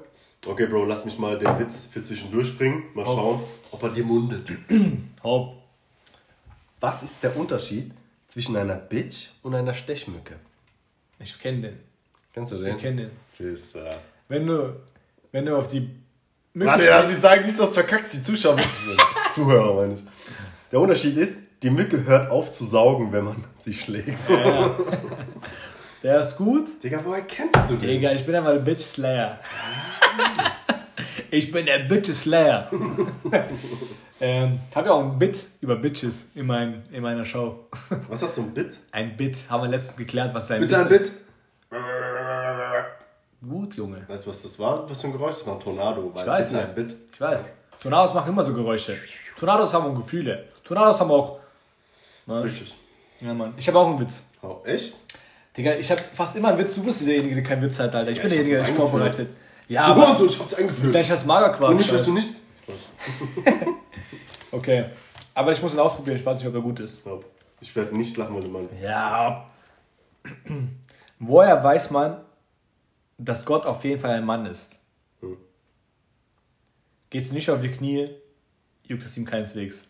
Okay, 0.48 0.66
Bro, 0.66 0.86
lass 0.86 1.06
mich 1.06 1.20
mal 1.20 1.38
den 1.38 1.60
Witz 1.60 1.88
für 1.94 2.02
zwischendurch 2.02 2.58
bringen. 2.58 2.84
Mal 2.96 3.04
Oh. 3.04 3.16
schauen, 3.16 3.40
ob 3.72 3.84
er 3.84 3.90
dir 3.90 4.04
mundet. 4.04 4.50
Hopp. 5.24 5.58
Was 6.80 7.04
ist 7.04 7.24
der 7.24 7.38
Unterschied 7.38 7.92
zwischen 8.28 8.56
einer 8.58 8.76
Bitch 8.76 9.28
und 9.44 9.54
einer 9.54 9.76
Stechmücke? 9.76 10.38
Ich 11.20 11.38
kenne 11.40 11.62
den. 11.62 11.80
Kennst 12.34 12.54
du 12.54 12.58
den? 12.58 12.76
Ich 12.76 12.78
kenne 12.82 13.02
den. 13.04 13.12
Fisser. 13.38 13.92
Wenn 14.28 14.48
du, 14.48 14.76
wenn 15.32 15.46
du 15.46 15.56
auf 15.56 15.68
die 15.68 15.88
Mücke 16.54 16.72
Warte, 16.72 16.84
stehst- 16.86 16.98
also 16.98 17.12
ich 17.12 17.18
sage 17.18 17.42
nicht, 17.44 17.60
dass 17.60 17.68
du 17.68 17.74
verkackst, 17.74 18.16
die 18.16 18.24
Zuschauer. 18.24 18.58
Zuhörer 19.34 19.76
meine 19.76 19.94
ich. 19.94 20.02
Der 20.72 20.80
Unterschied 20.80 21.16
ist, 21.18 21.38
die 21.64 21.70
Mücke 21.70 22.06
hört 22.06 22.32
auf 22.32 22.52
zu 22.52 22.66
saugen, 22.66 23.12
wenn 23.12 23.26
man 23.26 23.44
sie 23.58 23.74
schlägt. 23.74 24.30
Ja. 24.30 24.76
Der 26.04 26.22
ist 26.22 26.36
gut. 26.38 26.84
Digga, 26.84 27.02
woher 27.04 27.22
kennst 27.22 27.70
du 27.70 27.76
den? 27.76 27.88
Digga, 27.90 28.12
ich 28.12 28.26
bin 28.26 28.34
einfach 28.36 28.52
ein 28.52 28.64
Bitch 28.64 28.82
Slayer. 28.82 29.40
ich 31.30 31.52
bin 31.52 31.66
der 31.68 31.80
Bitch 31.80 32.12
Slayer. 32.12 32.70
ähm, 34.20 34.60
ich 34.70 34.76
habe 34.76 34.88
ja 34.88 34.94
auch 34.94 35.04
ein 35.04 35.20
Bit 35.20 35.46
über 35.62 35.76
Bitches 35.76 36.30
in, 36.34 36.48
mein, 36.48 36.84
in 36.92 37.04
meiner 37.04 37.24
Show. 37.26 37.68
Was 38.10 38.24
hast 38.24 38.38
du, 38.38 38.42
ein 38.42 38.54
Bit? 38.54 38.80
Ein 38.92 39.16
Bit, 39.16 39.38
haben 39.50 39.62
wir 39.64 39.70
letztens 39.70 39.98
geklärt, 39.98 40.34
was 40.34 40.48
sein 40.48 40.62
Bitte 40.62 40.80
ein 40.80 40.88
ist. 40.88 41.14
Bit. 41.14 41.22
Gut, 43.48 43.76
Junge. 43.76 44.04
Weißt 44.08 44.26
du, 44.26 44.30
was 44.32 44.42
das 44.44 44.58
war? 44.60 44.90
Was 44.90 45.02
für 45.02 45.08
ein 45.08 45.14
Geräusch? 45.14 45.36
Das 45.36 45.48
war 45.48 45.56
ein 45.56 45.60
Tornado. 45.60 46.12
weil 46.14 46.26
weiß 46.28 46.50
bitte 46.50 46.58
nicht. 46.58 46.70
ein 46.70 46.76
Bit. 46.76 46.96
Ich 47.14 47.22
weiß. 47.22 47.46
Tornados 47.82 48.14
machen 48.14 48.32
immer 48.32 48.44
so 48.44 48.54
Geräusche. 48.54 48.96
Tornados 49.38 49.74
haben 49.74 49.86
auch 49.86 49.96
Gefühle. 49.96 50.46
Tornados 50.64 51.00
haben 51.00 51.12
auch. 51.12 51.41
Ne? 52.32 52.44
Richtig. 52.44 52.74
Ja, 53.20 53.34
Mann. 53.34 53.54
Ich 53.58 53.68
habe 53.68 53.78
auch 53.80 53.88
einen 53.90 54.00
Witz. 54.00 54.24
Oh, 54.42 54.58
echt? 54.66 54.96
Digga, 55.56 55.74
ich 55.76 55.92
habe 55.92 56.02
fast 56.14 56.36
immer 56.36 56.50
einen 56.50 56.58
Witz. 56.60 56.74
Du 56.74 56.82
bist 56.84 57.06
derjenige, 57.06 57.36
der 57.36 57.44
keinen 57.44 57.62
Witz 57.62 57.78
hat, 57.80 57.94
Alter. 57.94 58.10
Ich 58.12 58.18
Ja, 58.18 58.24
bin 58.24 58.32
ich 58.32 58.38
derjenige, 58.38 58.58
der 58.58 58.66
sich 58.66 58.76
vorbereitet. 58.76 59.30
Ja, 59.68 59.88
Ja, 59.88 59.94
aber. 59.94 60.18
so, 60.18 60.26
ich 60.26 60.40
hab's 60.40 60.54
eingeführt. 60.54 60.96
Dein 60.96 61.04
Schatz 61.04 61.26
Magerquark. 61.26 61.72
Und 61.72 61.78
nicht, 61.78 61.94
weißt 61.94 62.08
du 62.08 62.14
nicht? 62.14 62.32
Was? 62.68 62.86
Okay. 64.54 64.86
Aber 65.34 65.52
ich 65.54 65.62
muss 65.62 65.74
ihn 65.74 65.80
ausprobieren. 65.80 66.18
Ich 66.18 66.26
weiß 66.26 66.38
nicht, 66.38 66.48
ob 66.48 66.54
er 66.56 66.60
gut 66.62 66.80
ist. 66.82 67.00
Ich 67.62 67.74
werde 67.74 67.96
nicht 67.96 68.18
lachen, 68.18 68.36
weil 68.36 68.44
du 68.44 68.50
meinst. 68.50 68.82
Ja. 68.82 69.50
Woher 71.20 71.64
weiß 71.64 71.92
man, 71.92 72.18
dass 73.18 73.46
Gott 73.46 73.66
auf 73.66 73.84
jeden 73.86 74.02
Fall 74.02 74.12
ein 74.12 74.26
Mann 74.26 74.46
ist? 74.46 74.76
Hm. 75.22 75.38
Gehst 77.10 77.30
du 77.32 77.36
nicht 77.36 77.50
auf 77.50 77.62
die 77.62 77.70
Knie, 77.72 78.10
juckt 78.84 79.04
es 79.04 79.16
ihm 79.16 79.24
keineswegs. 79.26 79.88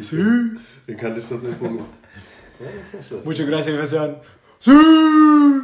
Sü. 0.00 0.58
Den 0.86 0.96
kannte 0.96 1.20
ich 1.20 1.28
tatsächlich 1.28 1.60
noch 1.60 1.70
nicht. 1.70 1.86
Ja, 2.60 2.66
das 2.66 2.86
ist 2.86 2.94
nicht 2.94 3.06
schlecht. 3.08 3.24
Muchas 3.24 3.46
gracias, 3.46 3.76
Version. 3.76 4.16
Sü. 4.58 5.62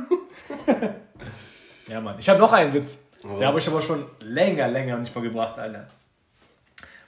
ja, 1.88 2.00
Mann. 2.00 2.18
Ich 2.18 2.28
habe 2.28 2.38
noch 2.38 2.52
einen 2.52 2.72
Witz. 2.74 2.98
Oh, 3.24 3.38
Den 3.38 3.46
habe 3.46 3.58
ich 3.58 3.66
aber 3.68 3.80
schon 3.80 4.04
länger, 4.20 4.68
länger 4.68 4.98
nicht 4.98 5.14
mal 5.14 5.22
gebracht, 5.22 5.58
Alter. 5.58 5.88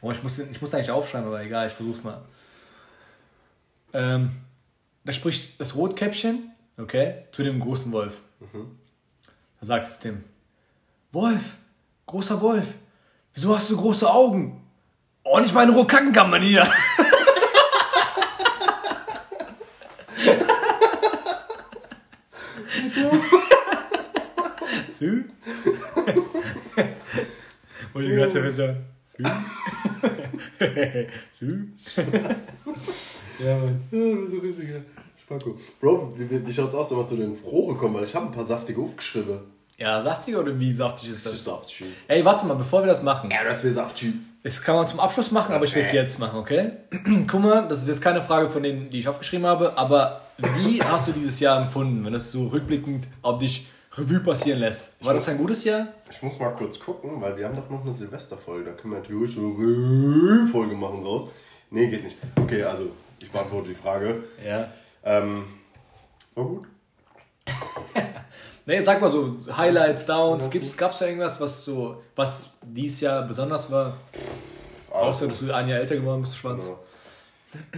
Oh, 0.01 0.11
ich 0.11 0.23
muss, 0.23 0.39
ich 0.39 0.61
muss 0.61 0.73
eigentlich 0.73 0.91
aufschreiben, 0.91 1.27
aber 1.27 1.43
egal, 1.43 1.67
ich 1.67 1.75
versuch's 1.75 2.03
mal. 2.03 2.23
Ähm, 3.93 4.31
da 5.05 5.13
spricht 5.13 5.61
das 5.61 5.75
Rotkäppchen, 5.75 6.51
okay, 6.79 7.25
zu 7.33 7.43
dem 7.43 7.61
großen 7.61 7.93
Wolf. 7.93 8.21
Da 9.61 9.67
sagt 9.67 9.87
es 9.87 9.95
zu 9.95 10.09
dem: 10.09 10.25
Wolf, 11.13 11.57
großer 12.07 12.41
Wolf, 12.41 12.75
wieso 13.37 13.55
hast 13.55 13.71
du 13.71 13.77
große 13.77 14.11
Augen? 14.11 14.61
Oh, 15.23 15.39
nicht 15.39 15.55
meine 15.55 15.73
Rohkackenkammern 15.73 16.43
hier. 16.43 16.67
Sü? 24.91 25.25
Wollte 27.93 28.09
ich 28.09 28.17
gerade 28.17 28.31
Version. 28.31 28.77
Sü? 29.05 29.23
ja, 33.45 33.59
Mann. 33.59 33.83
Ja, 33.91 34.15
das 34.15 34.25
ist 34.25 34.31
so 34.31 34.39
richtig. 34.39 34.69
Spacko. 35.23 35.59
Bro, 35.81 36.15
wie, 36.17 36.47
wie, 36.47 36.53
schaut's 36.53 36.75
aus, 36.75 36.91
wenn 36.91 36.99
wir 36.99 37.07
zu 37.07 37.17
den 37.17 37.37
Frohe 37.37 37.77
kommen? 37.77 37.95
Weil 37.95 38.05
ich 38.05 38.15
habe 38.15 38.27
ein 38.27 38.33
paar 38.33 38.45
saftige 38.45 38.81
aufgeschrieben. 38.81 39.41
Ja, 39.79 40.01
saftig 40.01 40.35
oder 40.37 40.59
wie 40.59 40.73
saftig 40.73 41.11
ist 41.11 41.27
das? 41.27 41.33
Das 41.33 41.41
ist 41.41 41.45
saftig. 41.45 41.85
Ey, 42.09 42.25
warte 42.25 42.47
mal, 42.47 42.55
bevor 42.55 42.83
wir 42.83 42.87
das 42.87 43.03
machen. 43.03 43.31
Ja, 43.31 43.45
das 43.45 43.63
wäre 43.63 43.75
saftig. 43.75 44.15
Das 44.43 44.63
kann 44.63 44.77
man 44.77 44.87
zum 44.87 45.01
Abschluss 45.01 45.31
machen, 45.33 45.55
aber 45.55 45.65
ich 45.67 45.75
will 45.75 45.83
es 45.83 45.93
jetzt 45.93 46.19
machen, 46.19 46.39
okay? 46.39 46.71
Guck 47.27 47.41
mal, 47.41 47.69
das 47.69 47.83
ist 47.83 47.89
jetzt 47.89 48.01
keine 48.01 48.23
Frage 48.23 48.49
von 48.49 48.63
denen, 48.63 48.89
die 48.89 49.01
ich 49.01 49.09
aufgeschrieben 49.09 49.45
habe, 49.45 49.77
aber 49.77 50.23
wie 50.39 50.83
hast 50.83 51.09
du 51.09 51.13
dieses 51.13 51.41
Jahr 51.41 51.61
empfunden, 51.61 52.05
wenn 52.05 52.13
das 52.13 52.31
so 52.31 52.47
rückblickend 52.47 53.07
auf 53.23 53.39
dich 53.39 53.67
Revue 53.93 54.21
passieren 54.21 54.61
lässt? 54.61 54.93
War 55.01 55.15
das 55.15 55.29
ein 55.29 55.37
gutes 55.37 55.65
Jahr? 55.65 55.89
Ich 56.11 56.23
muss 56.23 56.39
mal 56.39 56.51
kurz 56.51 56.79
gucken, 56.79 57.21
weil 57.21 57.37
wir 57.37 57.47
haben 57.47 57.57
doch 57.57 57.69
noch 57.69 57.83
eine 57.83 57.93
Silvesterfolge. 57.93 58.71
Da 58.71 58.77
können 58.77 58.95
wir 58.95 59.01
natürlich 59.01 59.35
so 59.35 59.41
eine 59.59 60.47
Folge 60.51 60.75
machen 60.75 61.03
raus. 61.03 61.29
Nee, 61.71 61.89
geht 61.89 62.05
nicht. 62.05 62.17
Okay, 62.41 62.63
also 62.63 62.93
ich 63.19 63.31
beantworte 63.31 63.69
die 63.71 63.75
Frage. 63.75 64.25
Ja. 64.47 64.69
Ähm, 65.05 65.45
war 66.35 66.45
gut. 66.45 66.67
Nee, 68.69 68.83
sag 68.83 69.01
mal 69.01 69.13
so, 69.13 69.37
Highlights, 69.57 70.05
Downs, 70.07 70.51
gibt's, 70.51 70.77
gab's 70.77 70.99
da 70.99 71.07
irgendwas, 71.07 71.41
was 71.41 71.65
so, 71.65 72.03
was 72.17 72.51
dieses 72.63 73.01
Jahr 73.01 73.23
besonders 73.23 73.71
war? 73.71 73.97
Außer, 74.91 75.29
dass 75.29 75.39
du 75.39 75.55
ein 75.55 75.69
Jahr 75.69 75.79
älter 75.79 75.95
geworden 75.95 76.23
bist, 76.23 76.37
Schwanz. 76.37 76.65
Genau. 76.65 76.81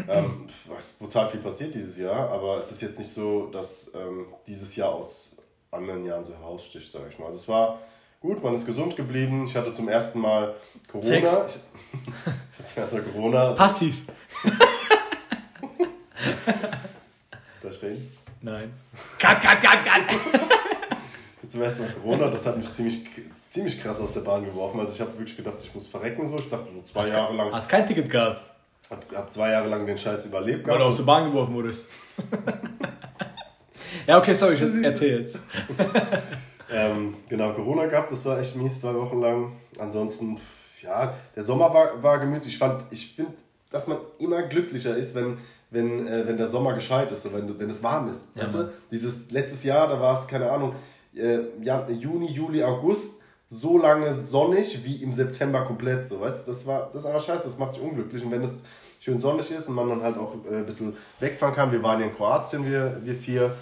ähm, 0.08 0.46
es 0.78 0.86
ist 0.86 0.98
brutal 0.98 1.28
viel 1.28 1.40
passiert 1.40 1.74
dieses 1.74 1.98
Jahr, 1.98 2.30
aber 2.30 2.58
es 2.58 2.70
ist 2.70 2.80
jetzt 2.80 2.98
nicht 2.98 3.12
so, 3.12 3.48
dass 3.48 3.92
ähm, 3.94 4.28
dieses 4.46 4.74
Jahr 4.76 4.94
aus 4.94 5.36
anderen 5.70 6.06
Jahren 6.06 6.24
so 6.24 6.32
heraussticht, 6.32 6.90
sag 6.90 7.02
ich 7.10 7.18
mal. 7.18 7.26
Also 7.26 7.38
es 7.38 7.48
war 7.48 7.78
gut, 8.20 8.42
man 8.42 8.54
ist 8.54 8.64
gesund 8.64 8.96
geblieben. 8.96 9.44
Ich 9.44 9.54
hatte 9.54 9.74
zum 9.74 9.88
ersten 9.88 10.20
Mal 10.20 10.54
Corona. 10.90 11.06
Sex. 11.06 11.60
Ich, 11.92 11.98
ich 12.52 12.58
hatte 12.58 12.64
zum 12.64 12.82
ersten 12.82 12.96
Mal 12.96 13.04
Corona. 13.04 13.48
Also, 13.48 13.58
Passiv. 13.58 14.02
Darf 17.62 17.74
ich 17.74 17.82
reden? 17.82 18.10
Nein. 18.40 18.72
Cut, 19.18 19.40
cut, 19.42 19.60
cut, 19.60 19.84
cut! 19.84 20.58
Zum 21.48 21.62
ersten 21.62 21.84
Mal 21.84 21.92
Corona, 21.92 22.28
das 22.28 22.46
hat 22.46 22.56
mich 22.58 22.72
ziemlich, 22.72 23.04
ziemlich 23.48 23.80
krass 23.82 24.00
aus 24.00 24.12
der 24.12 24.20
Bahn 24.20 24.44
geworfen. 24.44 24.80
Also 24.80 24.94
ich 24.94 25.00
habe 25.00 25.12
wirklich 25.12 25.36
gedacht, 25.36 25.56
ich 25.62 25.74
muss 25.74 25.86
verrecken 25.86 26.26
so. 26.26 26.36
Ich 26.36 26.48
dachte 26.48 26.66
so 26.72 26.82
zwei 26.82 27.08
Jahre 27.08 27.34
lang, 27.34 27.52
Hast 27.52 27.68
kein 27.68 27.86
Ticket 27.86 28.10
gehabt, 28.10 28.42
hab, 28.90 29.04
hab 29.14 29.32
zwei 29.32 29.50
Jahre 29.50 29.68
lang 29.68 29.86
den 29.86 29.96
Scheiß 29.96 30.26
überlebt 30.26 30.66
weil 30.66 30.74
du 30.74 30.78
gehabt. 30.78 30.90
aus 30.90 30.96
der 30.96 31.04
Bahn 31.04 31.30
geworfen 31.30 31.54
wurdest. 31.54 31.88
ja, 34.06 34.18
okay, 34.18 34.34
sorry, 34.34 34.54
ich 34.54 34.84
erzähl 34.84 35.20
jetzt. 35.20 35.38
Ähm, 36.70 37.16
genau, 37.28 37.52
Corona 37.52 37.86
gehabt, 37.86 38.12
das 38.12 38.24
war 38.26 38.38
echt 38.38 38.56
mies, 38.56 38.80
zwei 38.80 38.94
Wochen 38.94 39.20
lang. 39.20 39.52
Ansonsten, 39.78 40.38
ja, 40.82 41.14
der 41.34 41.42
Sommer 41.42 41.72
war, 41.72 42.02
war 42.02 42.18
gemütlich. 42.18 42.54
Ich 42.54 42.58
fand, 42.58 42.84
ich 42.90 43.14
finde, 43.14 43.32
dass 43.70 43.86
man 43.86 43.98
immer 44.18 44.42
glücklicher 44.42 44.96
ist, 44.96 45.14
wenn, 45.14 45.38
wenn, 45.70 46.06
äh, 46.06 46.26
wenn 46.26 46.36
der 46.36 46.48
Sommer 46.48 46.74
gescheit 46.74 47.10
ist, 47.12 47.22
so 47.22 47.32
wenn, 47.32 47.58
wenn 47.58 47.70
es 47.70 47.82
warm 47.82 48.10
ist. 48.10 48.28
Ja, 48.34 48.42
weißt 48.42 48.54
du? 48.54 48.72
Dieses 48.90 49.30
letztes 49.30 49.64
Jahr, 49.64 49.88
da 49.88 50.00
war 50.00 50.18
es, 50.18 50.26
keine 50.26 50.50
Ahnung, 50.50 50.74
äh, 51.18 51.92
Juni, 51.92 52.30
Juli, 52.30 52.62
August, 52.62 53.20
so 53.48 53.78
lange 53.78 54.12
sonnig 54.12 54.84
wie 54.84 55.02
im 55.02 55.12
September 55.12 55.62
komplett. 55.64 56.06
So, 56.06 56.20
weißt 56.20 56.46
das, 56.46 56.66
war, 56.66 56.86
das 56.92 57.02
ist 57.02 57.06
einfach 57.06 57.24
scheiße, 57.24 57.44
das 57.44 57.58
macht 57.58 57.76
dich 57.76 57.82
unglücklich. 57.82 58.22
Und 58.24 58.30
wenn 58.30 58.42
es 58.42 58.62
schön 59.00 59.20
sonnig 59.20 59.50
ist 59.50 59.68
und 59.68 59.74
man 59.74 59.88
dann 59.88 60.02
halt 60.02 60.16
auch 60.16 60.34
äh, 60.44 60.56
ein 60.56 60.66
bisschen 60.66 60.96
wegfahren 61.20 61.54
kann, 61.54 61.72
wir 61.72 61.82
waren 61.82 62.00
ja 62.00 62.06
in 62.06 62.14
Kroatien, 62.14 62.64
wir, 62.64 63.00
wir 63.02 63.14
vier. 63.14 63.54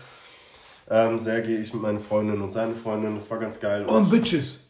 Ähm, 0.89 1.19
Sergej, 1.19 1.61
ich 1.61 1.73
mit 1.75 1.83
meinen 1.83 1.99
Freundinnen 1.99 2.41
und 2.41 2.53
seine 2.53 2.75
Freundin, 2.75 3.17
das 3.17 3.29
war 3.29 3.39
ganz 3.39 3.59
geil. 3.59 3.85
Und 3.87 4.09
Bitches. 4.09 4.61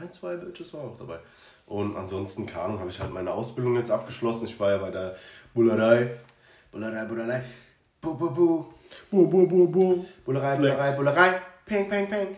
Ein, 0.00 0.12
zwei 0.12 0.36
Bitches 0.36 0.74
waren 0.74 0.88
auch 0.88 0.98
dabei. 0.98 1.18
Und 1.66 1.96
ansonsten, 1.96 2.46
keine 2.46 2.64
Ahnung, 2.64 2.80
habe 2.80 2.90
ich 2.90 2.98
halt 2.98 3.12
meine 3.12 3.30
Ausbildung 3.30 3.76
jetzt 3.76 3.90
abgeschlossen. 3.90 4.46
Ich 4.46 4.58
war 4.58 4.72
ja 4.72 4.78
bei 4.78 4.90
der 4.90 5.16
Bullerei. 5.54 6.16
Bullerei, 6.72 7.04
Bullerei. 7.04 7.44
Bu, 8.00 8.16
bu, 8.16 8.30
bu. 8.30 8.66
Bu, 9.10 9.28
bu, 9.28 9.46
bu, 9.46 9.68
bu. 9.68 10.04
Bullerei. 10.24 10.56
Bullerei, 10.56 10.92
Bullerei. 10.92 11.42
Peng, 11.68 11.88
peng, 11.88 12.08
peng. 12.08 12.28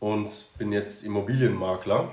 Und 0.00 0.46
bin 0.56 0.72
jetzt 0.72 1.04
Immobilienmakler. 1.04 2.10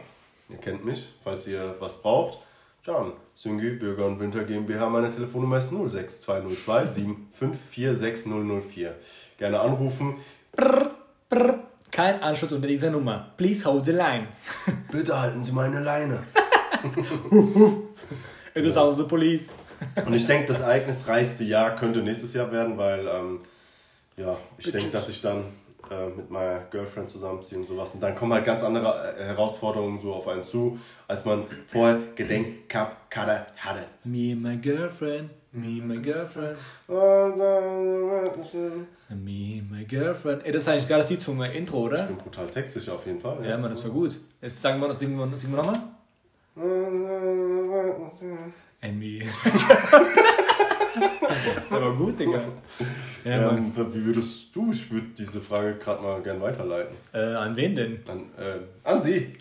Ihr 0.50 0.58
kennt 0.58 0.84
mich, 0.84 1.08
falls 1.24 1.48
ihr 1.48 1.76
was 1.80 2.02
braucht. 2.02 2.40
Can, 2.84 3.14
Syngi, 3.36 3.72
Bürger 3.72 4.06
und 4.06 4.20
Winter 4.20 4.44
GmbH. 4.44 4.90
Meine 4.90 5.10
Telefonnummer 5.10 5.58
ist 5.58 5.70
06202 5.70 6.88
7546004. 7.40 8.92
Gerne 9.38 9.60
anrufen. 9.62 10.16
Kein 11.90 12.22
Anschluss 12.22 12.52
unter 12.52 12.68
dieser 12.68 12.90
Nummer. 12.90 13.32
Please 13.38 13.64
hold 13.64 13.86
the 13.86 13.94
line. 13.94 14.28
Bitte 14.92 15.18
halten 15.18 15.44
Sie 15.46 15.54
meine 15.54 15.80
Leine. 15.80 16.24
It 18.54 18.66
is 18.66 18.76
also 18.76 19.08
police. 19.08 19.48
Und 20.06 20.14
ich 20.14 20.28
denke, 20.28 20.48
das 20.48 20.60
ereignisreichste 20.60 21.46
Jahr 21.46 21.78
könnte 21.78 22.02
nächstes 22.02 22.34
Jahr 22.34 22.52
werden, 22.52 22.78
weil 22.78 23.08
ähm, 23.08 23.40
ja, 24.18 24.38
ich 24.58 24.70
denke, 24.72 24.90
dass 24.90 25.08
ich 25.08 25.22
dann 25.22 25.46
äh, 25.92 26.08
mit 26.08 26.32
meiner 26.32 26.60
Girlfriend 26.72 27.10
zusammenziehe 27.10 27.60
und 27.60 27.66
sowas. 27.66 27.94
Und 27.94 28.02
dann 28.02 28.16
kommen 28.16 28.32
halt 28.32 28.46
ganz 28.46 28.64
andere 28.64 29.14
äh, 29.18 29.26
Herausforderungen 29.26 30.00
so 30.00 30.14
auf 30.14 30.26
einen 30.28 30.46
zu, 30.46 30.80
als 31.08 31.26
man 31.26 31.44
vorher 31.68 32.00
gedenkt 32.16 32.74
hatte. 32.74 33.86
Me 34.06 34.32
and 34.32 34.42
my 34.42 34.56
girlfriend. 34.56 35.32
Me 35.52 35.82
and 35.82 35.88
my 35.88 35.98
girlfriend. 35.98 36.58
Ich 36.88 36.96
Me 39.10 39.60
and 39.60 39.70
my 39.70 39.84
girlfriend. 39.84 40.46
Ey, 40.46 40.54
das 40.54 40.64
ist 40.64 40.70
eigentlich 40.70 40.84
ein 40.84 40.90
geiles 40.90 41.10
Lied 41.10 41.22
von 41.22 41.38
meinem 41.38 41.56
Intro, 41.56 41.80
oder? 41.80 42.04
bin 42.04 42.16
brutal 42.16 42.48
textsicher 42.48 42.94
auf 42.94 43.06
jeden 43.06 43.20
Fall. 43.20 43.46
Ja, 43.46 43.58
Mann, 43.58 43.70
das 43.72 43.84
war 43.84 43.92
gut. 43.92 44.18
Jetzt 44.42 44.62
sagen 44.62 44.80
wir, 44.80 44.98
singen 44.98 45.18
wir, 45.18 45.38
singen 45.38 45.54
wir 45.54 45.62
nochmal? 45.62 45.82
And 48.82 48.98
me. 48.98 49.20
das 51.70 51.82
war 51.82 51.94
gut, 51.96 52.18
Digga. 52.18 52.44
Ja. 53.24 53.50
Ähm, 53.52 53.72
wie 53.76 54.06
würdest 54.06 54.56
du, 54.56 54.72
ich 54.72 54.92
würde 54.92 55.08
diese 55.18 55.40
Frage 55.42 55.76
gerade 55.76 56.02
mal 56.02 56.22
gern 56.22 56.42
weiterleiten. 56.42 56.96
Äh, 57.14 57.20
an 57.20 57.56
wen 57.56 57.76
denn? 57.76 58.00
An, 58.10 58.20
äh, 58.44 58.60
an 58.84 59.02
Sie. 59.02 59.32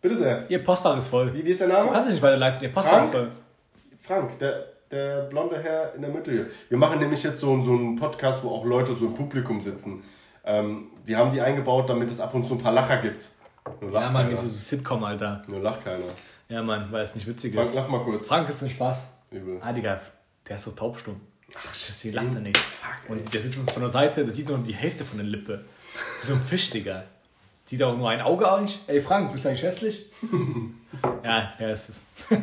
Bitte 0.00 0.16
sehr. 0.16 0.50
Ihr 0.50 0.62
Postfach 0.62 0.96
ist 0.96 1.08
voll. 1.08 1.32
Wie, 1.34 1.44
wie 1.44 1.50
ist 1.50 1.60
der 1.60 1.68
Du 1.68 1.72
Name? 1.74 1.90
kannst 1.90 2.08
nicht 2.10 2.22
weiterleiten, 2.22 2.62
ihr 2.62 2.72
Postfach 2.72 3.02
ist 3.02 3.10
Frank? 3.10 3.28
voll. 3.28 3.30
Frank, 4.02 4.38
der, 4.38 4.64
der 4.90 5.22
blonde 5.22 5.58
Herr 5.60 5.94
in 5.94 6.02
der 6.02 6.10
Mitte 6.10 6.30
hier. 6.30 6.46
Wir 6.68 6.78
machen 6.78 7.00
nämlich 7.00 7.22
jetzt 7.22 7.40
so, 7.40 7.60
so 7.62 7.72
einen 7.72 7.96
Podcast, 7.96 8.44
wo 8.44 8.50
auch 8.50 8.64
Leute 8.64 8.94
so 8.94 9.06
im 9.06 9.14
Publikum 9.14 9.60
sitzen. 9.60 10.02
Ähm, 10.44 10.88
wir 11.04 11.18
haben 11.18 11.32
die 11.32 11.40
eingebaut, 11.40 11.88
damit 11.88 12.10
es 12.10 12.20
ab 12.20 12.32
und 12.34 12.46
zu 12.46 12.54
ein 12.54 12.58
paar 12.58 12.72
Lacher 12.72 12.98
gibt. 12.98 13.28
Nur 13.80 13.90
lacht 13.90 14.04
Ja, 14.06 14.10
Mann, 14.12 14.26
wie 14.28 14.34
keiner. 14.34 14.40
so 14.42 14.46
ein 14.46 14.50
Sitcom, 14.50 15.02
Alter. 15.02 15.42
Nur 15.48 15.60
lacht 15.60 15.82
keiner. 15.84 16.04
Ja, 16.48 16.62
Mann, 16.62 16.86
weil 16.92 17.02
es 17.02 17.16
nicht 17.16 17.26
witzig 17.26 17.52
Frank, 17.52 17.66
ist. 17.66 17.74
lach 17.74 17.88
mal 17.88 18.00
kurz. 18.02 18.28
Frank 18.28 18.48
ist 18.48 18.62
ein 18.62 18.70
Spaß. 18.70 19.18
Übel. 19.32 19.58
Ah, 19.60 19.72
Digga, 19.72 20.00
der 20.48 20.54
ist 20.54 20.62
so 20.62 20.70
taubstumm. 20.70 21.20
Ach, 21.54 21.72
deswegen 21.88 22.14
lacht 22.14 22.34
er 22.34 22.40
nicht. 22.40 22.56
Fuck. 22.56 23.10
Und 23.10 23.32
der 23.32 23.40
sitzt 23.40 23.58
uns 23.58 23.72
von 23.72 23.82
der 23.82 23.90
Seite, 23.90 24.24
der 24.24 24.34
sieht 24.34 24.48
nur 24.48 24.58
die 24.58 24.74
Hälfte 24.74 25.04
von 25.04 25.18
der 25.18 25.26
Lippe. 25.26 25.64
Wie 26.20 26.26
so 26.26 26.34
ein 26.34 26.40
Fisch, 26.40 26.70
Digga. 26.70 27.04
Sieht 27.66 27.82
auch 27.82 27.96
nur 27.96 28.10
ein 28.10 28.20
Auge 28.20 28.50
eigentlich. 28.50 28.80
Ey, 28.86 29.00
Frank, 29.00 29.32
bist 29.32 29.44
du 29.44 29.48
eigentlich 29.48 29.62
hässlich? 29.62 30.06
ja, 31.24 31.52
er 31.58 31.72
ist 31.72 31.88
es. 31.88 32.02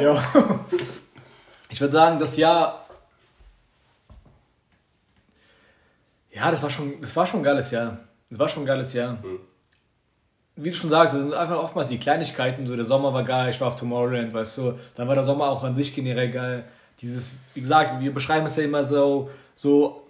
ja. 0.00 0.64
Ich 1.68 1.80
würde 1.80 1.92
sagen, 1.92 2.18
das 2.18 2.36
Jahr. 2.36 2.86
Ja, 6.32 6.50
das 6.50 6.62
war 6.62 6.70
schon, 6.70 7.00
das 7.00 7.14
war 7.14 7.26
schon 7.26 7.40
ein 7.40 7.44
geiles 7.44 7.70
Jahr. 7.70 7.98
Das 8.30 8.38
war 8.38 8.48
schon 8.48 8.64
ein 8.64 8.66
geiles 8.66 8.92
Jahr. 8.92 9.14
Mhm. 9.14 9.40
Wie 10.56 10.70
du 10.70 10.76
schon 10.76 10.90
sagst, 10.90 11.14
das 11.14 11.22
sind 11.22 11.34
einfach 11.34 11.58
oftmals 11.58 11.88
die 11.88 11.98
Kleinigkeiten. 11.98 12.66
So, 12.66 12.74
der 12.74 12.84
Sommer 12.84 13.14
war 13.14 13.22
geil, 13.22 13.50
ich 13.50 13.60
war 13.60 13.68
auf 13.68 13.76
Tomorrowland, 13.76 14.34
weißt 14.34 14.58
du. 14.58 14.78
Dann 14.96 15.06
war 15.06 15.14
der 15.14 15.22
Sommer 15.22 15.48
auch 15.50 15.62
an 15.62 15.76
sich 15.76 15.94
generell 15.94 16.30
geil. 16.32 16.64
Dieses, 17.00 17.34
wie 17.54 17.60
gesagt, 17.60 18.00
wir 18.00 18.12
beschreiben 18.12 18.46
es 18.46 18.56
ja 18.56 18.64
immer 18.64 18.82
so, 18.84 19.30
so, 19.54 20.06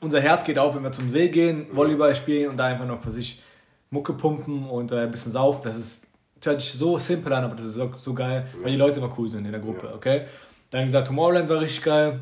unser 0.00 0.20
Herz 0.20 0.44
geht 0.44 0.58
auf, 0.58 0.74
wenn 0.74 0.82
wir 0.82 0.92
zum 0.92 1.08
See 1.08 1.28
gehen, 1.28 1.66
Volleyball 1.72 2.14
spielen 2.14 2.50
und 2.50 2.56
da 2.56 2.66
einfach 2.66 2.86
noch 2.86 3.02
für 3.02 3.10
sich 3.10 3.42
Mucke 3.90 4.12
pumpen 4.12 4.68
und 4.68 4.92
äh, 4.92 5.00
ein 5.00 5.10
bisschen 5.10 5.32
saufen. 5.32 5.62
Das 5.64 5.78
ist, 5.78 6.06
das 6.38 6.52
hört 6.52 6.62
sich 6.62 6.72
so 6.72 6.98
simpel 6.98 7.32
an, 7.32 7.44
aber 7.44 7.56
das 7.56 7.66
ist 7.66 7.74
so, 7.74 7.90
so 7.94 8.14
geil, 8.14 8.46
weil 8.62 8.72
die 8.72 8.76
Leute 8.76 8.98
immer 8.98 9.12
cool 9.18 9.28
sind 9.28 9.44
in 9.44 9.52
der 9.52 9.60
Gruppe, 9.60 9.92
okay? 9.94 10.26
Dann 10.70 10.84
gesagt, 10.84 11.08
Tomorrowland 11.08 11.48
war 11.48 11.60
richtig 11.60 11.82
geil. 11.82 12.20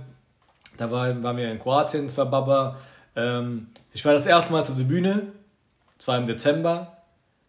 Da 0.76 0.90
war, 0.90 1.22
waren 1.22 1.36
wir 1.36 1.50
in 1.50 1.58
Kroatien, 1.58 2.06
es 2.06 2.16
war 2.16 2.26
Baba. 2.26 2.78
Ähm, 3.14 3.66
ich 3.92 4.04
war 4.04 4.14
das 4.14 4.26
erste 4.26 4.52
Mal 4.52 4.62
auf 4.62 4.74
der 4.74 4.84
Bühne, 4.84 5.32
zwar 5.98 6.16
im 6.18 6.26
Dezember. 6.26 6.98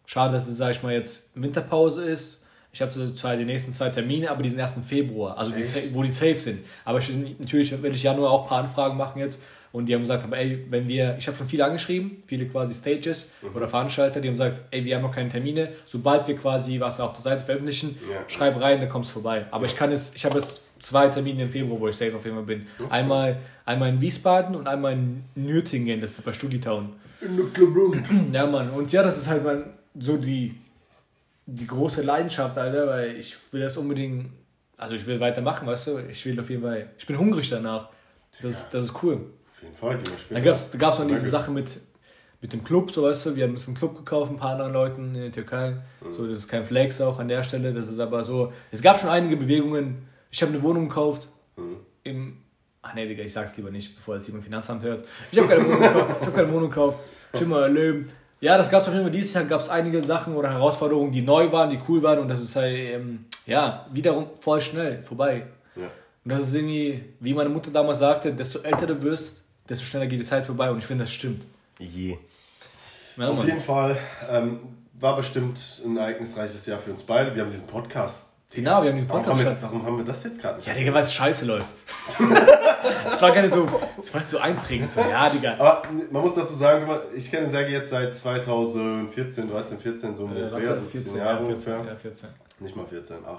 Schade, 0.04 0.34
dass 0.34 0.48
es, 0.48 0.56
sag 0.56 0.72
ich 0.72 0.82
mal, 0.82 0.92
jetzt 0.92 1.30
Winterpause 1.34 2.04
ist. 2.04 2.39
Ich 2.72 2.80
habe 2.80 2.92
so 2.92 3.10
zwar 3.12 3.36
die 3.36 3.44
nächsten 3.44 3.72
zwei 3.72 3.88
Termine, 3.88 4.30
aber 4.30 4.42
die 4.42 4.48
sind 4.48 4.60
erst 4.60 4.76
im 4.76 4.84
Februar, 4.84 5.36
also 5.36 5.52
die, 5.52 5.64
wo 5.94 6.02
die 6.02 6.12
safe 6.12 6.38
sind. 6.38 6.60
Aber 6.84 6.98
ich, 7.00 7.08
natürlich 7.38 7.70
werde 7.72 7.96
ich 7.96 8.02
Januar 8.02 8.30
auch 8.30 8.42
ein 8.44 8.48
paar 8.48 8.58
Anfragen 8.64 8.96
machen 8.96 9.18
jetzt. 9.20 9.40
Und 9.72 9.86
die 9.86 9.94
haben 9.94 10.00
gesagt, 10.02 10.24
aber 10.24 10.36
ey, 10.36 10.66
wenn 10.68 10.88
wir, 10.88 11.14
ich 11.16 11.26
habe 11.28 11.36
schon 11.38 11.46
viele 11.46 11.64
angeschrieben, 11.64 12.24
viele 12.26 12.46
quasi 12.46 12.74
Stages 12.74 13.30
oder 13.54 13.68
Veranstalter, 13.68 14.20
die 14.20 14.26
haben 14.26 14.34
gesagt, 14.34 14.62
ey, 14.72 14.84
wir 14.84 14.96
haben 14.96 15.02
noch 15.02 15.14
keine 15.14 15.28
Termine. 15.28 15.68
Sobald 15.86 16.26
wir 16.26 16.36
quasi 16.36 16.80
was 16.80 16.98
auf 16.98 17.12
der 17.12 17.22
Seite 17.22 17.44
veröffentlichen, 17.44 17.96
Ja. 18.10 18.24
schreib 18.26 18.60
rein, 18.60 18.80
dann 18.80 18.88
kommst 18.88 19.10
du 19.10 19.14
vorbei. 19.14 19.46
Aber 19.52 19.66
ich 19.66 19.76
kann 19.76 19.92
es, 19.92 20.12
ich 20.14 20.24
habe 20.24 20.38
jetzt 20.38 20.62
zwei 20.80 21.06
Termine 21.08 21.44
im 21.44 21.50
Februar, 21.50 21.78
wo 21.78 21.86
ich 21.86 21.94
safe 21.96 22.16
auf 22.16 22.24
jeden 22.24 22.36
Fall 22.36 22.46
bin. 22.46 22.66
Einmal, 22.88 23.38
einmal 23.64 23.90
in 23.90 24.00
Wiesbaden 24.00 24.56
und 24.56 24.66
einmal 24.66 24.92
in 24.94 25.22
Nürtingen, 25.36 26.00
das 26.00 26.12
ist 26.12 26.24
bei 26.24 26.32
Studitown. 26.32 26.88
In 27.20 27.36
der 27.36 27.46
Club. 27.46 27.96
Ja, 28.32 28.46
Mann. 28.46 28.70
Und 28.70 28.90
ja, 28.90 29.04
das 29.04 29.18
ist 29.18 29.28
halt 29.28 29.44
mein, 29.44 29.64
so 29.96 30.16
die, 30.16 30.52
die 31.54 31.66
große 31.66 32.02
Leidenschaft, 32.02 32.56
Alter, 32.58 32.86
weil 32.86 33.16
ich 33.16 33.36
will 33.52 33.60
das 33.60 33.76
unbedingt 33.76 34.30
also 34.80 34.94
ich 34.94 35.06
will 35.06 35.20
weitermachen, 35.20 35.66
weißt 35.66 35.88
du? 35.88 35.98
Ich 36.10 36.24
will 36.24 36.40
auf 36.40 36.48
jeden 36.48 36.62
Fall, 36.62 36.88
ich 36.96 37.06
bin 37.06 37.18
hungrig 37.18 37.50
danach. 37.50 37.90
Das, 38.40 38.50
ist, 38.50 38.68
das 38.72 38.84
ist 38.84 39.02
cool. 39.02 39.26
Auf 39.52 39.62
jeden 39.62 39.74
Fall. 39.74 39.98
Da 40.30 40.40
gab 40.40 40.54
es 40.54 40.70
da 40.70 40.78
gab's 40.78 40.98
auch 40.98 41.06
diese. 41.06 41.28
Sache 41.28 41.50
mit, 41.50 41.78
mit 42.40 42.54
dem 42.54 42.64
Club, 42.64 42.90
so 42.90 43.02
weißt 43.02 43.26
du, 43.26 43.36
wir 43.36 43.44
haben 43.44 43.52
uns 43.52 43.66
einen 43.66 43.76
Club 43.76 43.94
gekauft, 43.94 44.30
ein 44.32 44.38
paar 44.38 44.52
anderen 44.52 44.72
Leuten 44.72 45.14
in 45.14 45.20
der 45.20 45.32
Türkei. 45.32 45.72
Mhm. 46.00 46.12
So, 46.12 46.26
das 46.26 46.38
ist 46.38 46.48
kein 46.48 46.64
Flex 46.64 46.98
auch 47.02 47.18
an 47.18 47.28
der 47.28 47.42
Stelle, 47.42 47.74
das 47.74 47.88
ist 47.88 48.00
aber 48.00 48.24
so, 48.24 48.54
es 48.70 48.80
gab 48.80 48.98
schon 48.98 49.10
einige 49.10 49.36
Bewegungen. 49.36 50.08
Ich 50.30 50.40
habe 50.40 50.50
eine 50.52 50.62
Wohnung 50.62 50.88
gekauft 50.88 51.28
Mhm. 51.56 51.76
im, 52.04 52.36
ach 52.80 52.94
nee, 52.94 53.06
Digga, 53.06 53.22
ich 53.22 53.34
sag's 53.34 53.54
lieber 53.58 53.70
nicht, 53.70 53.94
bevor 53.96 54.16
es 54.16 54.26
jemand 54.26 54.44
Finanzamt 54.44 54.82
hört. 54.82 55.04
Ich 55.30 55.38
habe 55.38 55.48
keine 55.48 55.66
Wohnung 55.66 55.80
gekauft, 55.82 56.16
ich 56.20 56.26
habe 56.26 56.36
keine 56.36 56.52
Wohnung 56.54 56.70
gekauft, 56.70 57.00
Schimmer 57.36 57.60
erleben. 57.62 58.08
Ja, 58.40 58.56
das 58.56 58.70
gab 58.70 58.82
es 58.82 58.88
auf 58.88 58.94
jeden 58.94 59.04
Fall. 59.04 59.12
Dieses 59.12 59.34
Jahr 59.34 59.44
gab 59.44 59.60
es 59.60 59.68
einige 59.68 60.00
Sachen 60.02 60.34
oder 60.34 60.50
Herausforderungen, 60.50 61.12
die 61.12 61.20
neu 61.20 61.52
waren, 61.52 61.70
die 61.70 61.78
cool 61.88 62.02
waren 62.02 62.20
und 62.20 62.28
das 62.28 62.40
ist 62.40 62.56
halt, 62.56 62.74
ähm, 62.74 63.26
ja, 63.46 63.86
wiederum 63.92 64.30
voll 64.40 64.60
schnell 64.60 65.02
vorbei. 65.04 65.46
Ja. 65.76 65.90
Und 66.24 66.32
das 66.32 66.40
ist 66.42 66.54
irgendwie, 66.54 67.04
wie 67.20 67.34
meine 67.34 67.50
Mutter 67.50 67.70
damals 67.70 67.98
sagte, 67.98 68.32
desto 68.32 68.60
älter 68.60 68.86
du 68.86 69.02
wirst, 69.02 69.42
desto 69.68 69.84
schneller 69.84 70.06
geht 70.06 70.20
die 70.20 70.24
Zeit 70.24 70.46
vorbei 70.46 70.70
und 70.70 70.78
ich 70.78 70.86
finde, 70.86 71.04
das 71.04 71.12
stimmt. 71.12 71.44
Je. 71.78 72.16
Ja, 73.16 73.28
Auf 73.28 73.44
jeden 73.44 73.60
Fall 73.60 73.98
ähm, 74.30 74.60
war 74.94 75.16
bestimmt 75.16 75.60
ein 75.84 75.96
ereignisreiches 75.98 76.64
Jahr 76.64 76.78
für 76.78 76.90
uns 76.90 77.02
beide. 77.02 77.34
Wir 77.34 77.42
haben 77.42 77.50
diesen 77.50 77.66
Podcast. 77.66 78.29
Genau, 78.52 78.82
wir 78.82 78.90
haben 78.90 78.96
diesen 78.96 79.08
Warum 79.08 79.24
Podcast 79.24 79.46
haben 79.46 79.56
wir, 79.56 79.62
warum 79.62 79.86
haben 79.86 79.96
wir 79.98 80.04
das 80.04 80.24
jetzt 80.24 80.40
gerade 80.40 80.56
nicht? 80.56 80.66
Ja, 80.66 80.74
Digga, 80.74 80.92
weil 80.92 81.04
es 81.04 81.14
scheiße 81.14 81.44
läuft. 81.44 81.72
das 83.04 83.22
war 83.22 83.40
nicht 83.40 83.54
so, 83.54 83.64
das 83.96 84.12
war 84.12 84.22
so 84.22 84.38
einprägend, 84.38 84.90
so, 84.90 85.00
ja, 85.00 85.28
Digga. 85.28 85.54
Aber 85.54 85.82
man 86.10 86.22
muss 86.22 86.34
dazu 86.34 86.54
sagen, 86.54 86.88
ich 87.14 87.30
kenne 87.30 87.48
Sergei 87.48 87.70
jetzt 87.70 87.90
seit 87.90 88.12
2014, 88.12 89.48
13, 89.48 89.78
14, 89.78 90.16
so 90.16 90.24
um 90.24 90.34
den 90.34 90.44
Äh, 90.44 90.48
Dreh, 90.48 90.66
also 90.66 90.84
10 90.84 91.16
Jahre 91.16 91.42
ja, 91.42 91.46
14, 91.46 91.72
ungefähr. 91.74 91.92
ja, 91.92 91.96
14. 91.96 92.28
Nicht 92.58 92.76
mal 92.76 92.86
14, 92.86 93.16
8. 93.24 93.38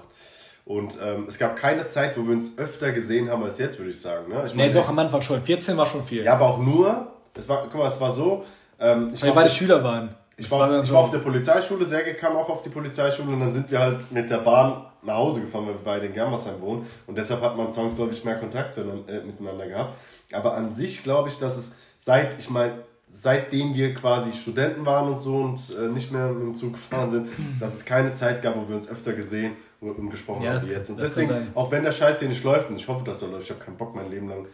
Und 0.64 0.96
ähm, 1.04 1.26
es 1.28 1.38
gab 1.38 1.56
keine 1.56 1.84
Zeit, 1.86 2.16
wo 2.16 2.22
wir 2.22 2.32
uns 2.32 2.56
öfter 2.56 2.92
gesehen 2.92 3.30
haben 3.30 3.42
als 3.42 3.58
jetzt, 3.58 3.78
würde 3.78 3.90
ich 3.90 4.00
sagen. 4.00 4.32
Ne? 4.32 4.44
Ich 4.46 4.54
Nee, 4.54 4.62
meine, 4.62 4.72
doch, 4.72 4.88
am 4.88 4.98
Anfang 4.98 5.20
schon. 5.20 5.42
14 5.42 5.76
war 5.76 5.86
schon 5.86 6.04
viel. 6.04 6.24
Ja, 6.24 6.34
aber 6.34 6.46
auch 6.46 6.58
nur, 6.58 7.08
es 7.34 7.48
war, 7.48 7.62
guck 7.64 7.74
mal, 7.74 7.88
es 7.88 8.00
war 8.00 8.12
so, 8.12 8.44
ähm, 8.80 9.08
ich, 9.12 9.20
weil 9.22 9.30
wir 9.30 9.34
beide 9.34 9.50
Schüler 9.50 9.82
waren. 9.84 10.14
Ich, 10.36 10.50
war, 10.50 10.68
dann 10.68 10.82
ich 10.82 10.88
so- 10.88 10.94
war 10.94 11.02
auf 11.02 11.10
der 11.10 11.18
Polizeischule, 11.18 11.86
Sergei 11.86 12.14
kam 12.14 12.36
auch 12.36 12.48
auf 12.48 12.62
die 12.62 12.68
Polizeischule 12.70 13.32
und 13.32 13.40
dann 13.40 13.52
sind 13.52 13.70
wir 13.70 13.78
halt 13.78 14.10
mit 14.12 14.30
der 14.30 14.38
Bahn 14.38 14.86
nach 15.02 15.16
Hause 15.16 15.40
gefahren, 15.40 15.66
weil 15.66 15.74
wir 15.74 15.80
beide 15.84 16.06
in 16.06 16.12
Germersheim 16.14 16.60
wohnen 16.60 16.86
und 17.06 17.18
deshalb 17.18 17.40
hat 17.42 17.56
man 17.56 17.70
zwangsläufig 17.72 18.24
mehr 18.24 18.36
Kontakt 18.36 18.72
zueinander, 18.72 19.12
äh, 19.12 19.24
miteinander 19.24 19.66
gehabt. 19.66 19.98
Aber 20.32 20.54
an 20.54 20.72
sich 20.72 21.02
glaube 21.02 21.28
ich, 21.28 21.38
dass 21.38 21.56
es 21.56 21.74
seit, 21.98 22.38
ich 22.38 22.50
meine, 22.50 22.74
seitdem 23.12 23.74
wir 23.74 23.92
quasi 23.92 24.32
Studenten 24.32 24.86
waren 24.86 25.12
und 25.12 25.18
so 25.18 25.36
und 25.36 25.74
äh, 25.78 25.88
nicht 25.88 26.12
mehr 26.12 26.28
mit 26.28 26.42
dem 26.42 26.56
Zug 26.56 26.72
gefahren 26.72 27.10
sind, 27.10 27.28
dass 27.60 27.74
es 27.74 27.84
keine 27.84 28.12
Zeit 28.12 28.42
gab, 28.42 28.56
wo 28.56 28.66
wir 28.68 28.76
uns 28.76 28.88
öfter 28.88 29.12
gesehen 29.12 29.52
und, 29.80 30.10
gesprochen 30.10 30.42
Ja, 30.42 30.54
haben 30.54 30.64
wie 30.66 30.72
jetzt. 30.72 30.88
Und 30.90 30.98
deswegen, 30.98 31.48
auch 31.54 31.70
wenn 31.70 31.82
der 31.82 31.92
Scheiß 31.92 32.20
hier 32.20 32.28
nicht 32.28 32.42
läuft, 32.44 32.70
und 32.70 32.76
ich 32.76 32.88
hoffe, 32.88 33.04
dass 33.04 33.20
er 33.22 33.28
läuft, 33.28 33.44
ich 33.44 33.50
habe 33.50 33.60
keinen 33.60 33.76
Bock 33.76 33.94
mein 33.94 34.10
Leben 34.10 34.28
lang 34.28 34.46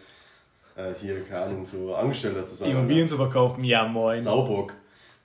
äh, 0.76 0.94
hier, 1.00 1.22
keine 1.24 1.44
Ahnung, 1.44 1.66
so 1.66 1.94
Angestellter 1.94 2.44
zu 2.46 2.54
sein. 2.54 2.70
Immobilien 2.70 3.06
zu 3.06 3.16
verkaufen, 3.16 3.62
ja 3.62 3.86
moin. 3.86 4.20
Saubock. 4.20 4.72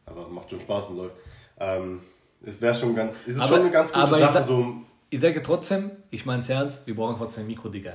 Aber 0.06 0.28
macht 0.28 0.50
schon 0.50 0.60
Spaß 0.60 0.90
und 0.90 0.98
läuft. 0.98 1.16
Ähm, 1.60 2.02
es 2.46 2.60
wäre 2.62 2.76
schon 2.76 2.96
ganz, 2.96 3.22
ist 3.22 3.36
es 3.36 3.42
Aber- 3.42 3.48
schon 3.50 3.62
eine 3.62 3.72
ganz 3.72 3.92
gute 3.94 4.06
ich 4.06 4.12
Sache, 4.12 4.34
sag- 4.34 4.44
so 4.46 4.74
Ich 5.10 5.22
sage 5.22 5.42
trotzdem, 5.44 5.92
ich 6.10 6.26
meine 6.26 6.40
es 6.40 6.50
ernst, 6.50 6.86
wir 6.88 6.96
brauchen 6.96 7.16
trotzdem 7.18 7.44
ein 7.44 7.48
Mikro, 7.48 7.70
Digga. 7.70 7.94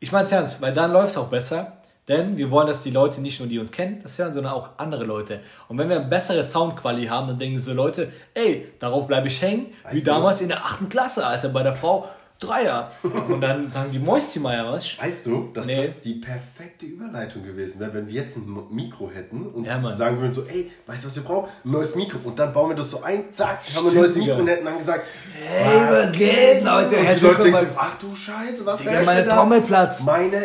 Ich 0.00 0.10
meine 0.12 0.24
es 0.24 0.32
ernst, 0.32 0.60
weil 0.62 0.72
dann 0.72 0.92
läuft 0.92 1.10
es 1.10 1.16
auch 1.18 1.28
besser. 1.28 1.72
Denn 2.08 2.36
wir 2.36 2.52
wollen, 2.52 2.68
dass 2.68 2.84
die 2.84 2.90
Leute 2.92 3.20
nicht 3.20 3.40
nur 3.40 3.48
die 3.48 3.58
uns 3.58 3.72
kennen, 3.72 3.98
das 4.00 4.16
hören, 4.16 4.32
sondern 4.32 4.52
auch 4.52 4.68
andere 4.76 5.02
Leute. 5.04 5.40
Und 5.66 5.76
wenn 5.76 5.88
wir 5.88 5.96
eine 5.96 6.04
bessere 6.06 6.44
Soundqualität 6.44 7.10
haben, 7.10 7.26
dann 7.26 7.36
denken 7.38 7.58
so 7.58 7.72
Leute, 7.72 8.12
ey, 8.32 8.68
darauf 8.78 9.08
bleibe 9.08 9.26
ich 9.26 9.42
hängen, 9.42 9.66
wie 9.90 9.96
Weißt 9.96 10.06
du- 10.06 10.10
damals 10.12 10.40
in 10.40 10.46
der 10.48 10.64
achten 10.64 10.88
Klasse, 10.88 11.26
Alter, 11.26 11.48
bei 11.48 11.64
der 11.64 11.72
Frau 11.72 12.08
Dreier. 12.38 12.90
Und 13.02 13.40
dann 13.40 13.70
sagen 13.70 13.90
die 13.90 13.98
Mäustimeier, 13.98 14.70
was? 14.70 14.98
Weißt 15.00 15.24
du, 15.26 15.50
dass 15.54 15.66
Nee. 15.66 15.76
das 15.78 16.00
die 16.00 16.14
perfekte 16.14 16.84
Überleitung 16.84 17.42
gewesen 17.44 17.80
wäre, 17.80 17.94
wenn 17.94 18.06
wir 18.06 18.14
jetzt 18.14 18.36
ein 18.36 18.46
Mikro 18.70 19.10
hätten 19.10 19.46
und 19.46 19.64
Ja, 19.64 19.80
sagen 19.90 20.20
würden 20.20 20.34
so, 20.34 20.44
ey, 20.44 20.70
weißt 20.86 21.04
du, 21.04 21.08
was 21.08 21.16
wir 21.16 21.22
brauchen? 21.22 21.48
Ein 21.64 21.70
neues 21.70 21.94
Mikro. 21.94 22.18
Und 22.24 22.38
dann 22.38 22.52
bauen 22.52 22.70
wir 22.70 22.76
das 22.76 22.90
so 22.90 23.02
ein, 23.02 23.32
zack, 23.32 23.60
haben 23.74 23.74
wir 23.74 23.80
ein 23.80 23.88
Stimmt, 23.88 23.94
neues. 23.94 24.14
Mikro 24.16 24.40
und 24.40 24.46
hätten 24.48 24.64
dann 24.66 24.78
gesagt, 24.78 25.04
Hey, 25.34 25.80
was 25.90 26.12
geht, 26.12 26.62
Leute? 26.64 26.96
Und 26.96 27.10
die 27.20 27.24
Leute 27.24 27.42
denken 27.44 27.58
so, 27.60 27.66
ach 27.76 27.98
du 27.98 28.14
Scheiße, 28.14 28.66
was 28.66 28.78
Digga, 28.78 29.02
meine? 29.02 29.24
Trommelplatz. 29.26 30.04
Meine 30.04 30.42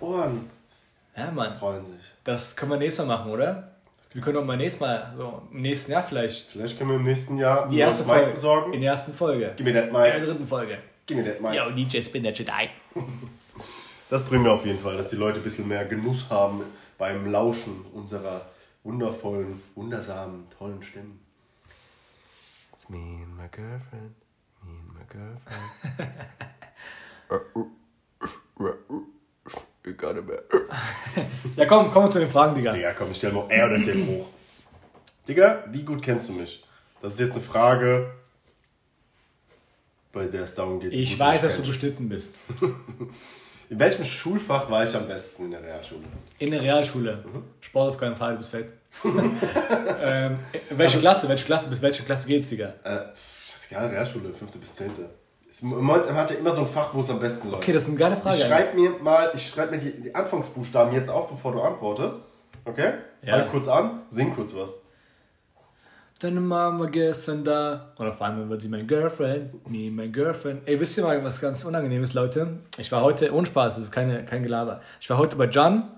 Ohren 0.00 0.50
Ja, 1.16 1.30
Mann. 1.30 1.56
freuen 1.56 1.86
sich. 1.86 1.94
Das 2.24 2.56
können 2.56 2.72
wir 2.72 2.78
nächstes 2.78 3.06
Mal 3.06 3.16
machen, 3.18 3.30
oder? 3.30 3.70
Wir 4.12 4.22
können 4.22 4.38
auch 4.38 4.44
mal 4.44 4.56
nächstes 4.56 4.80
Mal, 4.80 5.12
so 5.16 5.42
im 5.52 5.60
nächsten 5.62 5.92
Jahr 5.92 6.02
vielleicht, 6.02 6.46
Vielleicht 6.50 6.78
können 6.78 6.90
wir 6.90 6.96
im 6.96 7.02
nächsten 7.04 7.36
Jahr 7.38 7.68
die 7.68 7.78
erste 7.78 8.04
Mic 8.04 8.14
Folge. 8.14 8.30
besorgen. 8.32 8.72
In 8.72 8.80
der 8.80 8.90
ersten 8.92 9.12
Folge. 9.12 9.52
Gib 9.56 9.66
mir 9.66 9.74
das 9.74 9.88
In 9.88 9.92
der 9.92 10.14
Mic. 10.18 10.24
dritten 10.26 10.46
Folge. 10.48 10.78
Gib 11.06 11.16
mir 11.18 11.24
das 11.24 11.40
Mic. 11.40 11.54
Yo, 11.54 11.70
DJ 11.70 12.02
Spin 12.02 12.22
der 12.22 12.32
Jedi. 12.32 12.68
Das 14.08 14.22
bringen 14.22 14.44
wir 14.44 14.52
auf 14.52 14.64
jeden 14.64 14.78
Fall, 14.78 14.96
dass 14.96 15.10
die 15.10 15.16
Leute 15.16 15.40
ein 15.40 15.42
bisschen 15.42 15.66
mehr 15.66 15.84
Genuss 15.84 16.30
haben 16.30 16.62
beim 16.96 17.28
Lauschen 17.28 17.84
unserer 17.92 18.42
wundervollen, 18.84 19.60
wundersamen, 19.74 20.46
tollen 20.56 20.80
Stimmen. 20.80 21.18
It's 22.72 22.88
me 22.88 23.24
and 23.24 23.36
my 23.36 23.48
girlfriend, 23.50 24.14
me 24.62 24.74
and 24.78 24.94
my 24.94 25.04
girlfriend. 25.08 26.12
You 29.84 29.92
got 29.94 30.16
it, 30.16 30.26
man. 30.26 30.38
Ja, 31.56 31.64
komm, 31.66 31.90
kommen 31.92 32.06
wir 32.06 32.10
zu 32.10 32.18
den 32.18 32.28
Fragen, 32.28 32.54
Digga. 32.56 32.72
Digga, 32.72 32.92
komm, 32.92 33.12
ich 33.12 33.18
stell 33.18 33.32
mal 33.32 33.46
er 33.48 33.66
oder 33.66 33.80
Tipp 33.80 34.06
hoch. 34.08 34.26
Digga, 35.28 35.64
wie 35.68 35.84
gut 35.84 36.02
kennst 36.02 36.28
du 36.28 36.32
mich? 36.32 36.64
Das 37.00 37.12
ist 37.14 37.20
jetzt 37.20 37.36
eine 37.36 37.44
Frage, 37.44 38.12
bei 40.16 40.26
der 40.26 40.42
es 40.44 40.54
darum 40.54 40.80
geht. 40.80 40.92
Ich 40.92 41.18
weiß, 41.18 41.42
dass 41.42 41.56
du 41.56 41.62
bestimmt 41.62 42.08
bist. 42.08 42.36
In 43.68 43.78
welchem 43.80 44.04
Schulfach 44.04 44.70
war 44.70 44.84
ich 44.84 44.94
am 44.94 45.08
besten 45.08 45.46
in 45.46 45.50
der 45.50 45.60
Realschule? 45.60 46.04
In 46.38 46.52
der 46.52 46.62
Realschule. 46.62 47.16
Mhm. 47.24 47.42
Sport 47.60 47.88
auf 47.90 47.98
keinen 47.98 48.14
Fall, 48.14 48.32
du 48.32 48.38
bist 48.38 48.50
fett. 48.50 48.68
ähm, 50.00 50.38
welche 50.70 51.00
Klasse? 51.00 51.28
Welche 51.28 51.44
Klasse? 51.44 51.68
Bis 51.68 51.82
welche 51.82 52.04
Klasse 52.04 52.28
geht's, 52.28 52.48
Digga? 52.48 52.74
Äh, 52.84 53.00
scheißegal, 53.50 53.88
Realschule, 53.88 54.32
5. 54.32 54.52
bis 54.58 54.76
10. 54.76 54.92
Es- 55.50 55.62
Man 55.62 55.88
hat 56.14 56.30
ja 56.30 56.36
immer 56.36 56.52
so 56.52 56.60
ein 56.60 56.68
Fach, 56.68 56.94
wo 56.94 57.00
es 57.00 57.10
am 57.10 57.18
besten 57.18 57.50
läuft. 57.50 57.64
Okay, 57.64 57.72
das 57.72 57.82
ist 57.82 57.88
eine 57.88 57.98
geile 57.98 58.16
Frage. 58.16 58.36
ich 58.36 58.44
schreibe 58.44 58.76
mir 58.80 58.90
mal, 59.00 59.32
ich 59.34 59.48
schreibe 59.48 59.72
mir 59.74 59.78
die, 59.78 60.00
die 60.00 60.14
Anfangsbuchstaben 60.14 60.94
jetzt 60.94 61.10
auf, 61.10 61.28
bevor 61.28 61.50
du 61.50 61.60
antwortest. 61.60 62.20
Okay? 62.64 62.92
Ja. 63.22 63.32
Halt 63.32 63.48
kurz 63.50 63.66
an, 63.66 64.02
sing 64.10 64.32
kurz 64.32 64.54
was. 64.54 64.74
Deine 66.18 66.40
Mama 66.40 66.86
gestern 66.86 67.44
da. 67.44 67.92
Und 67.96 68.08
auf 68.08 68.22
einmal 68.22 68.48
wird 68.48 68.62
sie 68.62 68.70
mein 68.70 68.86
Girlfriend. 68.86 69.68
Me, 69.68 69.90
my 69.90 70.08
Girlfriend. 70.08 70.62
Ey, 70.64 70.80
wisst 70.80 70.96
ihr 70.96 71.04
mal 71.04 71.22
was 71.22 71.38
ganz 71.38 71.62
Unangenehmes, 71.62 72.14
Leute? 72.14 72.56
Ich 72.78 72.90
war 72.90 73.02
heute, 73.02 73.30
ohne 73.34 73.46
Spaß, 73.46 73.74
das 73.74 73.84
ist 73.84 73.92
keine, 73.92 74.24
kein 74.24 74.42
Gelaber. 74.42 74.80
Ich 74.98 75.10
war 75.10 75.18
heute 75.18 75.36
bei 75.36 75.46
Jan. 75.46 75.90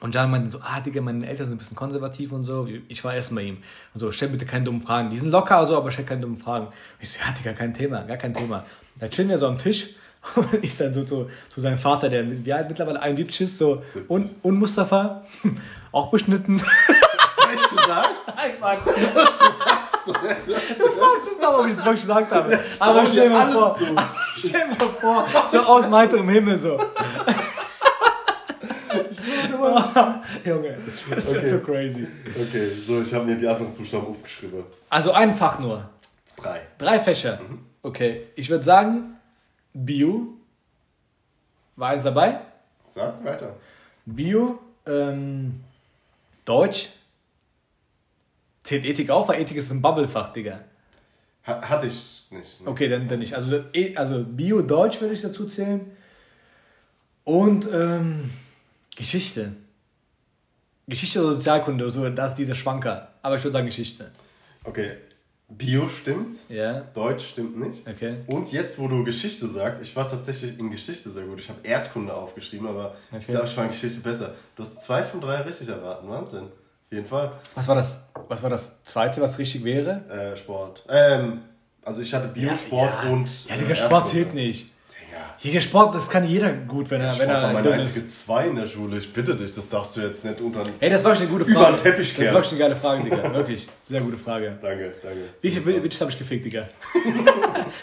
Und 0.00 0.12
Jan 0.12 0.28
meinte 0.28 0.50
so, 0.50 0.58
ah, 0.60 0.80
Digga, 0.80 1.00
meine 1.00 1.24
Eltern 1.24 1.46
sind 1.46 1.54
ein 1.54 1.58
bisschen 1.58 1.76
konservativ 1.76 2.32
und 2.32 2.42
so. 2.42 2.66
Ich 2.88 3.04
war 3.04 3.14
erst 3.14 3.32
bei 3.32 3.42
ihm. 3.42 3.58
Und 3.94 4.00
so, 4.00 4.10
stell 4.10 4.28
bitte 4.28 4.44
keine 4.44 4.64
dummen 4.64 4.82
Fragen. 4.82 5.08
Die 5.08 5.16
sind 5.16 5.30
locker, 5.30 5.58
also, 5.58 5.76
aber 5.76 5.92
stell 5.92 6.04
keine 6.04 6.22
dummen 6.22 6.38
Fragen. 6.38 6.66
Ich 6.98 7.12
so, 7.12 7.20
ja, 7.20 7.32
Digga, 7.32 7.52
kein 7.52 7.72
Thema, 7.72 8.02
gar 8.02 8.16
kein 8.16 8.34
Thema. 8.34 8.64
Da 8.98 9.06
chillen 9.06 9.28
wir 9.28 9.38
so 9.38 9.46
am 9.46 9.58
Tisch. 9.58 9.90
Und 10.34 10.48
ich 10.62 10.76
dann 10.76 10.92
so 10.92 11.04
zu, 11.04 11.30
zu 11.48 11.60
seinem 11.60 11.78
Vater, 11.78 12.08
der 12.08 12.28
wie 12.44 12.52
alt 12.52 12.68
mittlerweile 12.68 13.00
71 13.00 13.42
ist, 13.42 13.58
so, 13.58 13.84
und, 14.08 14.34
und 14.42 14.58
Mustafa, 14.58 15.24
auch 15.92 16.10
beschnitten. 16.10 16.60
Sagen? 17.88 18.14
Nein, 18.36 18.52
Mann. 18.60 18.78
Du 18.84 18.92
fragst 20.12 21.32
es 21.32 21.38
noch, 21.40 21.58
ob 21.58 21.66
ich 21.66 21.72
es 21.72 21.78
wirklich 21.78 22.00
gesagt 22.02 22.30
habe. 22.30 22.60
Aber 22.80 23.06
stell 23.06 23.28
dir 23.30 23.52
vor, 23.52 23.74
zu. 23.76 23.84
stell 24.36 24.50
dir 24.50 24.84
mal 24.84 24.90
vor, 25.00 25.26
so 25.48 25.58
aus 25.60 25.90
heiterem 25.90 26.28
Himmel 26.28 26.58
so. 26.58 26.78
Junge, 30.44 30.76
das, 30.84 31.08
wird 31.08 31.26
Okay. 31.26 31.46
so 31.46 31.58
crazy. 31.60 32.06
Okay, 32.28 32.68
so, 32.70 33.02
ich 33.02 33.12
habe 33.12 33.24
mir 33.24 33.36
die 33.36 33.46
Anfangsbuchstaben 33.46 34.06
aufgeschrieben. 34.08 34.64
Also 34.88 35.12
ein 35.12 35.34
Fach 35.36 35.58
nur. 35.58 35.88
Drei. 36.36 36.60
Drei 36.78 37.00
Fächer. 37.00 37.40
Okay, 37.82 38.28
ich 38.34 38.48
würde 38.50 38.64
sagen, 38.64 39.16
Bio. 39.72 40.34
War 41.76 41.90
eins 41.90 42.02
dabei? 42.02 42.40
Sag 42.90 43.24
weiter. 43.24 43.56
Bio, 44.04 44.58
ähm, 44.86 45.60
Deutsch. 46.44 46.88
Zählt 48.68 48.84
Ethik 48.84 49.08
auf, 49.08 49.28
weil 49.28 49.40
Ethik 49.40 49.56
ist 49.56 49.70
ein 49.70 49.80
Bubblefach, 49.80 50.30
Digga. 50.30 50.60
Ha 51.46 51.62
hatte 51.66 51.86
ich 51.86 52.26
nicht. 52.30 52.60
Ne? 52.60 52.68
Okay, 52.68 52.86
dann, 52.90 53.08
dann 53.08 53.18
nicht. 53.18 53.32
Also, 53.34 53.64
eh- 53.72 53.96
also 53.96 54.22
Bio-Deutsch 54.22 55.00
würde 55.00 55.14
ich 55.14 55.22
dazu 55.22 55.46
zählen. 55.46 55.80
Und 57.24 57.66
ähm, 57.72 58.30
Geschichte. 58.94 59.52
Geschichte 60.86 61.24
oder 61.24 61.32
Sozialkunde, 61.36 61.88
so, 61.90 62.06
das 62.10 62.32
ist 62.32 62.36
dieser 62.40 62.54
Schwanker. 62.54 63.08
Aber 63.22 63.36
ich 63.36 63.42
würde 63.42 63.52
sagen 63.54 63.64
Geschichte. 63.66 64.10
Okay, 64.64 64.96
Bio 65.48 65.88
stimmt, 65.88 66.36
Ja, 66.50 66.80
Deutsch 66.92 67.26
stimmt 67.26 67.58
nicht. 67.58 67.88
okay. 67.88 68.16
Und 68.26 68.52
jetzt, 68.52 68.78
wo 68.78 68.86
du 68.86 69.02
Geschichte 69.02 69.46
sagst, 69.46 69.80
ich 69.82 69.96
war 69.96 70.06
tatsächlich 70.06 70.58
in 70.58 70.70
Geschichte 70.70 71.08
sehr 71.10 71.24
gut. 71.24 71.40
Ich 71.40 71.48
habe 71.48 71.60
Erdkunde 71.62 72.12
aufgeschrieben, 72.12 72.68
aber 72.68 72.94
ich 73.12 73.16
Okay. 73.24 73.32
glaube, 73.32 73.46
ich 73.46 73.56
war 73.56 73.64
in 73.64 73.70
Geschichte 73.70 74.00
besser. 74.00 74.34
Du 74.56 74.62
hast 74.62 74.82
zwei 74.82 75.02
von 75.02 75.22
drei 75.22 75.36
richtig 75.40 75.68
erraten. 75.68 76.06
Wahnsinn. 76.10 76.48
Auf 76.88 76.92
jeden 76.92 77.06
Fall. 77.06 77.32
Was 77.54 77.68
war 77.68 77.74
das, 77.74 78.02
was 78.28 78.42
war 78.42 78.48
das 78.50 78.82
zweite, 78.84 79.20
was 79.20 79.38
richtig 79.38 79.62
wäre? 79.62 80.02
Äh, 80.10 80.36
Sport. 80.36 80.84
Ähm, 80.88 81.40
also 81.82 82.00
ich 82.00 82.12
hatte 82.14 82.28
Bio, 82.28 82.50
Sport 82.56 82.94
ja. 83.04 83.10
und. 83.10 83.28
Ja, 83.46 83.54
äh, 83.54 83.58
Digga, 83.58 83.74
Sport 83.74 83.92
Erdkunde. 83.92 84.10
zählt 84.10 84.34
nicht. 84.34 84.72
Hier 85.40 85.60
Sport, 85.60 85.94
das 85.94 86.08
kann 86.10 86.26
jeder 86.26 86.52
gut, 86.52 86.90
wenn 86.90 87.00
er, 87.00 87.12
Sport 87.12 87.28
wenn 87.28 87.34
er 87.34 87.42
war 87.42 87.52
meine 87.52 87.72
einzige 87.72 88.06
ist. 88.06 88.26
zwei 88.26 88.48
in 88.48 88.56
der 88.56 88.66
Schule. 88.66 88.96
Ich 88.98 89.12
bitte 89.12 89.36
dich, 89.36 89.54
das 89.54 89.68
darfst 89.68 89.96
du 89.96 90.00
jetzt 90.00 90.24
nicht 90.24 90.40
unter. 90.40 90.62
Ey, 90.80 90.90
das 90.90 91.04
war 91.04 91.14
schon 91.14 91.24
eine 91.28 91.32
gute 91.32 91.44
Über 91.50 91.60
Frage. 91.60 91.76
den 91.76 91.82
Teppich 91.82 92.08
das 92.08 92.16
kehren. 92.16 92.34
war 92.34 92.42
schon 92.42 92.52
eine 92.54 92.60
geile 92.60 92.76
Frage, 92.76 93.04
Digga. 93.04 93.34
Wirklich. 93.34 93.68
Sehr 93.84 94.00
gute 94.00 94.16
Frage. 94.16 94.58
Danke, 94.60 94.92
danke. 95.02 95.18
Wie 95.40 95.50
viele 95.50 95.80
Bitches 95.80 96.00
habe 96.00 96.10
ich 96.10 96.18
gefickt, 96.18 96.44
Digga? 96.46 96.68
Wenn 97.04 97.24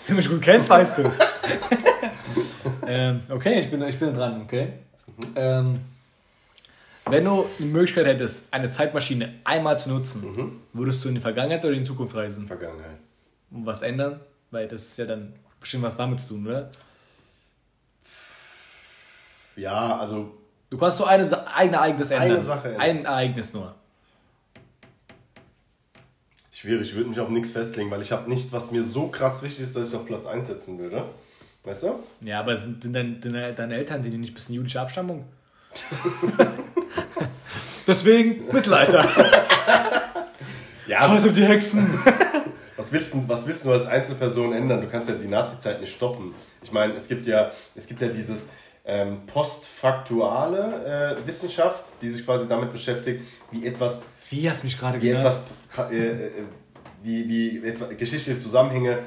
du 0.08 0.14
mich 0.16 0.30
gut 0.30 0.42
kennst, 0.42 0.68
weißt 0.70 0.98
du 0.98 1.02
es. 1.04 1.18
ähm, 2.88 3.22
okay, 3.30 3.60
ich 3.62 3.70
bin, 3.72 3.82
ich 3.84 4.00
bin 4.00 4.14
dran, 4.14 4.42
okay? 4.42 4.74
Ähm, 5.36 5.80
wenn 7.10 7.26
du 7.26 7.46
die 7.60 7.66
Möglichkeit 7.66 8.06
hättest, 8.06 8.54
eine 8.54 8.70
Zeitmaschine 8.70 9.36
einmal 9.44 9.80
zu 9.80 9.90
nutzen, 9.90 10.62
würdest 10.74 11.04
du 11.04 11.10
in 11.10 11.16
die 11.16 11.22
Vergangenheit 11.22 11.64
oder 11.64 11.74
in 11.74 11.80
die 11.80 11.86
Zukunft 11.86 12.16
reisen? 12.16 12.48
Vergangenheit. 12.48 12.98
Und 13.52 13.66
was 13.66 13.82
ändern? 13.82 14.20
Weil 14.52 14.68
das 14.68 14.84
ist 14.84 14.98
ja 14.98 15.06
dann 15.06 15.34
bestimmt 15.60 15.84
was 15.84 15.98
damit 15.98 16.20
zu 16.20 16.30
tun, 16.30 16.48
oder? 16.48 16.70
Ja, 19.56 19.98
also 19.98 20.38
Du 20.70 20.78
kannst 20.78 21.00
nur 21.00 21.08
eine, 21.08 21.48
ein 21.56 21.74
Ereignis 21.74 22.12
ändern. 22.12 22.32
Eine 22.32 22.42
Sache 22.42 22.68
ändern. 22.70 22.82
Ein 22.82 23.06
Ereignis 23.06 23.54
nur. 23.54 23.76
schwierig. 26.52 26.90
Ich 26.90 26.96
würde 26.96 27.10
mich 27.10 27.20
auf 27.20 27.30
nichts 27.30 27.52
festlegen, 27.52 27.92
weil 27.92 28.02
ich 28.02 28.12
habe 28.12 28.30
nicht, 28.30 28.52
was 28.52 28.72
mir 28.72 28.84
so 28.84 29.08
krass 29.08 29.44
wichtig 29.44 29.64
ist, 29.64 29.76
dass 29.76 29.90
ich 29.90 29.96
auf 29.96 30.06
Platz 30.06 30.26
1 30.26 30.48
setzen 30.48 30.80
würde. 30.80 31.06
Weißt 31.64 31.84
du? 31.84 32.00
Ja, 32.22 32.40
aber 32.40 32.58
sind 32.58 32.84
deine, 32.84 33.14
deine, 33.14 33.54
deine 33.54 33.76
Eltern, 33.76 34.04
sind 34.04 34.12
die 34.12 34.18
nicht 34.18 34.32
ein 34.32 34.34
bisschen 34.34 34.56
jüdische 34.56 34.82
Abstammung? 34.82 35.26
Deswegen 37.88 38.48
Mittelalter. 38.52 39.08
Ja, 40.88 41.02
Schaut 41.02 41.26
um 41.26 41.34
die 41.34 41.44
Hexen. 41.44 42.00
Was 42.78 42.92
willst, 42.92 43.14
du, 43.16 43.24
was 43.28 43.48
willst 43.48 43.66
du 43.66 43.72
als 43.72 43.88
Einzelperson 43.88 44.54
ändern? 44.54 44.82
Du 44.82 44.88
kannst 44.88 45.10
ja 45.10 45.16
die 45.16 45.28
Nazi-Zeit 45.28 45.80
nicht 45.80 45.96
stoppen. 45.96 46.36
Ich 46.62 46.72
meine, 46.74 46.94
es 46.94 47.08
gibt 47.08 47.26
ja, 47.26 47.52
es 47.74 47.88
gibt 47.88 48.02
ja 48.02 48.10
dieses 48.10 48.50
ähm, 48.86 49.26
postfaktuale 49.26 51.16
äh, 51.24 51.28
Wissenschaft, 51.28 51.86
die 52.02 52.10
sich 52.10 52.24
quasi 52.26 52.48
damit 52.48 52.72
beschäftigt, 52.72 53.24
wie 53.50 53.66
etwas, 53.66 54.02
Wie 54.30 54.48
hast 54.50 54.62
du 54.62 54.68
mich 54.68 54.78
gerade 54.78 55.02
wie 55.02 55.08
genannt? 55.08 55.26
etwas, 55.26 55.92
äh, 55.92 55.96
äh, 56.28 56.32
wie, 57.02 57.28
wie 57.30 57.66
etwa, 57.68 57.86
geschichtliche 57.88 58.40
Zusammenhänge 58.40 59.00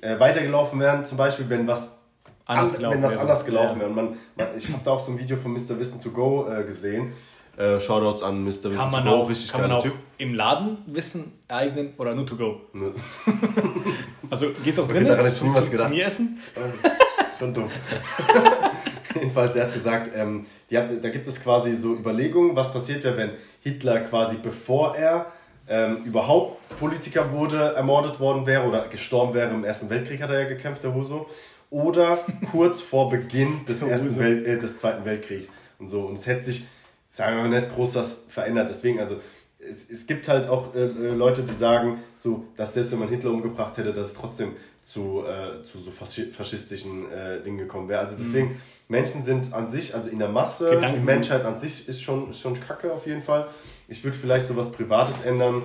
äh, 0.00 0.18
weitergelaufen 0.18 0.80
werden. 0.80 1.04
Zum 1.04 1.18
Beispiel, 1.18 1.48
wenn 1.48 1.66
was 1.68 1.98
Anders 2.46 2.70
an- 2.72 2.76
gelaufen 2.78 2.94
wenn 2.96 3.02
was 3.02 3.10
wäre. 3.12 3.20
anders 3.20 3.44
gelaufen 3.44 3.74
Ja. 3.74 3.78
wäre. 3.80 3.88
Und 3.90 3.94
man, 3.96 4.16
man, 4.36 4.48
ich 4.56 4.68
habe 4.72 4.80
da 4.84 4.92
auch 4.92 5.00
so 5.00 5.12
ein 5.12 5.18
Video 5.18 5.36
von 5.36 5.52
Mr. 5.52 5.78
Wissen 5.78 6.00
to 6.00 6.10
Go 6.10 6.48
äh, 6.50 6.64
gesehen. 6.64 7.12
Äh, 7.60 7.78
Shoutouts 7.78 8.22
an 8.22 8.42
Mr. 8.42 8.48
Wissen 8.48 8.76
Kann 8.76 8.90
man 8.90 9.06
auch, 9.06 9.28
richtig 9.28 9.52
kann 9.52 9.60
man 9.60 9.72
auch 9.72 9.86
im 10.16 10.32
Laden 10.32 10.78
Wissen 10.86 11.32
ereignen 11.46 11.92
oder 11.98 12.14
nur 12.14 12.24
to 12.24 12.36
go? 12.36 12.60
Ne. 12.72 12.94
Also 14.30 14.46
geht's 14.64 14.78
auch 14.78 14.88
drin? 14.88 15.06
ich 15.06 15.34
zu, 15.34 15.52
zu, 15.52 15.76
zu 15.76 15.88
mir 15.88 16.06
essen? 16.06 16.38
Schon 17.38 17.52
dumm. 17.52 17.68
Jedenfalls, 19.14 19.56
er 19.56 19.64
hat 19.64 19.74
gesagt, 19.74 20.10
ähm, 20.14 20.46
hat, 20.72 21.04
da 21.04 21.08
gibt 21.10 21.26
es 21.26 21.42
quasi 21.42 21.74
so 21.74 21.94
Überlegungen, 21.94 22.56
was 22.56 22.72
passiert 22.72 23.04
wäre, 23.04 23.16
wenn 23.16 23.30
Hitler 23.60 24.00
quasi 24.00 24.36
bevor 24.40 24.96
er 24.96 25.26
ähm, 25.68 25.98
überhaupt 26.04 26.78
Politiker 26.78 27.30
wurde, 27.32 27.74
ermordet 27.74 28.20
worden 28.20 28.46
wäre 28.46 28.66
oder 28.66 28.88
gestorben 28.88 29.34
wäre 29.34 29.50
im 29.52 29.64
Ersten 29.64 29.90
Weltkrieg, 29.90 30.22
hat 30.22 30.30
er 30.30 30.42
ja 30.42 30.48
gekämpft, 30.48 30.82
der 30.84 30.94
Huso. 30.94 31.28
Oder 31.68 32.18
kurz 32.52 32.80
vor 32.80 33.10
Beginn 33.10 33.66
des, 33.66 33.82
Ersten. 33.82 34.18
Welt, 34.18 34.46
äh, 34.46 34.58
des 34.58 34.78
Zweiten 34.78 35.04
Weltkriegs 35.04 35.50
und 35.78 35.88
so. 35.88 36.02
Und 36.02 36.14
es 36.14 36.26
hätte 36.26 36.44
sich, 36.44 36.64
sagen 37.12 37.36
wir 37.36 37.48
mal, 37.48 37.58
nicht 37.60 37.74
groß 37.74 37.96
was 37.96 38.24
verändert. 38.28 38.68
Deswegen, 38.70 39.00
also 39.00 39.16
es, 39.58 39.90
es 39.90 40.06
gibt 40.06 40.28
halt 40.28 40.48
auch 40.48 40.74
äh, 40.74 40.84
äh, 40.84 41.14
Leute, 41.14 41.42
die 41.42 41.52
sagen, 41.52 41.98
so, 42.16 42.46
dass 42.56 42.72
selbst 42.72 42.92
wenn 42.92 43.00
man 43.00 43.08
Hitler 43.08 43.30
umgebracht 43.32 43.76
hätte, 43.76 43.92
dass 43.92 44.08
es 44.12 44.14
trotzdem 44.14 44.54
zu, 44.82 45.24
äh, 45.26 45.62
zu 45.64 45.78
so 45.78 45.90
faschi- 45.90 46.32
faschistischen 46.32 47.10
äh, 47.10 47.42
Dingen 47.42 47.58
gekommen 47.58 47.88
wäre. 47.88 48.00
Also 48.00 48.14
deswegen, 48.16 48.58
Menschen 48.88 49.22
sind 49.24 49.52
an 49.52 49.70
sich, 49.70 49.94
also 49.94 50.08
in 50.08 50.18
der 50.18 50.28
Masse, 50.28 50.70
Gedanken. 50.70 50.98
die 50.98 51.04
Menschheit 51.04 51.44
an 51.44 51.58
sich 51.58 51.88
ist 51.88 52.00
schon, 52.00 52.30
ist 52.30 52.40
schon 52.40 52.58
kacke 52.58 52.92
auf 52.92 53.06
jeden 53.06 53.22
Fall. 53.22 53.48
Ich 53.88 54.02
würde 54.02 54.16
vielleicht 54.16 54.46
so 54.46 54.56
was 54.56 54.72
Privates 54.72 55.20
ändern. 55.22 55.62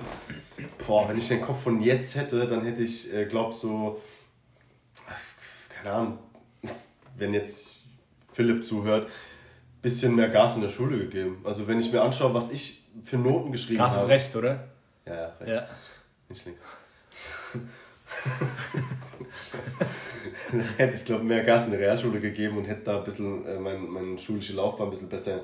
Boah, 0.86 1.08
wenn 1.08 1.16
ich 1.16 1.28
den 1.28 1.40
Kopf 1.40 1.62
von 1.62 1.80
jetzt 1.80 2.16
hätte, 2.16 2.46
dann 2.46 2.64
hätte 2.64 2.82
ich, 2.82 3.12
äh, 3.14 3.24
glaub 3.24 3.54
so, 3.54 4.00
keine 5.74 5.94
Ahnung, 5.94 6.18
wenn 7.16 7.32
jetzt 7.32 7.76
Philipp 8.32 8.64
zuhört, 8.64 9.08
bisschen 9.86 10.16
mehr 10.16 10.28
Gas 10.28 10.56
in 10.56 10.62
der 10.62 10.68
Schule 10.68 10.98
gegeben. 10.98 11.38
Also 11.44 11.68
wenn 11.68 11.78
ich 11.78 11.92
mir 11.92 12.02
anschaue, 12.02 12.34
was 12.34 12.50
ich 12.50 12.82
für 13.04 13.16
Noten 13.16 13.52
geschrieben 13.52 13.84
ist 13.84 13.94
habe. 13.94 14.08
rechts, 14.08 14.34
oder? 14.34 14.64
Ja, 15.06 15.14
ja, 15.14 15.32
rechts. 15.38 15.54
Ja. 15.54 15.68
Nicht 16.28 16.44
links. 16.44 16.60
hätte 20.76 20.96
ich 20.96 21.04
glaube 21.04 21.22
mehr 21.22 21.44
Gas 21.44 21.66
in 21.66 21.72
der 21.72 21.80
Realschule 21.80 22.18
gegeben 22.18 22.58
und 22.58 22.64
hätte 22.64 22.82
da 22.84 22.98
ein 22.98 23.04
bisschen 23.04 23.46
äh, 23.46 23.60
mein, 23.60 23.88
meine 23.88 24.18
schulische 24.18 24.54
Laufbahn 24.54 24.88
ein 24.88 24.90
bisschen 24.90 25.08
besser 25.08 25.42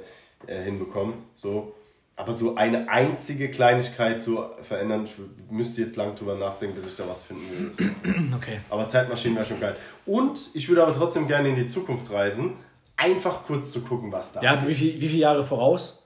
äh, 0.48 0.64
hinbekommen. 0.64 1.14
So. 1.36 1.76
Aber 2.16 2.34
so 2.34 2.56
eine 2.56 2.88
einzige 2.88 3.48
Kleinigkeit 3.48 4.20
so 4.20 4.50
verändern, 4.62 5.04
ich 5.04 5.12
müsste 5.50 5.82
jetzt 5.82 5.94
lang 5.94 6.16
drüber 6.16 6.34
nachdenken, 6.34 6.74
bis 6.74 6.86
ich 6.86 6.96
da 6.96 7.08
was 7.08 7.22
finden 7.22 7.44
würde. 7.48 7.92
Okay. 8.36 8.58
Aber 8.70 8.88
Zeitmaschinen 8.88 9.36
wäre 9.36 9.46
schon 9.46 9.60
geil. 9.60 9.76
Und 10.04 10.50
ich 10.54 10.68
würde 10.68 10.82
aber 10.82 10.92
trotzdem 10.92 11.28
gerne 11.28 11.48
in 11.48 11.54
die 11.54 11.68
Zukunft 11.68 12.10
reisen, 12.10 12.56
einfach 13.02 13.44
kurz 13.44 13.72
zu 13.72 13.80
gucken, 13.80 14.12
was 14.12 14.32
da 14.32 14.42
Ja, 14.42 14.66
wie, 14.66 14.74
viel, 14.74 15.00
wie 15.00 15.08
viele 15.08 15.22
Jahre 15.22 15.44
voraus? 15.44 16.04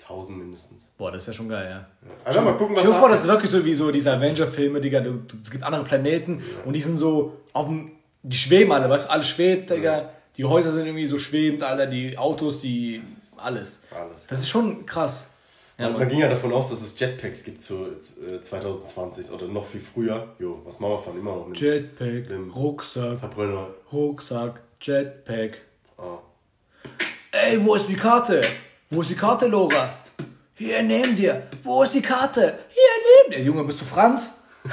1000 0.00 0.38
mindestens. 0.38 0.90
Boah, 0.98 1.10
das 1.10 1.26
wäre 1.26 1.34
schon 1.34 1.48
geil, 1.48 1.68
ja. 1.70 2.08
Einfach 2.24 2.44
mal 2.44 2.52
gucken, 2.54 2.74
was 2.74 2.82
Stell 2.82 2.92
dir 2.92 2.98
vor, 2.98 3.08
da 3.08 3.14
das 3.14 3.24
ist 3.24 3.30
wirklich 3.30 3.50
so 3.50 3.64
wie 3.64 3.74
so 3.74 3.90
diese 3.90 4.12
Avenger-Filme, 4.12 4.80
Digga. 4.80 5.00
Du, 5.00 5.22
es 5.42 5.50
gibt 5.50 5.64
andere 5.64 5.84
Planeten 5.84 6.42
und 6.64 6.74
die 6.74 6.80
sind 6.80 6.98
so 6.98 7.38
auf 7.52 7.66
dem. 7.66 7.92
Die 8.24 8.36
schweben 8.36 8.70
alle, 8.72 8.88
weißt 8.88 9.06
du? 9.06 9.10
Alles 9.10 9.28
schwebt, 9.28 9.70
Digga. 9.70 10.10
Die 10.36 10.44
Häuser 10.44 10.70
sind 10.70 10.86
irgendwie 10.86 11.06
so 11.06 11.18
schwebend, 11.18 11.62
Alter. 11.62 11.86
Die 11.86 12.16
Autos, 12.16 12.60
die. 12.60 13.02
Alles. 13.36 13.80
Alles. 13.90 14.26
Das 14.28 14.38
ist 14.38 14.48
schon 14.48 14.86
krass. 14.86 15.30
Ja, 15.78 15.88
man, 15.88 16.00
man 16.00 16.08
ging 16.08 16.18
ja 16.18 16.28
davon 16.28 16.52
aus, 16.52 16.70
dass 16.70 16.82
es 16.82 16.98
Jetpacks 16.98 17.42
gibt 17.42 17.62
zu, 17.62 17.86
äh, 17.86 18.40
2020 18.40 19.32
oder 19.32 19.48
noch 19.48 19.64
viel 19.64 19.80
früher. 19.80 20.28
Jo, 20.38 20.60
was 20.64 20.78
machen 20.78 20.92
wir 20.92 20.98
von 20.98 21.18
immer 21.18 21.36
noch 21.36 21.48
mit 21.48 21.58
Jetpack, 21.58 22.30
Rucksack, 22.54 23.18
Verbrenner? 23.18 23.68
Rucksack, 23.92 24.60
Jetpack. 24.80 25.58
Ah. 26.02 26.18
Ey, 27.30 27.64
wo 27.64 27.74
ist 27.76 27.88
die 27.88 27.96
Karte? 27.96 28.42
Wo 28.90 29.00
ist 29.02 29.10
die 29.10 29.14
Karte, 29.14 29.46
Lora? 29.46 29.88
Hier, 30.54 30.82
neben 30.82 31.16
dir. 31.16 31.46
Wo 31.62 31.82
ist 31.82 31.94
die 31.94 32.02
Karte? 32.02 32.58
Hier, 32.68 33.28
neben 33.28 33.30
dir. 33.38 33.44
Junge, 33.46 33.64
bist 33.64 33.80
du 33.80 33.84
Franz? 33.84 34.34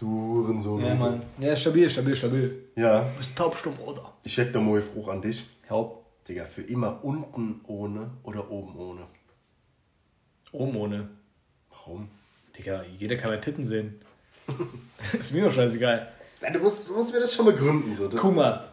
Du 0.00 0.06
Hurensohn. 0.06 0.84
Ja, 0.84 0.94
Mann. 0.94 1.22
Ja, 1.38 1.56
stabil, 1.56 1.90
stabil, 1.90 2.14
stabil. 2.14 2.64
Ja, 2.76 3.00
Du 3.00 3.16
bist 3.16 3.34
taubstumm, 3.36 3.74
oder? 3.84 4.12
ich 4.22 4.36
hätte 4.38 4.52
da 4.52 4.60
mal 4.60 4.80
Fruch 4.80 5.08
an 5.08 5.20
dich. 5.20 5.44
Haupt. 5.68 6.06
Digga, 6.28 6.44
für 6.44 6.62
immer 6.62 7.00
unten 7.02 7.62
ohne 7.66 8.10
oder 8.22 8.48
oben 8.48 8.78
ohne. 8.78 9.06
Oben 10.52 10.76
ohne. 10.76 11.08
Warum? 11.70 12.08
Digga, 12.56 12.84
jeder 12.96 13.16
kann 13.16 13.30
meine 13.30 13.40
Titten 13.40 13.64
sehen. 13.64 14.00
ist 15.18 15.32
mir 15.32 15.44
doch 15.44 15.52
scheißegal. 15.52 16.12
Ja, 16.42 16.50
du, 16.50 16.60
musst, 16.60 16.88
du 16.88 16.94
musst 16.94 17.12
mir 17.12 17.18
das 17.20 17.34
schon 17.34 17.46
begründen. 17.46 17.92
So. 17.92 18.06
Das, 18.06 18.20
Guck 18.20 18.36
mal. 18.36 18.68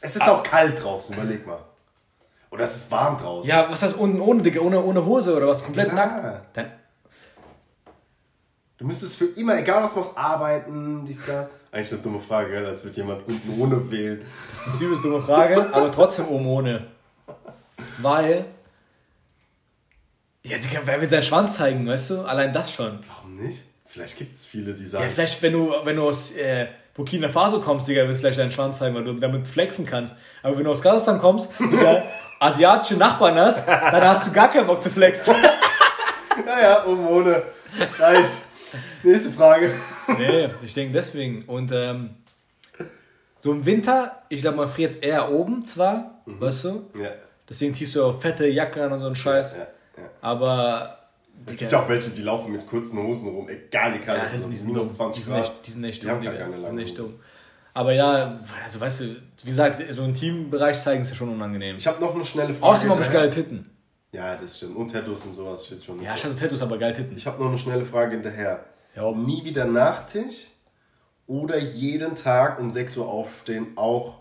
Es 0.00 0.16
ist 0.16 0.28
auch 0.28 0.42
kalt 0.42 0.82
draußen, 0.82 1.14
überleg 1.14 1.46
mal. 1.46 1.58
Oder 2.50 2.64
es 2.64 2.74
ist 2.76 2.90
warm 2.90 3.16
draußen. 3.18 3.48
Ja, 3.48 3.70
was 3.70 3.82
heißt 3.82 3.96
unten 3.96 4.20
ohne, 4.20 4.42
Digga? 4.42 4.60
Ohne, 4.60 4.82
ohne 4.82 5.04
Hose 5.04 5.36
oder 5.36 5.46
was? 5.46 5.62
Komplett 5.62 5.90
Klar. 5.90 6.06
nackt? 6.22 6.56
Dann, 6.56 6.72
Du 8.78 8.86
müsstest 8.86 9.18
für 9.18 9.26
immer, 9.38 9.58
egal 9.58 9.82
was 9.82 9.92
du 9.92 10.00
machst, 10.00 10.16
arbeiten, 10.16 11.04
dies, 11.04 11.20
das. 11.26 11.48
Eigentlich 11.70 11.92
eine 11.92 12.00
dumme 12.02 12.18
Frage, 12.18 12.50
gell? 12.50 12.64
als 12.66 12.82
würde 12.82 12.96
jemand 12.96 13.28
unten 13.28 13.60
ohne 13.60 13.90
wählen. 13.90 14.24
das 14.50 14.66
ist 14.68 14.76
eine 14.80 14.84
übelst 14.86 15.04
dumme 15.04 15.22
Frage, 15.22 15.68
aber 15.74 15.92
trotzdem 15.92 16.26
oben 16.28 16.46
ohne. 16.46 16.86
Weil. 17.98 18.46
Ja, 20.42 20.56
Digga, 20.56 20.80
wer 20.86 20.98
will 21.00 21.08
seinen 21.10 21.22
Schwanz 21.22 21.56
zeigen, 21.56 21.86
weißt 21.86 22.10
du? 22.10 22.22
Allein 22.22 22.52
das 22.54 22.72
schon. 22.72 22.98
Warum 23.06 23.36
nicht? 23.36 23.62
Vielleicht 23.86 24.16
gibt 24.16 24.32
es 24.34 24.46
viele, 24.46 24.72
die 24.72 24.84
Ja, 24.84 24.88
sagen, 24.88 25.10
vielleicht, 25.12 25.42
wenn 25.42 25.52
du, 25.52 25.74
wenn 25.84 25.96
du 25.96 26.04
aus 26.08 26.30
äh, 26.32 26.68
Burkina 27.00 27.30
Faso 27.30 27.62
kommst, 27.62 27.88
Digga, 27.88 28.02
willst 28.02 28.18
du 28.18 28.20
vielleicht 28.20 28.40
deinen 28.40 28.50
Schwanz 28.50 28.76
zeigen, 28.76 28.94
weil 28.94 29.04
du 29.04 29.14
damit 29.14 29.46
flexen 29.46 29.86
kannst. 29.86 30.14
Aber 30.42 30.58
wenn 30.58 30.64
du 30.64 30.70
aus 30.70 30.82
Kasachstan 30.82 31.18
kommst, 31.18 31.48
Digga, 31.58 32.02
asiatische 32.38 32.98
Nachbarn 32.98 33.36
hast, 33.36 33.66
dann 33.66 34.02
hast 34.02 34.26
du 34.26 34.32
gar 34.32 34.50
keinen 34.50 34.66
Bock 34.66 34.82
zu 34.82 34.90
flexen. 34.90 35.34
naja, 36.44 36.84
oben 36.84 37.06
ohne. 37.08 37.42
Reicht. 37.98 38.42
Nächste 39.02 39.30
Frage. 39.30 39.72
Nee, 40.18 40.50
ich 40.62 40.74
denke 40.74 40.92
deswegen. 40.92 41.44
Und 41.46 41.72
ähm, 41.72 42.10
so 43.38 43.50
im 43.52 43.64
Winter, 43.64 44.20
ich 44.28 44.42
glaube, 44.42 44.58
man 44.58 44.68
friert 44.68 45.02
eher 45.02 45.32
oben 45.32 45.64
zwar, 45.64 46.20
weißt 46.26 46.64
du? 46.64 46.90
Ja. 47.00 47.12
Deswegen 47.48 47.72
ziehst 47.72 47.94
du 47.94 48.04
auch 48.04 48.20
fette 48.20 48.46
Jacke 48.46 48.84
an 48.84 48.92
und 48.92 49.00
so 49.00 49.06
einen 49.06 49.16
Scheiß. 49.16 49.54
Ja, 49.54 50.02
ja. 50.02 50.08
Aber. 50.20 50.98
Es 51.46 51.56
gibt 51.56 51.72
ja 51.72 51.82
auch 51.82 51.88
welche, 51.88 52.10
die 52.10 52.22
laufen 52.22 52.52
mit 52.52 52.66
kurzen 52.66 52.98
Hosen 52.98 53.28
rum, 53.34 53.48
egal 53.48 53.94
wie 53.94 53.98
kalt 53.98 54.18
Ja, 54.18 54.24
es 54.24 54.30
die 54.30 54.36
ist. 54.36 54.42
sind, 54.42 54.52
die 54.52 54.66
minus 54.72 54.86
dumm. 54.88 54.96
20 54.96 55.16
Die 55.18 55.24
sind, 55.24 55.34
Grad. 55.34 55.44
echt, 55.44 55.66
die 55.66 55.70
sind 55.70 55.84
echt 55.84 56.02
Die 56.02 56.06
dumm, 56.06 56.22
keine 56.22 56.56
Die 56.56 56.62
sind 56.66 56.78
echt 56.78 56.98
dumm. 56.98 57.14
Aber 57.72 57.92
ja, 57.92 58.40
also 58.64 58.80
weißt 58.80 59.00
du, 59.00 59.04
wie 59.44 59.46
gesagt, 59.46 59.82
so 59.92 60.02
einen 60.02 60.14
Teambereich 60.14 60.80
zeigen 60.82 61.02
ist 61.02 61.10
ja 61.10 61.14
schon 61.16 61.28
unangenehm. 61.28 61.76
Ich 61.76 61.86
habe 61.86 62.00
noch 62.00 62.14
eine 62.14 62.24
schnelle 62.24 62.52
Frage. 62.52 62.72
Außerdem 62.72 62.90
habe 62.92 63.02
ich 63.02 63.10
geile 63.12 63.30
Titten. 63.30 63.70
Ja, 64.12 64.36
das 64.36 64.56
stimmt. 64.56 64.76
Und 64.76 64.90
Tattoos 64.92 65.24
und 65.24 65.32
sowas 65.34 65.64
steht 65.66 65.84
schon. 65.84 66.02
Ja, 66.02 66.14
ich 66.14 66.24
hatte 66.24 66.34
Tattoos, 66.36 66.62
aber 66.62 66.78
geile 66.78 66.94
Titten. 66.94 67.16
Ich 67.16 67.26
habe 67.26 67.40
noch 67.40 67.48
eine 67.48 67.58
schnelle 67.58 67.84
Frage 67.84 68.12
hinterher. 68.12 68.64
Ja. 68.96 69.12
Nie 69.12 69.44
wieder 69.44 69.64
Nachtisch 69.66 70.48
oder 71.28 71.58
jeden 71.58 72.16
Tag 72.16 72.58
um 72.58 72.72
6 72.72 72.96
Uhr 72.96 73.06
aufstehen, 73.08 73.68
auch 73.76 74.14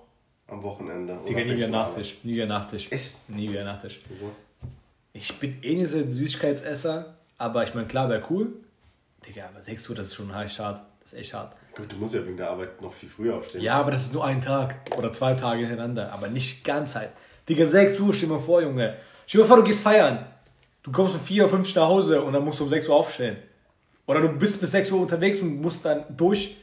am 0.47 0.61
Wochenende. 0.61 1.17
Digga, 1.27 1.39
nie 1.43 1.57
wieder 1.57 1.67
Nachtisch. 1.69 2.17
Nie 2.23 2.33
wieder 2.35 2.45
Nachtisch. 2.45 2.87
Echt? 2.91 3.17
Nie 3.29 3.49
wieder 3.49 3.63
Nachtisch. 3.65 3.99
Wieso? 4.09 4.29
Ich 5.19 5.37
bin 5.37 5.57
eh 5.63 5.75
nicht 5.75 5.89
so 5.89 5.97
ein 5.97 6.13
Süßigkeitsesser, 6.13 7.13
aber 7.37 7.63
ich 7.63 7.73
meine, 7.73 7.87
klar, 7.87 8.09
wäre 8.09 8.23
cool. 8.29 8.53
Digga, 9.27 9.49
aber 9.53 9.61
6 9.61 9.89
Uhr, 9.89 9.95
das 9.97 10.05
ist 10.05 10.15
schon 10.15 10.33
echt 10.33 10.59
hart. 10.59 10.81
Das 11.01 11.11
ist 11.11 11.19
echt 11.19 11.33
hart. 11.33 11.57
Gut, 11.75 11.91
du 11.91 11.97
musst 11.97 12.13
ja 12.13 12.25
wegen 12.25 12.37
der 12.37 12.49
Arbeit 12.49 12.81
noch 12.81 12.93
viel 12.93 13.09
früher 13.09 13.35
aufstehen. 13.35 13.61
Ja, 13.61 13.79
aber 13.79 13.91
das 13.91 14.05
ist 14.05 14.13
nur 14.13 14.23
ein 14.23 14.39
Tag 14.39 14.75
oder 14.97 15.11
zwei 15.11 15.33
Tage 15.33 15.59
hintereinander, 15.59 16.13
aber 16.13 16.29
nicht 16.29 16.63
ganz 16.63 16.95
halt. 16.95 17.09
Digga, 17.49 17.65
6 17.65 17.99
Uhr, 17.99 18.13
stell 18.13 18.29
dir 18.29 18.35
mal 18.35 18.39
vor, 18.39 18.61
Junge. 18.61 18.95
Stell 19.27 19.39
dir 19.39 19.43
mal 19.43 19.47
vor, 19.49 19.57
du 19.57 19.63
gehst 19.63 19.81
feiern. 19.81 20.25
Du 20.83 20.91
kommst 20.93 21.15
um 21.15 21.19
4 21.19 21.43
Uhr, 21.43 21.49
5 21.49 21.75
nach 21.75 21.87
Hause 21.87 22.21
und 22.21 22.31
dann 22.31 22.45
musst 22.45 22.61
du 22.61 22.63
um 22.63 22.69
6 22.69 22.87
Uhr 22.87 22.95
aufstehen. 22.95 23.35
Oder 24.07 24.21
du 24.21 24.29
bist 24.29 24.61
bis 24.61 24.71
6 24.71 24.89
Uhr 24.91 25.01
unterwegs 25.01 25.41
und 25.41 25.59
musst 25.59 25.83
dann 25.83 26.05
durch 26.15 26.55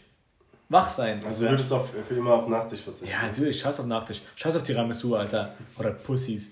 wach 0.68 0.88
sein. 0.88 1.20
Also 1.24 1.44
du 1.44 1.50
würdest 1.50 1.72
auf, 1.72 1.88
für 2.08 2.14
immer 2.14 2.34
auf 2.34 2.48
Nachtisch 2.48 2.80
verzichten. 2.80 3.12
ja, 3.14 3.26
natürlich, 3.26 3.58
scheiß 3.58 3.80
auf 3.80 3.86
Nachtisch. 3.86 4.22
Scheiß 4.34 4.56
auf 4.56 4.62
Tiramisu, 4.62 5.14
Alter. 5.14 5.54
Oder 5.78 5.90
Pussys. 5.90 6.48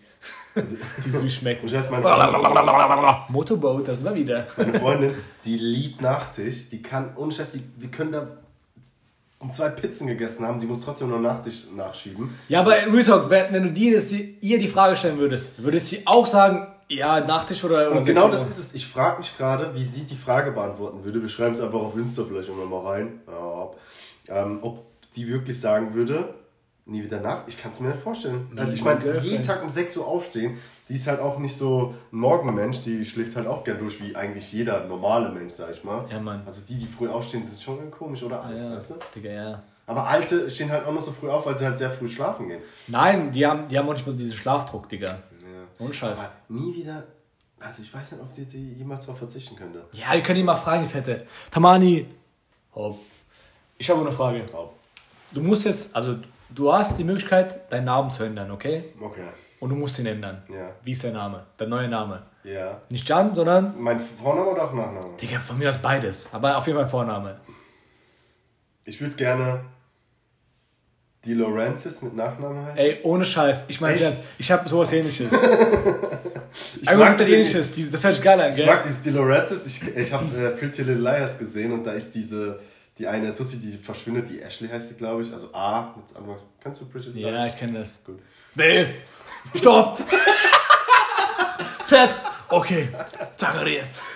Die 0.56 1.10
süß 1.10 1.34
schmecken. 1.34 1.66
Ich 1.66 1.74
weiß, 1.74 1.90
meine 1.90 3.24
Motorboat, 3.28 3.88
das 3.88 4.04
war 4.04 4.14
wieder. 4.14 4.46
meine 4.56 4.78
Freundin, 4.78 5.14
die 5.44 5.58
liebt 5.58 6.00
Nachtisch, 6.00 6.68
die 6.68 6.80
kann, 6.80 7.12
ohne 7.16 7.32
Scheiß, 7.32 7.50
die, 7.50 7.62
wir 7.76 7.90
können 7.90 8.12
da 8.12 8.28
zwei 9.50 9.68
Pizzen 9.70 10.06
gegessen 10.06 10.46
haben, 10.46 10.60
die 10.60 10.66
muss 10.66 10.80
trotzdem 10.80 11.08
nur 11.08 11.18
Nachtisch 11.18 11.66
nachschieben. 11.74 12.30
Ja, 12.48 12.60
aber 12.60 12.72
Real 12.72 13.04
Talk, 13.04 13.28
wenn 13.30 13.52
du 13.62 13.72
die, 13.72 13.92
das, 13.92 14.08
die, 14.08 14.36
ihr 14.40 14.58
die 14.58 14.68
Frage 14.68 14.96
stellen 14.96 15.18
würdest, 15.18 15.62
würdest 15.62 15.88
sie 15.88 16.06
auch 16.06 16.26
sagen, 16.26 16.66
ja, 16.88 17.20
Nachtisch 17.20 17.64
oder, 17.64 17.90
oder 17.90 17.98
Und 17.98 18.04
genau 18.04 18.30
6 18.30 18.32
Uhr? 18.32 18.38
das 18.38 18.48
ist 18.50 18.58
es. 18.58 18.74
Ich 18.74 18.86
frage 18.86 19.18
mich 19.18 19.36
gerade, 19.36 19.74
wie 19.74 19.84
sie 19.84 20.04
die 20.04 20.16
Frage 20.16 20.52
beantworten 20.52 21.02
würde. 21.02 21.20
Wir 21.20 21.28
schreiben 21.28 21.52
es 21.52 21.60
einfach 21.60 21.80
auf 21.80 21.96
Insta 21.96 22.22
vielleicht 22.28 22.48
immer 22.48 22.66
mal 22.66 22.86
rein. 22.86 23.20
Ja, 23.26 23.70
ähm, 24.28 24.58
ob 24.62 24.84
die 25.12 25.28
wirklich 25.28 25.60
sagen 25.60 25.94
würde, 25.94 26.34
nie 26.86 27.02
wieder 27.02 27.20
nach. 27.20 27.46
Ich 27.46 27.60
kann 27.60 27.70
es 27.70 27.80
mir 27.80 27.88
nicht 27.88 28.00
vorstellen. 28.00 28.46
Also 28.56 28.72
ich 28.72 28.84
meine, 28.84 29.18
jeden 29.20 29.42
Tag 29.42 29.62
um 29.62 29.70
6 29.70 29.96
Uhr 29.96 30.06
aufstehen, 30.06 30.58
die 30.88 30.94
ist 30.94 31.06
halt 31.06 31.20
auch 31.20 31.38
nicht 31.38 31.56
so 31.56 31.94
ein 32.12 32.18
Morgenmensch, 32.18 32.82
die 32.84 33.04
schläft 33.04 33.36
halt 33.36 33.46
auch 33.46 33.64
gern 33.64 33.78
durch, 33.78 34.02
wie 34.02 34.14
eigentlich 34.14 34.52
jeder 34.52 34.84
normale 34.86 35.30
Mensch, 35.30 35.54
sag 35.54 35.70
ich 35.70 35.82
mal. 35.82 36.06
Ja, 36.10 36.20
Mann. 36.20 36.42
Also 36.44 36.62
die, 36.66 36.76
die 36.76 36.86
früh 36.86 37.08
aufstehen, 37.08 37.44
sind 37.44 37.62
schon 37.62 37.90
komisch 37.90 38.22
oder 38.22 38.42
alt, 38.42 38.58
Ja, 38.58 38.72
weißt 38.72 38.90
du? 38.90 38.94
Digga, 39.14 39.30
ja. 39.30 39.62
Aber 39.86 40.06
Alte 40.06 40.48
stehen 40.50 40.70
halt 40.70 40.86
auch 40.86 40.92
noch 40.92 41.02
so 41.02 41.12
früh 41.12 41.28
auf, 41.28 41.44
weil 41.46 41.56
sie 41.58 41.64
halt 41.66 41.76
sehr 41.76 41.90
früh 41.90 42.08
schlafen 42.08 42.48
gehen. 42.48 42.62
Nein, 42.88 43.32
die 43.32 43.46
haben, 43.46 43.68
die 43.68 43.78
haben 43.78 43.88
auch 43.88 43.92
nicht 43.92 44.06
mehr 44.06 44.12
so 44.12 44.18
diesen 44.18 44.36
Schlafdruck, 44.36 44.88
Digga. 44.88 45.08
Ja. 45.08 45.18
Ohne 45.78 45.92
Scheiß. 45.92 46.18
Aber 46.18 46.30
nie 46.48 46.74
wieder, 46.74 47.04
also 47.60 47.82
ich 47.82 47.92
weiß 47.92 48.12
nicht, 48.12 48.22
ob 48.22 48.32
die, 48.32 48.46
die 48.46 48.74
jemals 48.74 49.04
darauf 49.04 49.18
verzichten 49.18 49.56
könnte. 49.56 49.84
Ja, 49.92 50.12
wir 50.12 50.22
können 50.22 50.40
ihn 50.40 50.46
mal 50.46 50.56
fragen, 50.56 50.82
die 50.84 50.88
Fette. 50.88 51.26
Tamani. 51.50 52.06
Hopp. 52.74 52.98
Ich 53.78 53.90
habe 53.90 54.00
eine 54.00 54.12
Frage. 54.12 54.42
Du 55.32 55.40
musst 55.40 55.64
jetzt, 55.64 55.94
also 55.94 56.16
du 56.50 56.72
hast 56.72 56.98
die 56.98 57.04
Möglichkeit, 57.04 57.70
deinen 57.72 57.84
Namen 57.84 58.10
zu 58.12 58.22
ändern, 58.22 58.50
okay? 58.50 58.84
Okay. 59.00 59.24
Und 59.60 59.70
du 59.70 59.76
musst 59.76 59.98
ihn 59.98 60.06
ändern. 60.06 60.42
Ja. 60.48 60.70
Wie 60.82 60.92
ist 60.92 61.02
dein 61.04 61.14
Name? 61.14 61.44
Dein 61.56 61.68
neuer 61.68 61.88
Name. 61.88 62.22
Ja. 62.44 62.80
Nicht 62.90 63.08
Jan, 63.08 63.34
sondern, 63.34 63.74
Mein 63.80 63.98
Vorname 63.98 64.50
oder 64.50 64.64
auch 64.64 64.72
Nachname? 64.72 65.16
Digga, 65.20 65.38
von 65.38 65.58
mir 65.58 65.70
aus 65.70 65.78
beides. 65.78 66.28
Aber 66.32 66.56
auf 66.56 66.66
jeden 66.66 66.78
Fall 66.78 66.86
Vorname. 66.86 67.36
Ich 68.84 69.00
würde 69.00 69.16
gerne 69.16 69.60
die 71.24 71.32
Laurentis 71.34 72.02
mit 72.02 72.14
Nachnamen 72.14 72.66
heißen. 72.66 72.76
Ey, 72.78 73.00
ohne 73.02 73.24
Scheiß. 73.24 73.64
Ich 73.68 73.80
meine, 73.80 73.98
ich 74.38 74.52
habe 74.52 74.68
sowas 74.68 74.92
ähnliches. 74.92 75.32
Ich 76.80 76.88
Irgendwas 76.88 77.08
mag, 77.10 77.18
diese, 77.18 77.30
ähnliches. 77.34 77.90
Das 77.90 78.04
hört 78.04 78.14
sich 78.14 78.24
geil 78.24 78.40
an, 78.40 78.50
ich 78.50 78.56
gell? 78.56 78.66
mag 78.66 78.82
dieses 78.82 79.00
die 79.00 79.10
Laurentis. 79.10 79.66
Ich, 79.66 79.96
ich 79.96 80.12
habe 80.12 80.24
äh, 80.38 80.50
Pretty 80.50 80.82
Little 80.82 81.02
Liars 81.02 81.36
gesehen 81.36 81.72
und 81.72 81.82
da 81.82 81.92
ist 81.92 82.14
diese, 82.14 82.60
die 82.98 83.06
eine 83.06 83.34
Tussi, 83.34 83.58
die 83.58 83.76
verschwindet, 83.76 84.28
die 84.28 84.40
Ashley 84.40 84.68
heißt 84.68 84.88
sie, 84.88 84.94
glaube 84.94 85.22
ich. 85.22 85.32
Also 85.32 85.52
A 85.52 85.94
mit 85.96 86.16
Anfang. 86.16 86.36
Kannst 86.62 86.80
du 86.80 86.86
Little 86.92 87.20
Ja, 87.20 87.46
ich 87.46 87.56
kenne 87.58 87.80
das. 87.80 88.02
Gut. 88.04 88.20
B. 88.54 88.86
Stopp! 89.54 89.98
Z. 91.86 92.08
Okay. 92.48 92.88
Zacharias. 93.36 93.98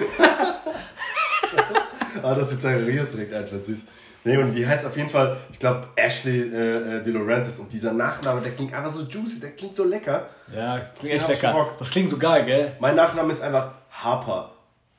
Ah, 2.22 2.34
das 2.34 2.50
ist 2.50 2.62
Zacharias 2.62 3.10
direkt 3.10 3.32
einfach 3.32 3.64
süß. 3.64 3.84
Nee, 4.24 4.36
und 4.36 4.52
die 4.52 4.66
heißt 4.66 4.84
auf 4.86 4.96
jeden 4.96 5.08
Fall, 5.08 5.36
ich 5.52 5.58
glaube, 5.58 5.88
Ashley 5.94 6.40
äh, 6.40 6.96
äh, 6.96 7.02
De 7.02 7.12
Laurentiis. 7.12 7.58
Und 7.58 7.72
dieser 7.72 7.92
Nachname, 7.92 8.40
der 8.40 8.52
klingt 8.52 8.74
einfach 8.74 8.90
so 8.90 9.04
juicy, 9.04 9.40
der 9.40 9.50
klingt 9.50 9.74
so 9.74 9.84
lecker. 9.84 10.28
Ja, 10.54 10.80
klingt 10.98 11.14
echt 11.14 11.28
lecker. 11.28 11.52
Bock. 11.52 11.78
Das 11.78 11.90
klingt 11.90 12.10
so 12.10 12.18
geil, 12.18 12.44
gell? 12.44 12.76
Mein 12.80 12.96
Nachname 12.96 13.32
ist 13.32 13.40
einfach 13.42 13.72
Harper. 13.90 14.52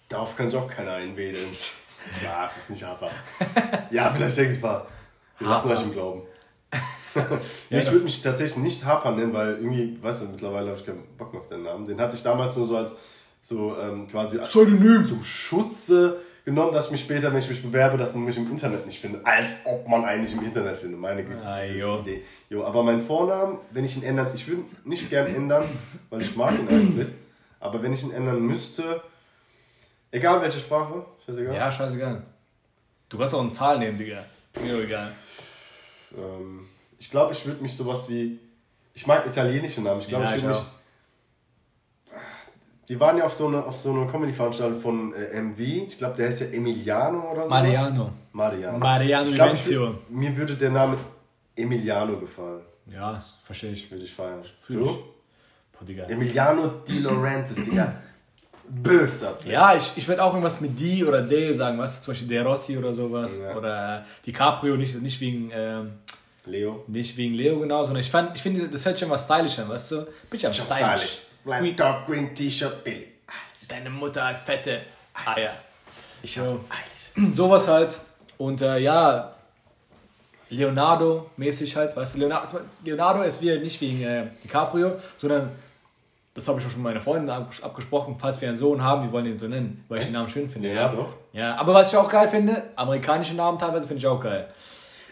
Darauf 0.08 0.36
kann 0.36 0.50
sich 0.50 0.58
auch 0.58 0.68
keiner 0.68 0.94
einwählen. 0.94 1.36
Ja, 2.24 2.46
es 2.46 2.58
ist 2.58 2.70
nicht 2.72 2.84
Harper. 2.84 3.10
Ja, 3.92 4.12
vielleicht 4.16 4.38
denkst 4.38 4.60
du 4.60 4.66
mal. 4.68 4.86
Wir 5.38 5.48
lassen 5.48 5.72
euch 5.72 5.82
im 5.84 5.92
Glauben. 5.92 6.22
nee, 7.70 7.80
ich 7.80 7.92
würde 7.92 8.04
mich 8.04 8.22
tatsächlich 8.22 8.58
nicht 8.58 8.86
Harper 8.86 9.12
nennen, 9.12 9.34
weil 9.34 9.56
irgendwie, 9.56 9.98
weißt 10.02 10.22
du, 10.22 10.26
mittlerweile 10.28 10.70
habe 10.70 10.80
ich 10.80 10.86
keinen 10.86 11.04
Bock 11.18 11.34
mehr 11.34 11.42
auf 11.42 11.48
den 11.48 11.64
Namen. 11.64 11.88
Den 11.88 12.00
hatte 12.00 12.16
ich 12.16 12.24
damals 12.24 12.56
nur 12.56 12.68
so 12.68 12.78
als 12.78 12.96
so 13.42 13.76
ähm, 13.80 14.08
quasi 14.08 14.38
Pseudonym. 14.38 15.06
zum 15.06 15.24
Schutze 15.24 16.18
genommen, 16.46 16.74
dass 16.74 16.86
ich 16.88 16.92
mich 16.92 17.02
später, 17.02 17.32
wenn 17.32 17.40
ich 17.40 17.50
mich 17.50 17.62
bewerbe, 17.62 17.98
dass 17.98 18.14
man 18.14 18.26
mich 18.26 18.38
im 18.38 18.50
Internet 18.50 18.86
nicht 18.86 19.00
findet. 19.00 19.26
Als 19.26 19.58
ob 19.66 19.88
man 19.88 20.04
eigentlich 20.06 20.34
im 20.34 20.44
Internet 20.44 20.78
findet. 20.78 21.00
Meine 21.00 21.24
Güte, 21.24 21.46
Ah, 21.48 21.60
diese 21.62 21.78
jo. 21.80 22.00
Idee. 22.00 22.24
Jo, 22.50 22.64
aber 22.64 22.84
mein 22.84 23.02
Vornamen, 23.02 23.58
wenn 23.72 23.86
ich 23.86 23.96
ihn 23.98 24.04
ändern, 24.04 24.28
ich 24.34 24.48
würde 24.48 24.62
ihn 24.62 24.68
nicht 24.84 25.10
gerne 25.10 25.30
ändern, 25.30 25.64
weil 26.10 26.22
ich 26.22 26.36
mag 26.36 26.54
ihn 26.54 26.68
eigentlich. 26.68 27.10
Aber 27.60 27.82
wenn 27.82 27.94
ich 27.94 28.04
ihn 28.04 28.12
ändern 28.12 28.40
müsste, 28.42 29.02
egal 30.12 30.42
welche 30.42 30.60
Sprache, 30.60 31.06
scheißegal. 31.30 31.56
Ja, 31.56 31.72
scheißegal. 31.72 32.24
Du 33.10 33.18
kannst 33.18 33.34
auch 33.34 33.42
eine 33.42 33.50
Zahl 33.50 33.80
nehmen, 33.80 33.98
Digga. 33.98 34.24
Mir 34.64 34.74
doch 34.74 34.84
egal. 34.84 35.12
Ähm, 36.18 36.68
ich 36.98 37.10
glaube, 37.10 37.34
ich 37.34 37.46
würde 37.46 37.62
mich 37.62 37.76
sowas 37.76 38.10
wie, 38.10 38.40
ich 38.94 39.08
mag 39.08 39.26
italienische 39.26 39.82
Namen. 39.82 40.00
Ich 40.00 40.08
glaube, 40.08 40.26
Ja, 40.26 40.36
ich 40.36 40.44
würde 40.44 40.58
mich. 40.58 40.66
Wir 42.88 43.00
waren 43.00 43.18
ja 43.18 43.26
auf 43.26 43.36
so 43.36 43.48
einer 43.48 43.68
auf 43.68 43.78
so 43.78 43.94
eine 43.94 44.08
Comedy-Veranstaltung 44.08 44.82
von 44.82 45.14
äh, 45.14 45.40
MV. 45.40 45.60
Ich 45.60 45.98
glaube, 46.00 46.16
der 46.18 46.30
heißt 46.30 46.42
ja 46.42 46.48
Emiliano 46.48 47.32
oder 47.32 47.44
so. 47.44 47.50
Mariano. 47.50 48.12
Mariano. 48.32 48.78
Mariano 48.80 49.30
ich 49.30 49.36
glaub, 49.36 49.54
ich 49.54 49.68
würd, 49.70 50.10
Mir 50.10 50.36
würde 50.36 50.56
der 50.56 50.72
Name 50.72 50.98
Emiliano 51.56 52.18
gefallen. 52.20 52.62
Ja, 52.88 53.24
verstehe 53.44 53.74
ich. 53.74 53.92
Würde 53.92 54.06
ich 54.06 54.12
feiern. 54.14 54.44
Fühl 54.62 54.78
Du? 54.80 54.86
Boah, 54.86 55.86
Digga. 55.86 56.06
Emiliano 56.06 56.68
Di 56.88 56.98
Laurentiis, 57.00 57.64
Digga. 57.64 57.94
Böser. 58.70 59.38
Ja, 59.46 59.76
ich, 59.76 59.92
ich 59.96 60.08
würde 60.08 60.24
auch 60.24 60.30
irgendwas 60.34 60.62
mit 60.62 60.80
die 60.80 61.04
oder 61.04 61.22
de 61.22 61.54
sagen, 61.54 61.78
was? 61.80 62.02
Zum 62.04 62.12
Beispiel 62.14 62.28
De 62.28 62.42
Rossi 62.42 62.78
oder 62.78 62.94
sowas. 62.94 63.40
Ja. 63.40 63.56
Oder 63.56 64.06
DiCaprio, 64.26 64.76
nicht, 64.78 65.02
nicht 65.02 65.20
wegen. 65.22 65.52
Ähm, 65.54 65.94
Leo. 66.46 66.84
nicht 66.88 67.16
wegen 67.18 67.36
Leo 67.36 67.60
genau, 67.60 67.84
sondern 67.84 68.02
ich, 68.02 68.10
fand, 68.10 68.36
ich 68.36 68.42
finde, 68.42 68.68
das 68.70 68.86
hört 68.86 68.98
sich 68.98 69.08
immer 69.08 69.18
stylisch 69.18 69.60
an, 69.60 69.70
weißt 69.70 69.92
du? 69.92 70.08
Ich 70.32 70.46
am 70.46 70.54
Schon 70.54 70.66
stylisch. 70.66 71.20
Black 71.44 71.78
Dog 71.78 72.08
Green 72.08 72.34
T-Shirt 72.34 72.84
Billy. 72.84 73.08
Deine 73.68 73.90
Mutter 73.90 74.26
hat 74.26 74.40
fette 74.40 74.82
Eier. 75.14 75.52
Ich 76.24 76.38
hab 76.40 76.46
So. 76.46 76.66
eilig. 76.70 77.36
Sowas 77.36 77.68
halt. 77.68 78.00
Und 78.38 78.62
äh, 78.62 78.80
ja, 78.80 79.34
Leonardo-mäßig 80.50 81.76
halt, 81.76 81.96
weißt 81.96 82.16
du, 82.16 82.20
Leonardo, 82.20 82.60
Leonardo 82.84 83.22
ist 83.22 83.42
wieder 83.42 83.58
nicht 83.58 83.80
wegen 83.82 84.02
äh, 84.04 84.28
DiCaprio, 84.44 84.94
sondern 85.18 85.52
das 86.40 86.48
habe 86.48 86.60
ich 86.60 86.66
auch 86.66 86.70
schon 86.70 86.82
mit 86.82 86.92
meiner 86.92 87.02
Freundin 87.02 87.30
ab, 87.30 87.54
abgesprochen, 87.62 88.16
falls 88.18 88.40
wir 88.40 88.48
einen 88.48 88.58
Sohn 88.58 88.82
haben, 88.82 89.04
wir 89.04 89.12
wollen 89.12 89.26
ihn 89.26 89.38
so 89.38 89.48
nennen, 89.48 89.84
weil 89.90 90.00
ich 90.00 90.06
den 90.06 90.14
Namen 90.14 90.30
schön 90.30 90.50
finde. 90.50 90.74
Ja, 90.74 90.90
doch. 90.90 91.14
Ja, 91.34 91.56
aber 91.56 91.74
was 91.74 91.92
ich 91.92 91.98
auch 91.98 92.10
geil 92.10 92.30
finde, 92.30 92.64
amerikanische 92.76 93.36
Namen 93.36 93.60
teilweise 93.60 93.88
finde 93.88 94.00
ich 94.00 94.08
auch 94.08 94.22
geil. 94.22 94.48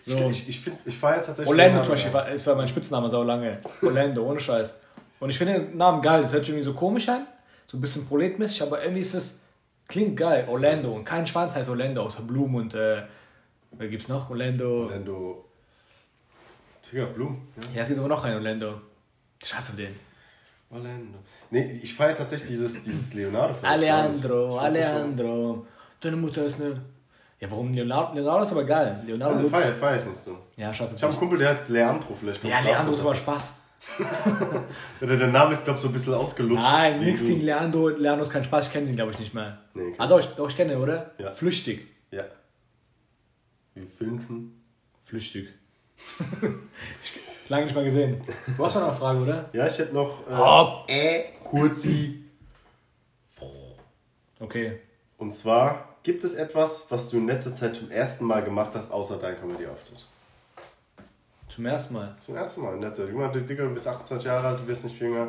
So. 0.01 0.17
Ich, 0.30 0.47
ich, 0.47 0.59
find, 0.59 0.78
ich 0.86 0.97
feiere 0.97 1.21
tatsächlich. 1.21 1.49
Orlando 1.49 1.80
den 1.80 1.84
zum 1.84 1.93
Beispiel, 1.93 2.34
es 2.34 2.47
war 2.47 2.55
mein 2.55 2.67
Spitzname 2.67 3.09
sau 3.09 3.23
lange. 3.23 3.59
Orlando, 3.82 4.23
ohne 4.23 4.39
Scheiß. 4.39 4.80
Und 5.19 5.30
ich 5.30 5.38
finde 5.38 5.59
den 5.59 5.78
Namen 5.78 6.01
geil, 6.01 6.21
das 6.21 6.32
hört 6.32 6.45
sich 6.45 6.53
irgendwie 6.53 6.65
so 6.65 6.73
komisch 6.73 7.09
an, 7.09 7.28
so 7.67 7.78
ein 7.78 7.82
bisschen 7.82 8.07
proletmäßig, 8.07 8.61
aber 8.61 8.82
irgendwie 8.82 9.01
ist 9.01 9.13
es, 9.13 9.41
klingt 9.88 10.15
geil, 10.15 10.47
Orlando. 10.49 10.93
Und 10.93 11.03
kein 11.03 11.28
Schwanz 11.28 11.55
heißt 11.55 11.69
Orlando, 11.69 12.03
außer 12.03 12.21
Blumen 12.21 12.55
und, 12.55 12.73
äh, 12.73 13.03
wer 13.71 13.88
gibt's 13.89 14.07
noch? 14.07 14.30
Orlando. 14.30 14.86
Orlando. 14.86 15.45
Digga, 16.89 17.05
Blum. 17.05 17.47
Ja. 17.57 17.75
Ja, 17.75 17.82
es 17.82 17.88
gibt 17.89 17.99
aber 17.99 18.07
noch 18.07 18.23
einen 18.23 18.36
Orlando. 18.36 18.82
Scheiß 19.43 19.71
auf 19.71 19.75
den. 19.75 20.07
Orlando. 20.70 21.20
Nee, 21.49 21.80
ich 21.82 21.93
feiere 21.93 22.15
tatsächlich 22.15 22.49
dieses, 22.49 22.84
dieses 22.84 23.13
Leonardo. 23.13 23.55
Alejandro. 23.61 24.57
Alejandro. 24.57 25.65
Deine 26.01 26.18
Mutter 26.18 26.45
ist 26.45 26.59
eine. 26.59 26.82
Ja, 27.39 27.49
warum 27.51 27.74
Leonardo? 27.74 28.15
Leonardo 28.15 28.43
ist 28.43 28.51
aber 28.51 28.65
geil. 28.65 28.99
Leonardo 29.05 29.36
Also 29.36 29.49
feier, 29.49 29.74
feier 29.74 29.99
ich 29.99 30.05
nicht 30.05 30.18
so. 30.18 30.38
Ja, 30.55 30.74
scheiß 30.74 30.93
Ich 30.93 31.01
habe 31.01 31.11
einen. 31.11 31.20
Kumpel, 31.20 31.39
der 31.39 31.49
heißt 31.49 31.70
Leandro 31.70 32.15
vielleicht. 32.20 32.43
Ja, 32.43 32.59
Leandro 32.59 32.93
ist 32.93 33.01
aber 33.01 33.15
Spaß. 33.15 33.61
Der, 35.01 35.28
Name 35.28 35.53
ist, 35.53 35.63
glaube 35.63 35.78
ich, 35.78 35.82
so 35.82 35.88
ein 35.88 35.93
bisschen 35.93 36.13
ausgelutscht. 36.13 36.63
Nein, 36.63 36.99
nichts 36.99 37.22
gegen 37.22 37.41
Leandro. 37.41 37.89
Leandro 37.89 38.26
ist 38.26 38.32
kein 38.32 38.43
Spaß, 38.43 38.68
ich 38.68 38.74
kenne 38.74 38.89
ihn, 38.89 38.95
glaube 38.95 39.11
ich, 39.11 39.20
nicht 39.20 39.34
mehr. 39.34 39.59
Nee, 39.74 39.93
ah, 39.97 40.03
ich 40.03 40.09
doch, 40.09 40.20
ich, 40.20 40.26
doch, 40.26 40.49
ich 40.49 40.57
kenne 40.57 40.74
ihn, 40.74 40.80
oder? 40.80 41.11
Ja. 41.20 41.32
Flüchtig. 41.32 41.88
Ja. 42.11 42.26
Wie 43.76 43.86
fünften? 43.86 44.61
Flüchtig. 45.05 45.49
ich, 47.03 47.13
lange 47.50 47.66
nicht 47.66 47.76
mal 47.76 47.84
gesehen. 47.84 48.22
Du 48.56 48.66
hast 48.66 48.76
noch 48.76 48.84
eine 48.84 48.93
Frage, 48.93 49.20
oder? 49.20 49.50
Ja, 49.54 49.68
ich 49.68 49.78
hätte 49.78 49.93
noch. 49.93 50.28
Äh, 50.30 50.36
Hopp. 50.36 50.89
Ä, 50.89 51.24
Kurzi. 51.43 52.24
Okay. 54.39 54.80
Und 55.18 55.34
zwar 55.34 55.88
Gibt 56.08 56.24
es 56.24 56.36
etwas, 56.36 56.86
was 56.88 57.10
du 57.10 57.18
in 57.18 57.28
letzter 57.28 57.54
Zeit 57.54 57.76
zum 57.76 57.91
ersten 57.91 58.24
Mal 58.24 58.41
gemacht 58.41 58.72
hast, 58.76 58.93
außer 58.93 59.18
dein 59.18 59.38
Comedy-Auftritt? 59.38 60.06
Zum 61.50 61.66
ersten 61.66 61.95
Mal. 61.95 62.16
Zum 62.22 62.38
ersten 62.38 62.62
Mal 62.62 62.76
in 62.76 62.82
letzter 62.82 63.04
Zeit. 63.04 63.12
Junge, 63.12 63.30
Digga, 63.30 63.64
du 63.66 63.74
bist 63.74 63.89
28 63.89 64.26
Jahre 64.26 64.48
alt, 64.48 64.62
du 64.62 64.68
wirst 64.68 64.86
nicht 64.86 64.98
jünger. 65.02 65.28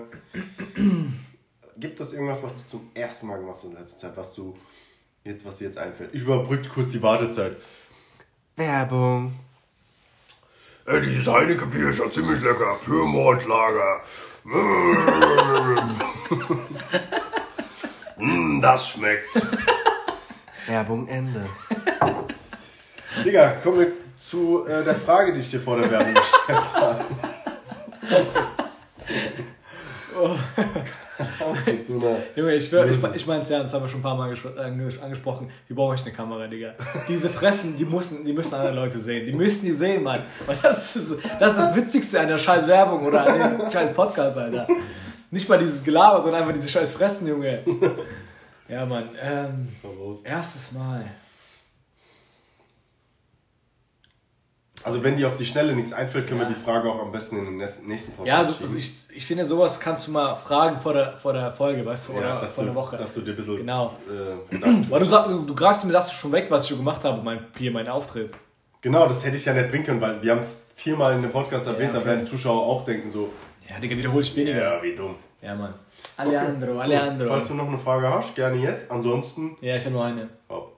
Gibt 1.77 1.99
es 1.99 2.13
irgendwas, 2.13 2.41
was 2.45 2.63
du 2.63 2.69
zum 2.69 2.91
ersten 2.95 3.27
Mal 3.27 3.39
gemacht 3.39 3.57
hast 3.57 3.65
in 3.65 3.73
letzter 3.73 3.99
Zeit, 3.99 4.17
was 4.17 4.35
du 4.35 4.57
jetzt, 5.25 5.45
was 5.45 5.59
dir 5.59 5.65
jetzt 5.65 5.79
einfällt? 5.79 6.15
Ich 6.15 6.23
überbrücke 6.23 6.69
kurz 6.69 6.93
die 6.93 7.03
Wartezeit. 7.03 7.57
Werbung. 8.55 9.35
Ey, 10.89 11.03
dieses 11.03 11.29
Heineke-Bier 11.29 11.91
ist 11.91 11.99
ja 11.99 12.11
ziemlich 12.11 12.41
lecker. 12.41 12.79
Für 12.83 13.05
Mordlager. 13.05 14.01
mm, 18.17 18.63
das 18.63 18.89
schmeckt. 18.89 19.47
Werbung 20.67 21.07
Ende. 21.09 21.45
Digga, 23.23 23.51
kommen 23.63 23.81
wir 23.81 23.93
zu 24.17 24.67
äh, 24.67 24.83
der 24.83 24.95
Frage, 24.95 25.35
die 25.35 25.41
ich 25.41 25.51
dir 25.51 25.61
vor 25.61 25.79
der 25.79 25.91
Werbung 25.91 26.15
gestellt 26.15 26.75
habe. 26.75 27.05
Junge, 32.37 32.55
ich, 32.55 32.67
schwör, 32.67 32.87
ich, 32.87 33.03
ich 33.15 33.27
meine 33.27 33.43
es 33.43 33.49
ja, 33.49 33.61
das 33.61 33.73
haben 33.73 33.83
wir 33.83 33.89
schon 33.89 34.01
ein 34.01 34.03
paar 34.03 34.17
Mal 34.17 34.35
angesprochen. 35.03 35.51
Wir 35.67 35.77
brauchen 35.77 35.95
echt 35.95 36.07
eine 36.07 36.15
Kamera, 36.15 36.47
Digga. 36.47 36.75
Diese 37.09 37.29
Fressen, 37.29 37.77
die 37.77 37.85
müssen, 37.85 38.25
die 38.25 38.33
müssen 38.33 38.55
andere 38.55 38.75
Leute 38.75 38.99
sehen. 38.99 39.27
Die 39.27 39.33
müssen 39.33 39.67
die 39.67 39.73
sehen, 39.73 40.03
Mann. 40.03 40.21
Weil 40.47 40.57
das 40.63 40.97
ist, 40.97 41.17
das 41.41 41.53
ist 41.53 41.59
das 41.59 41.75
Witzigste 41.75 42.21
an 42.21 42.29
der 42.29 42.39
scheiß 42.39 42.67
Werbung 42.67 43.05
oder 43.07 43.27
an 43.27 43.59
dem 43.59 43.71
scheiß 43.71 43.93
Podcast, 43.93 44.39
Alter. 44.39 44.67
Nicht 45.31 45.49
mal 45.49 45.59
dieses 45.59 45.83
Gelaber, 45.83 46.23
sondern 46.23 46.43
einfach 46.43 46.55
diese 46.55 46.69
scheiß 46.69 46.93
Fressen, 46.93 47.27
Junge. 47.27 47.61
Ja, 48.69 48.87
Mann. 48.87 49.09
Ähm, 49.21 49.69
erstes 50.25 50.73
Mal. 50.73 51.05
Also 54.85 55.03
wenn 55.03 55.17
dir 55.17 55.27
auf 55.27 55.37
die 55.37 55.45
Schnelle 55.45 55.75
nichts 55.75 55.93
einfällt, 55.93 56.27
können 56.29 56.41
ja. 56.41 56.49
wir 56.49 56.55
die 56.55 56.61
Frage 56.61 56.89
auch 56.89 57.03
am 57.03 57.11
besten 57.11 57.39
in 57.39 57.45
den 57.45 57.57
nächsten 57.57 58.13
Podcast 58.13 58.27
Ja, 58.27 58.39
also, 58.39 58.55
also 58.61 58.77
ich, 58.77 58.93
ich 59.15 59.27
finde, 59.27 59.45
sowas 59.45 59.81
kannst 59.81 60.07
du 60.07 60.13
mal 60.13 60.37
fragen 60.37 60.81
vor 60.81 60.93
der, 60.93 61.17
vor 61.17 61.33
der 61.33 61.53
Folge, 61.53 61.85
weißt 61.85 62.09
du, 62.09 62.13
oder 62.15 62.41
ja, 62.41 62.47
vor 62.47 62.65
der 62.65 62.75
Woche. 62.75 62.97
Dass 62.97 63.15
du 63.15 63.23
dir 63.23 63.33
ein 63.33 63.37
bisschen... 63.37 63.57
Genau. 63.57 63.97
Äh, 64.09 64.57
Weil 64.91 65.01
du, 65.01 65.07
sagst, 65.07 65.31
du 65.31 65.55
greifst 65.55 65.85
mir 65.85 65.93
das 65.93 66.13
schon 66.13 66.33
weg, 66.33 66.47
was 66.49 66.63
ich 66.63 66.69
schon 66.69 66.79
gemacht 66.79 67.03
habe, 67.05 67.21
mein, 67.23 67.47
hier, 67.59 67.73
mein 67.73 67.89
Auftritt. 67.89 68.33
Genau, 68.81 69.09
das 69.09 69.25
hätte 69.25 69.37
ich 69.37 69.45
ja 69.45 69.53
nicht 69.53 69.71
bringen 69.71 69.85
können, 69.85 70.01
weil 70.01 70.23
wir 70.23 70.31
haben 70.31 70.41
es 70.41 70.67
viermal 70.77 71.15
in 71.15 71.23
dem 71.23 71.33
Podcast 71.33 71.67
erwähnt, 71.67 71.93
ja, 71.93 71.99
okay. 71.99 72.09
da 72.09 72.15
werden 72.15 72.27
Zuschauer 72.27 72.63
auch 72.63 72.85
denken 72.85 73.11
so... 73.11 73.33
Ja, 73.69 73.79
Digga, 73.81 73.97
wiederhol 73.97 74.23
ich 74.23 74.35
weniger. 74.37 74.77
Ja, 74.77 74.83
wie 74.83 74.95
dumm. 74.95 75.17
Ja, 75.43 75.55
Mann. 75.55 75.75
Alejandro, 76.17 76.73
okay. 76.73 76.81
Alejandro. 76.81 77.27
Falls 77.27 77.49
du 77.49 77.55
noch 77.55 77.69
eine 77.69 77.79
Frage 77.79 78.09
hast, 78.09 78.35
gerne 78.37 78.57
jetzt. 78.59 78.91
Ansonsten... 78.91 79.57
Ja, 79.61 79.77
ich 79.77 79.85
habe 79.85 79.95
nur 79.95 80.05
eine. 80.05 80.29
Oh. 80.49 80.69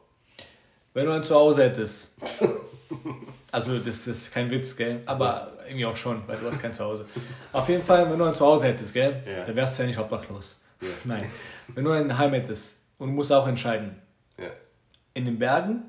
Wenn 0.95 1.05
du 1.05 1.13
ein 1.13 1.23
Zuhause 1.23 1.65
hättest... 1.65 2.17
Also 3.53 3.79
das 3.79 4.07
ist 4.07 4.33
kein 4.33 4.51
Witz, 4.51 4.77
gell? 4.77 5.03
Aber 5.07 5.43
also. 5.43 5.57
irgendwie 5.67 5.87
auch 5.87 5.97
schon, 5.97 6.23
weil 6.27 6.37
du 6.37 6.47
hast 6.47 6.61
kein 6.61 6.73
Zuhause. 6.73 7.07
Auf 7.53 7.69
jeden 7.69 7.83
Fall, 7.83 8.11
wenn 8.11 8.19
du 8.19 8.25
ein 8.25 8.35
Zuhause 8.35 8.67
hättest, 8.67 8.93
gell? 8.93 9.23
Ja. 9.27 9.45
Dann 9.45 9.57
wärst 9.57 9.79
du 9.79 9.83
ja 9.83 9.89
nicht 9.89 9.99
obdachlos. 9.99 10.61
Ja. 10.81 10.89
Nein. 11.05 11.25
Wenn 11.75 11.85
du 11.85 11.91
ein 11.91 12.17
Heim 12.17 12.33
hättest 12.33 12.81
und 12.99 13.09
du 13.09 13.15
musst 13.15 13.33
auch 13.33 13.47
entscheiden. 13.47 13.97
Ja. 14.39 14.51
In 15.15 15.25
den 15.25 15.39
Bergen 15.39 15.83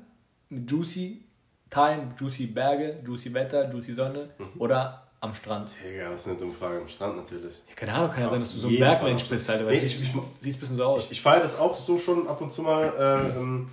mit 0.48 0.70
Juicy 0.70 1.24
Time, 1.70 2.14
Juicy 2.18 2.46
Berge, 2.46 3.00
Juicy 3.04 3.32
Wetter, 3.32 3.70
Juicy 3.70 3.94
Sonne 3.94 4.28
mhm. 4.38 4.60
oder 4.60 5.02
am 5.20 5.34
Strand. 5.34 5.70
Digga, 5.82 6.10
das 6.10 6.22
ist 6.22 6.28
eine 6.28 6.38
dumme 6.38 6.52
Frage. 6.52 6.80
Am 6.80 6.88
Strand 6.88 7.16
natürlich. 7.16 7.62
Ja, 7.68 7.74
keine 7.76 7.94
Ahnung, 7.94 8.10
kann 8.10 8.22
ja 8.24 8.30
sein, 8.30 8.40
dass 8.40 8.52
du 8.52 8.58
so 8.58 8.68
ein 8.68 8.78
Bergmensch 8.78 9.24
bist, 9.28 9.48
Alter. 9.48 9.66
Weil 9.66 9.76
nee, 9.76 9.84
ich, 9.84 10.02
ich, 10.02 10.12
siehst 10.12 10.16
ein 10.16 10.60
bisschen 10.60 10.76
so 10.76 10.84
aus. 10.84 11.04
Ich, 11.06 11.12
ich 11.12 11.22
feiere 11.22 11.40
das 11.40 11.58
auch 11.58 11.74
so 11.74 11.98
schon 11.98 12.26
ab 12.26 12.40
und 12.40 12.52
zu 12.52 12.62
mal. 12.62 12.92
Äh, 12.98 13.38
ähm, 13.38 13.68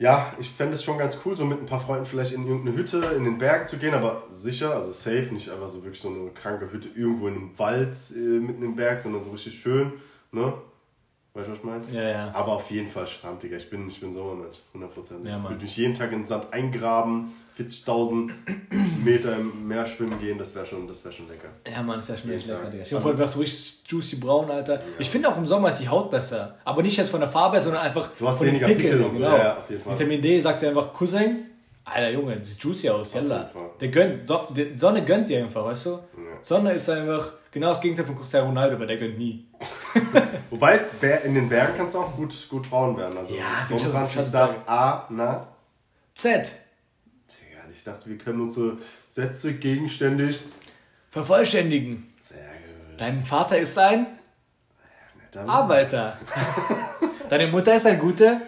ja, 0.00 0.32
ich 0.38 0.48
fände 0.48 0.72
es 0.74 0.82
schon 0.82 0.96
ganz 0.96 1.20
cool, 1.24 1.36
so 1.36 1.44
mit 1.44 1.60
ein 1.60 1.66
paar 1.66 1.80
Freunden 1.80 2.06
vielleicht 2.06 2.32
in 2.32 2.46
irgendeine 2.46 2.74
Hütte 2.74 3.00
in 3.14 3.24
den 3.24 3.36
Bergen 3.36 3.66
zu 3.66 3.76
gehen, 3.76 3.92
aber 3.92 4.22
sicher, 4.30 4.74
also 4.74 4.92
safe, 4.92 5.28
nicht 5.30 5.50
einfach 5.50 5.68
so 5.68 5.84
wirklich 5.84 6.00
so 6.00 6.08
eine 6.08 6.30
kranke 6.30 6.72
Hütte 6.72 6.88
irgendwo 6.88 7.28
in 7.28 7.34
einem 7.34 7.58
Wald 7.58 7.94
äh, 8.16 8.18
mitten 8.18 8.62
im 8.62 8.74
Berg, 8.74 9.00
sondern 9.00 9.22
so 9.22 9.30
richtig 9.30 9.60
schön, 9.60 9.92
ne? 10.32 10.54
Weißt 11.34 11.46
du, 11.46 11.52
was 11.52 11.58
ich 11.58 11.64
meine? 11.64 11.84
Ja, 11.92 12.02
ja. 12.02 12.30
Aber 12.34 12.52
auf 12.52 12.70
jeden 12.70 12.88
Fall 12.88 13.06
Strand, 13.06 13.42
Digga. 13.42 13.56
Ich 13.58 13.68
bin, 13.68 13.86
ich 13.88 14.00
bin 14.00 14.12
Sommermensch, 14.12 14.58
100%. 14.74 15.28
Ja, 15.28 15.36
ich 15.36 15.42
würde 15.50 15.62
mich 15.62 15.76
jeden 15.76 15.94
Tag 15.94 16.10
in 16.12 16.20
den 16.20 16.26
Sand 16.26 16.52
eingraben, 16.52 17.32
40.000 17.60 18.30
Meter 19.04 19.36
im 19.36 19.68
Meer 19.68 19.86
schwimmen 19.86 20.18
gehen, 20.18 20.38
das 20.38 20.54
wäre 20.54 20.64
schon, 20.64 20.88
wär 20.88 21.12
schon 21.12 21.28
lecker. 21.28 21.48
Ja, 21.70 21.82
Mann, 21.82 21.96
das 21.96 22.08
wäre 22.08 22.18
schon 22.18 22.30
echt 22.30 22.46
lecker, 22.46 22.70
Digga. 22.70 22.82
Ich 22.82 22.92
hoffe, 22.92 23.10
du 23.10 23.18
wärst 23.18 23.34
so 23.34 23.40
richtig 23.40 23.82
juicy 23.86 24.16
braun, 24.16 24.50
Alter. 24.50 24.74
Ja. 24.74 24.80
Ich 24.98 25.10
finde 25.10 25.28
auch 25.28 25.36
im 25.36 25.46
Sommer 25.46 25.68
ist 25.68 25.78
die 25.78 25.88
Haut 25.88 26.10
besser. 26.10 26.56
Aber 26.64 26.82
nicht 26.82 26.96
jetzt 26.96 27.10
von 27.10 27.20
der 27.20 27.28
Farbe, 27.28 27.60
sondern 27.60 27.82
einfach 27.82 28.10
du 28.18 28.26
hast 28.26 28.38
von 28.38 28.46
weniger 28.46 28.66
den 28.66 28.76
Pickeln. 28.76 28.92
Pickel 28.92 29.06
und 29.06 29.12
so. 29.12 29.18
Genau. 29.18 29.36
Ja, 29.36 29.58
auf 29.58 29.70
jeden 29.70 29.82
Fall. 29.82 29.94
Vitamin 29.94 30.22
D 30.22 30.40
sagt 30.40 30.62
dir 30.62 30.68
einfach, 30.68 30.92
Cousin, 30.94 31.46
Alter 31.84 32.10
Junge, 32.10 32.36
du 32.36 32.44
siehst 32.44 32.62
juicy 32.62 32.88
aus, 32.88 33.14
yalla. 33.14 33.50
Der 33.80 33.88
gönnt, 33.88 34.28
so, 34.28 34.48
die 34.50 34.72
Sonne 34.76 35.04
gönnt 35.04 35.28
dir 35.28 35.42
einfach, 35.42 35.64
weißt 35.64 35.86
du? 35.86 35.90
Ja. 35.90 35.98
Sonne 36.42 36.72
ist 36.72 36.88
einfach 36.88 37.32
genau 37.50 37.70
das 37.70 37.80
Gegenteil 37.80 38.06
von 38.06 38.16
Cristiano 38.16 38.46
Ronaldo, 38.46 38.78
weil 38.78 38.86
der 38.86 38.96
gönnt 38.96 39.18
nie. 39.18 39.46
Wobei, 40.50 40.80
in 41.24 41.34
den 41.34 41.48
Bergen 41.48 41.74
kannst 41.76 41.94
du 41.94 41.98
auch 41.98 42.14
gut, 42.16 42.34
gut 42.48 42.68
braun 42.70 42.96
werden. 42.96 43.18
Also 43.18 43.34
ja, 43.34 43.66
Sonnenbrand 43.68 44.16
ist 44.16 44.30
das 44.32 44.56
A, 44.66 45.06
na? 45.10 45.48
Z. 46.14 46.52
Ich 47.80 47.84
dachte, 47.84 48.10
wir 48.10 48.18
können 48.18 48.42
unsere 48.42 48.76
Sätze 49.10 49.54
gegenständig 49.54 50.38
vervollständigen. 51.10 52.12
Sehr 52.18 52.36
gut. 52.36 53.00
Dein 53.00 53.24
Vater 53.24 53.56
ist 53.56 53.78
ein 53.78 54.06
ja, 55.34 55.46
Arbeiter. 55.46 56.14
Deine 57.30 57.46
Mutter 57.46 57.74
ist 57.74 57.86
eine 57.86 57.96
gute 57.96 58.42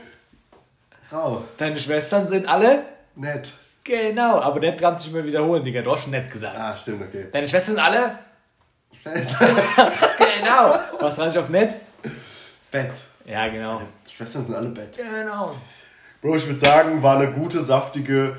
Frau. 1.09 1.45
Deine 1.57 1.78
Schwestern 1.78 2.26
sind 2.26 2.47
alle 2.47 2.85
nett. 3.14 3.55
Genau, 3.85 4.39
aber 4.39 4.61
nett 4.61 4.78
kannst 4.78 5.07
du 5.07 5.09
nicht 5.09 5.14
mehr 5.14 5.24
wiederholen, 5.24 5.64
Digga. 5.64 5.80
Du 5.80 5.93
hast 5.93 6.03
schon 6.03 6.11
nett 6.11 6.30
gesagt. 6.30 6.55
Ah, 6.55 6.76
stimmt, 6.76 7.01
okay. 7.01 7.28
Deine 7.33 7.49
Schwestern 7.49 7.76
sind 7.76 7.85
alle 7.85 8.18
Fett. 9.03 9.35
genau. 10.41 10.78
Was 11.01 11.18
rein 11.18 11.30
ich 11.30 11.39
auf 11.39 11.49
nett? 11.49 11.76
Bett. 12.70 13.03
Ja, 13.24 13.49
genau. 13.49 13.80
Die 14.07 14.14
Schwestern 14.14 14.45
sind 14.45 14.55
alle 14.55 14.68
Bett. 14.68 14.95
Genau. 14.95 15.57
Bro, 16.20 16.37
ich 16.37 16.47
würde 16.47 16.61
sagen, 16.61 17.03
war 17.03 17.16
eine 17.16 17.33
gute, 17.33 17.62
saftige 17.62 18.37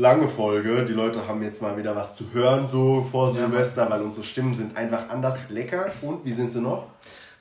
lange 0.00 0.28
Folge. 0.28 0.84
Die 0.84 0.94
Leute 0.94 1.28
haben 1.28 1.42
jetzt 1.42 1.60
mal 1.60 1.76
wieder 1.76 1.94
was 1.94 2.16
zu 2.16 2.32
hören, 2.32 2.68
so 2.68 3.02
vor 3.02 3.32
Silvester, 3.32 3.88
weil 3.90 4.00
unsere 4.00 4.24
Stimmen 4.24 4.54
sind 4.54 4.76
einfach 4.76 5.10
anders 5.10 5.38
lecker. 5.50 5.92
Und 6.00 6.24
wie 6.24 6.32
sind 6.32 6.50
sie 6.50 6.60
noch? 6.60 6.86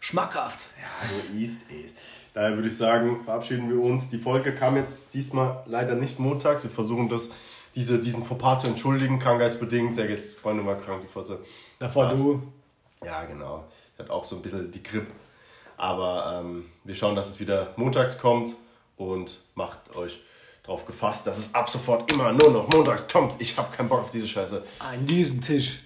Schmackhaft. 0.02 0.66
Ja, 0.78 1.08
so 1.08 1.38
East 1.38 1.72
East. 1.72 1.98
Daher 2.34 2.56
würde 2.56 2.68
ich 2.68 2.78
sagen, 2.78 3.24
verabschieden 3.24 3.70
wir 3.70 3.82
uns. 3.82 4.10
Die 4.10 4.18
Folge 4.18 4.54
kam 4.54 4.76
jetzt 4.76 5.14
diesmal 5.14 5.64
leider 5.66 5.96
nicht 5.96 6.20
montags. 6.20 6.64
Wir 6.64 6.70
versuchen 6.70 7.08
das, 7.08 7.32
diese, 7.76 7.98
diesen 7.98 8.26
Fauxpas 8.26 8.60
zu 8.60 8.68
entschuldigen, 8.68 9.20
krankheitsbedingt. 9.20 9.96
Sehr 9.96 10.10
ist 10.10 10.38
Freunde 10.38 10.62
mal 10.62 10.78
krank, 10.78 11.02
die 11.02 11.08
Fotze. 11.08 11.40
Davor 11.80 12.10
du. 12.10 12.44
Ja, 13.06 13.24
genau. 13.24 13.66
Ich 13.94 14.00
hatte 14.00 14.12
auch 14.12 14.26
so 14.26 14.36
ein 14.36 14.42
bisschen 14.42 14.70
die 14.70 14.84
Grip. 14.84 15.08
Aber 15.78 16.42
ähm, 16.42 16.66
wir 16.84 16.94
schauen, 16.94 17.16
dass 17.16 17.30
es 17.30 17.40
wieder 17.40 17.74
montags 17.78 18.20
kommt 18.20 18.54
und 18.98 19.40
macht 19.56 19.96
euch 19.96 20.20
drauf 20.70 20.86
gefasst, 20.86 21.26
dass 21.26 21.38
es 21.38 21.56
ab 21.56 21.68
sofort 21.68 22.12
immer 22.12 22.32
nur 22.32 22.52
noch 22.52 22.70
Montag 22.70 23.12
kommt. 23.12 23.36
Ich 23.40 23.58
habe 23.58 23.76
keinen 23.76 23.90
Bock 23.90 24.02
auf 24.02 24.12
diese 24.12 24.28
Scheiße. 24.28 24.64
An 24.78 25.06
diesen 25.08 25.42
Tisch 25.42 25.80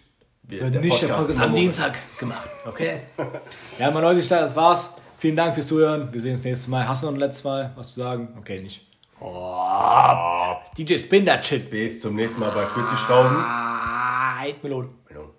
wird 0.44 0.76
nicht 0.82 1.02
der 1.02 1.08
Podcast 1.08 1.40
am 1.40 1.56
Dienstag 1.56 1.96
gemacht, 2.20 2.50
okay? 2.66 3.04
ja, 3.80 3.90
meine 3.92 4.08
Leute, 4.08 4.28
das 4.28 4.56
war's. 4.58 4.94
Vielen 5.18 5.38
Dank 5.38 5.54
fürs 5.54 5.68
Zuhören. 5.68 6.12
Wir 6.12 6.20
sehen 6.20 6.32
uns 6.32 6.44
nächstes 6.44 6.68
Mal. 6.68 6.86
Hast 6.86 7.02
du 7.02 7.08
noch 7.08 7.14
ein 7.14 7.20
letztes 7.20 7.46
Mal 7.46 7.72
was 7.78 7.94
zu 7.94 8.02
sagen? 8.02 8.36
Okay, 8.38 8.62
nicht. 8.62 8.86
Oh, 9.22 10.58
DJ 10.78 10.98
Spin 10.98 11.26
that 11.28 11.46
shit. 11.46 11.70
Bis 11.70 12.02
zum 12.02 12.16
nächsten 12.16 12.42
Mal 12.42 12.52
bei 12.52 12.66
40.000. 12.66 13.08
Ah, 13.10 14.44
Melon. 14.62 14.90
Melon. 15.08 15.30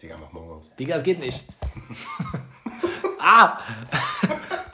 Digga, 0.00 0.16
mach 0.18 0.32
morgen 0.32 0.52
aus. 0.52 0.70
Digga, 0.78 0.96
es 0.96 1.02
geht 1.02 1.20
nicht. 1.20 1.44
ah! 3.20 3.58